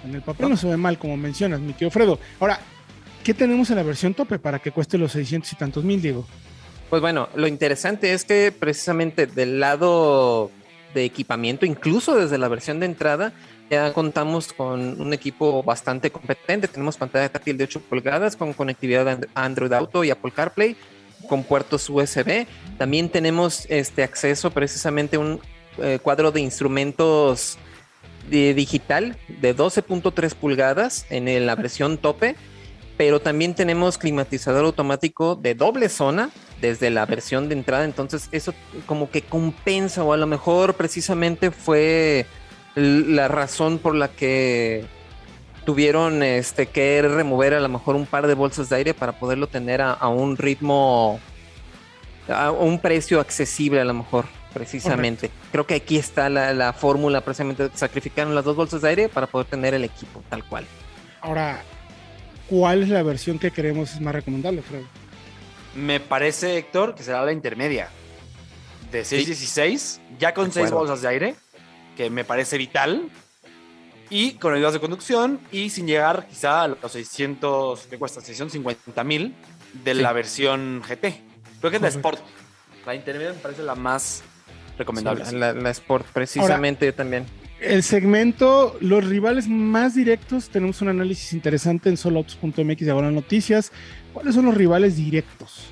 en 0.05 0.15
el 0.15 0.23
papel 0.23 0.49
no, 0.49 0.57
se 0.57 0.67
ve 0.67 0.77
mal, 0.77 0.99
como 0.99 1.17
mencionas, 1.17 1.61
mi 1.61 1.73
tío 1.73 1.91
Fredo. 1.91 2.19
Ahora, 2.39 2.61
¿qué 3.23 3.35
tenemos 3.35 3.71
en 3.71 3.77
la 3.77 3.83
versión 3.83 4.15
tope 4.15 4.39
para 4.39 4.59
que 4.59 4.73
cueste 4.73 4.99
los 4.99 5.13
600 5.13 5.53
y 5.53 5.57
tantos 5.57 5.85
mil, 5.85 6.01
Diego? 6.01 6.27
Pues 6.89 7.03
bueno, 7.03 7.29
lo 7.35 7.47
interesante 7.47 8.13
es 8.13 8.25
que 8.25 8.53
precisamente 8.53 9.27
del 9.27 9.61
lado 9.61 10.51
de 10.95 11.05
equipamiento, 11.05 11.67
incluso 11.67 12.17
desde 12.17 12.39
la 12.39 12.49
versión 12.49 12.81
de 12.81 12.87
entrada, 12.87 13.33
ya 13.71 13.93
contamos 13.93 14.53
con 14.53 15.01
un 15.01 15.13
equipo 15.13 15.63
bastante 15.63 16.11
competente. 16.11 16.67
Tenemos 16.67 16.97
pantalla 16.97 17.29
táctil 17.29 17.57
de 17.57 17.65
8 17.65 17.81
pulgadas 17.89 18.35
con 18.35 18.53
conectividad 18.53 19.09
a 19.35 19.45
Android 19.45 19.73
Auto 19.73 20.03
y 20.03 20.11
Apple 20.11 20.33
CarPlay 20.33 20.77
con 21.29 21.45
puertos 21.45 21.89
USB. 21.89 22.47
También 22.79 23.09
tenemos 23.09 23.67
este 23.69 24.03
acceso 24.03 24.51
precisamente 24.51 25.17
a 25.17 25.21
un 25.21 25.41
eh, 25.79 26.01
cuadro 26.03 26.33
de 26.33 26.41
instrumentos 26.41 27.59
digital 28.31 29.17
de 29.29 29.57
12.3 29.57 30.35
pulgadas 30.35 31.07
en 31.11 31.47
la 31.47 31.55
versión 31.57 31.99
tope, 31.99 32.37
pero 32.97 33.21
también 33.21 33.55
tenemos 33.55 33.99
climatizador 33.99 34.65
automático 34.65 35.35
de 35.35 35.55
doble 35.55 35.89
zona 35.89 36.31
desde 36.61 36.91
la 36.91 37.07
versión 37.07 37.49
de 37.49 37.55
entrada, 37.55 37.85
entonces 37.85 38.29
eso 38.33 38.55
como 38.87 39.11
que 39.11 39.23
compensa 39.23 40.05
o 40.05 40.13
a 40.13 40.17
lo 40.17 40.27
mejor 40.27 40.75
precisamente 40.75 41.51
fue 41.51 42.27
la 42.75 43.29
razón 43.29 43.79
por 43.79 43.95
la 43.95 44.09
que 44.09 44.85
tuvieron 45.65 46.23
este 46.23 46.67
que 46.67 47.03
remover 47.03 47.55
a 47.55 47.61
lo 47.61 47.69
mejor 47.69 47.97
un 47.97 48.07
par 48.07 48.27
de 48.27 48.35
bolsas 48.35 48.69
de 48.69 48.77
aire 48.77 48.95
para 48.95 49.13
poderlo 49.13 49.47
tener 49.47 49.81
a 49.81 50.09
un 50.09 50.37
ritmo 50.37 51.19
a 52.29 52.51
un 52.51 52.79
precio 52.79 53.21
accesible 53.21 53.81
a 53.81 53.85
lo 53.85 53.95
mejor 53.95 54.27
precisamente. 54.53 55.31
Creo 55.53 55.67
que 55.67 55.75
aquí 55.75 55.97
está 55.97 56.29
la, 56.29 56.73
fórmula, 56.73 57.21
precisamente 57.21 57.71
sacrificaron 57.75 58.35
las 58.35 58.45
dos 58.45 58.57
bolsas 58.57 58.83
de 58.83 58.89
aire 58.89 59.09
para 59.09 59.27
poder 59.27 59.47
tener 59.47 59.75
el 59.75 59.85
equipo 59.85 60.23
tal 60.29 60.45
cual. 60.45 60.67
Ahora, 61.21 61.63
¿cuál 62.49 62.83
es 62.83 62.89
la 62.89 63.03
versión 63.03 63.39
que 63.39 63.51
creemos 63.51 63.93
es 63.93 64.01
más 64.01 64.15
recomendable, 64.15 64.63
Fred? 64.63 64.83
Me 65.75 66.01
parece, 66.01 66.59
Héctor, 66.59 66.95
que 66.95 67.03
será 67.03 67.25
la 67.25 67.33
intermedia. 67.33 67.89
De 68.91 69.05
616, 69.05 70.01
ya 70.19 70.35
con 70.35 70.51
seis 70.51 70.71
bolsas 70.73 71.01
de 71.03 71.09
aire, 71.09 71.35
que 71.97 72.11
me 72.11 72.25
parece 72.25 72.59
vital. 72.59 73.09
Y 74.13 74.33
con 74.33 74.53
ayudas 74.53 74.73
de 74.73 74.81
conducción 74.81 75.39
y 75.53 75.71
sin 75.71 75.87
llegar 75.87 76.27
quizá 76.27 76.65
a 76.65 76.69
los 76.69 76.91
600, 76.91 77.87
que 77.87 77.97
cuesta 77.97 78.21
650 78.21 79.05
mil 79.05 79.37
de 79.85 79.95
la 79.95 80.13
versión 80.13 80.83
GT. 80.83 81.23
Creo 81.61 81.71
que 81.71 81.77
es 81.77 81.83
la 81.83 81.89
Sport. 81.89 82.21
La 82.87 82.95
intermedia 82.97 83.33
me 83.33 83.39
parece 83.39 83.63
la 83.63 83.75
más 83.75 84.25
recomendable. 84.81 85.25
la, 85.33 85.71
Sport, 85.71 86.07
precisamente 86.13 86.93
también. 86.93 87.25
El 87.61 87.83
segmento, 87.83 88.77
los 88.81 89.05
rivales 89.05 89.47
más 89.47 89.95
directos, 89.95 90.49
tenemos 90.49 90.81
un 90.81 90.89
análisis 90.89 91.35
interesante 91.35 91.91
en 91.91 91.97
soloautos.mx 91.97 92.81
de 92.81 92.91
ahora 92.91 93.11
noticias. 93.11 93.71
¿Cuáles 94.13 94.35
son 94.35 94.47
los 94.47 94.55
rivales 94.55 94.97
directos? 94.97 95.67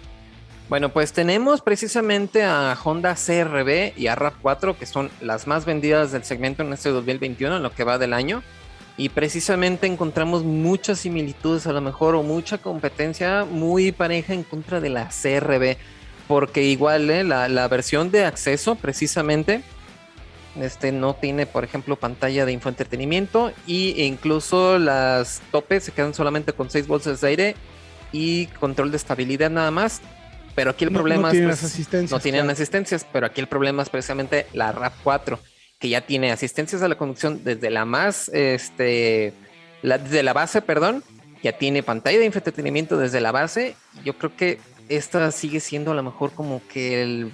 Bueno, 0.68 0.90
pues 0.90 1.14
tenemos 1.14 1.62
precisamente 1.62 2.44
a 2.44 2.76
Honda 2.84 3.14
CRB 3.14 3.94
y 3.96 4.08
a 4.08 4.16
RAV4, 4.16 4.76
que 4.76 4.84
son 4.84 5.10
las 5.22 5.46
más 5.46 5.64
vendidas 5.64 6.12
del 6.12 6.24
segmento 6.24 6.62
en 6.62 6.74
este 6.74 6.90
2021, 6.90 7.56
en 7.56 7.62
lo 7.62 7.72
que 7.72 7.84
va 7.84 7.96
del 7.96 8.12
año. 8.12 8.42
Y 8.98 9.08
precisamente 9.08 9.86
encontramos 9.86 10.44
muchas 10.44 10.98
similitudes, 10.98 11.66
a 11.66 11.72
lo 11.72 11.80
mejor, 11.80 12.16
o 12.16 12.22
mucha 12.22 12.58
competencia 12.58 13.46
muy 13.46 13.92
pareja 13.92 14.34
en 14.34 14.42
contra 14.42 14.80
de 14.80 14.90
la 14.90 15.08
CRB 15.08 15.78
porque 16.28 16.62
igual 16.62 17.10
¿eh? 17.10 17.24
la, 17.24 17.48
la, 17.48 17.66
versión 17.66 18.10
de 18.10 18.26
acceso 18.26 18.76
precisamente 18.76 19.62
este 20.60 20.92
no 20.92 21.14
tiene, 21.14 21.46
por 21.46 21.64
ejemplo, 21.64 21.96
pantalla 21.96 22.44
de 22.44 22.52
infoentretenimiento 22.52 23.52
y 23.66 24.02
incluso 24.02 24.78
las 24.78 25.40
topes 25.50 25.84
se 25.84 25.92
quedan 25.92 26.14
solamente 26.14 26.52
con 26.52 26.70
6 26.70 26.86
bolsas 26.86 27.20
de 27.20 27.28
aire 27.28 27.56
y 28.12 28.46
control 28.46 28.90
de 28.90 28.96
estabilidad 28.96 29.50
nada 29.50 29.70
más. 29.70 30.00
Pero 30.54 30.70
aquí 30.72 30.84
el 30.84 30.90
problema 30.90 31.28
no 31.28 31.30
tienen 31.30 31.50
es, 31.50 31.60
pues, 31.60 31.72
asistencias, 31.72 32.10
no 32.10 32.20
tienen 32.20 32.50
asistencias, 32.50 33.06
pero 33.12 33.26
aquí 33.26 33.40
el 33.40 33.46
problema 33.46 33.82
es 33.82 33.90
precisamente 33.90 34.46
la 34.52 34.72
RAP 34.72 34.94
4, 35.04 35.38
que 35.78 35.88
ya 35.88 36.00
tiene 36.00 36.32
asistencias 36.32 36.82
a 36.82 36.88
la 36.88 36.96
conducción 36.96 37.44
desde 37.44 37.70
la 37.70 37.84
más, 37.84 38.28
este, 38.30 39.32
la, 39.82 39.98
desde 39.98 40.24
la 40.24 40.32
base, 40.32 40.60
perdón, 40.60 41.04
ya 41.44 41.52
tiene 41.52 41.84
pantalla 41.84 42.18
de 42.18 42.26
entretenimiento 42.26 42.98
desde 42.98 43.20
la 43.20 43.30
base. 43.30 43.76
Yo 44.04 44.18
creo 44.18 44.34
que 44.34 44.58
esta 44.88 45.30
sigue 45.30 45.60
siendo 45.60 45.92
a 45.92 45.94
lo 45.94 46.02
mejor 46.02 46.32
como 46.32 46.62
que 46.68 47.02
el 47.02 47.32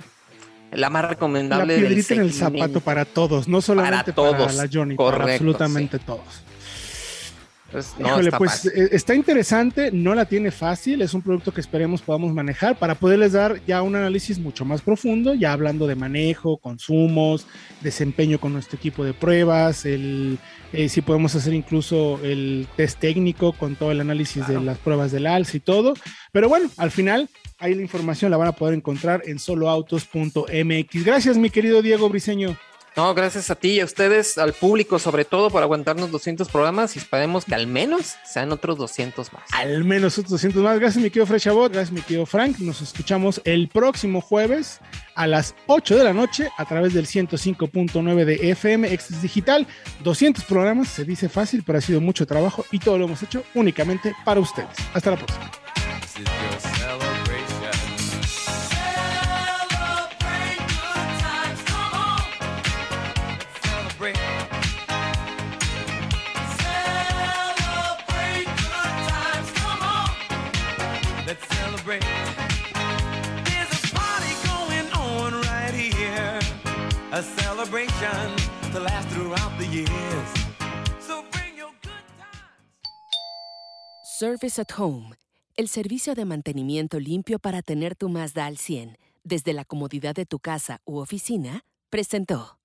la 0.74 0.90
más 0.90 1.04
recomendable. 1.04 1.74
La 1.80 1.86
piedrita 1.86 2.14
en 2.14 2.20
el 2.20 2.32
zapato 2.32 2.80
para 2.80 3.04
todos, 3.04 3.48
no 3.48 3.60
solamente 3.60 4.12
para, 4.12 4.14
todos, 4.14 4.46
para 4.46 4.52
la 4.52 4.68
Johnny, 4.72 4.96
para 4.96 5.24
absolutamente 5.24 5.98
todos. 5.98 6.42
Pues, 7.74 7.92
pues 8.38 8.66
eh, 8.66 8.90
está 8.92 9.16
interesante, 9.16 9.90
no 9.90 10.14
la 10.14 10.26
tiene 10.26 10.52
fácil, 10.52 11.02
es 11.02 11.12
un 11.12 11.22
producto 11.22 11.52
que 11.52 11.60
esperemos 11.60 12.02
podamos 12.02 12.32
manejar 12.32 12.78
para 12.78 12.94
poderles 12.94 13.32
dar 13.32 13.60
ya 13.66 13.82
un 13.82 13.96
análisis 13.96 14.38
mucho 14.38 14.64
más 14.64 14.80
profundo, 14.80 15.34
ya 15.34 15.52
hablando 15.52 15.88
de 15.88 15.96
manejo, 15.96 16.58
consumos, 16.58 17.48
desempeño 17.80 18.38
con 18.38 18.52
nuestro 18.52 18.76
equipo 18.76 19.04
de 19.04 19.12
pruebas, 19.12 19.86
el, 19.86 20.38
eh, 20.72 20.88
si 20.88 21.00
podemos 21.02 21.34
hacer 21.34 21.52
incluso 21.52 22.20
el 22.22 22.68
test 22.76 23.00
técnico 23.00 23.52
con 23.52 23.74
todo 23.74 23.90
el 23.90 24.00
análisis 24.00 24.46
de 24.46 24.60
las 24.60 24.78
pruebas 24.78 25.10
del 25.10 25.26
ALS 25.26 25.56
y 25.56 25.60
todo. 25.60 25.94
Pero 26.30 26.48
bueno, 26.48 26.70
al 26.76 26.92
final 26.92 27.28
ahí 27.58 27.74
la 27.74 27.82
información 27.82 28.30
la 28.30 28.36
van 28.36 28.48
a 28.48 28.52
poder 28.52 28.74
encontrar 28.74 29.22
en 29.26 29.40
soloautos.mx. 29.40 31.04
Gracias, 31.04 31.36
mi 31.36 31.50
querido 31.50 31.82
Diego 31.82 32.08
Briseño. 32.08 32.56
No, 32.96 33.12
gracias 33.12 33.50
a 33.50 33.56
ti 33.56 33.72
y 33.72 33.80
a 33.80 33.84
ustedes, 33.84 34.38
al 34.38 34.52
público 34.52 35.00
sobre 35.00 35.24
todo 35.24 35.50
por 35.50 35.62
aguantarnos 35.62 36.12
200 36.12 36.48
programas 36.48 36.94
y 36.94 37.00
esperemos 37.00 37.44
que 37.44 37.54
al 37.54 37.66
menos 37.66 38.14
sean 38.24 38.52
otros 38.52 38.78
200 38.78 39.32
más. 39.32 39.42
Al 39.52 39.82
menos 39.82 40.16
otros 40.16 40.30
200 40.32 40.62
más. 40.62 40.78
Gracias 40.78 41.02
mi 41.02 41.10
querido 41.10 41.26
Frechabot, 41.26 41.72
gracias 41.72 41.90
mi 41.90 42.02
querido 42.02 42.24
Frank. 42.24 42.58
Nos 42.60 42.82
escuchamos 42.82 43.40
el 43.44 43.68
próximo 43.68 44.20
jueves 44.20 44.80
a 45.16 45.26
las 45.26 45.56
8 45.66 45.96
de 45.96 46.04
la 46.04 46.12
noche 46.12 46.50
a 46.56 46.64
través 46.66 46.94
del 46.94 47.06
105.9 47.06 48.24
de 48.24 48.50
FM 48.50 48.92
Express 48.92 49.22
Digital. 49.22 49.66
200 50.04 50.44
programas, 50.44 50.88
se 50.88 51.04
dice 51.04 51.28
fácil, 51.28 51.64
pero 51.66 51.78
ha 51.78 51.82
sido 51.82 52.00
mucho 52.00 52.26
trabajo 52.26 52.64
y 52.70 52.78
todo 52.78 52.96
lo 52.96 53.06
hemos 53.06 53.20
hecho 53.24 53.42
únicamente 53.54 54.14
para 54.24 54.38
ustedes. 54.38 54.70
Hasta 54.92 55.10
la 55.10 55.16
próxima. 55.16 55.50
Service 84.18 84.60
at 84.60 84.72
Home, 84.76 85.14
el 85.56 85.68
servicio 85.68 86.16
de 86.16 86.24
mantenimiento 86.24 86.98
limpio 86.98 87.38
para 87.38 87.62
tener 87.62 87.94
tu 87.94 88.08
Mazda 88.08 88.46
al 88.46 88.58
100 88.58 88.98
desde 89.22 89.52
la 89.52 89.64
comodidad 89.64 90.12
de 90.14 90.26
tu 90.26 90.40
casa 90.40 90.80
u 90.84 90.98
oficina, 90.98 91.64
presentó. 91.88 92.58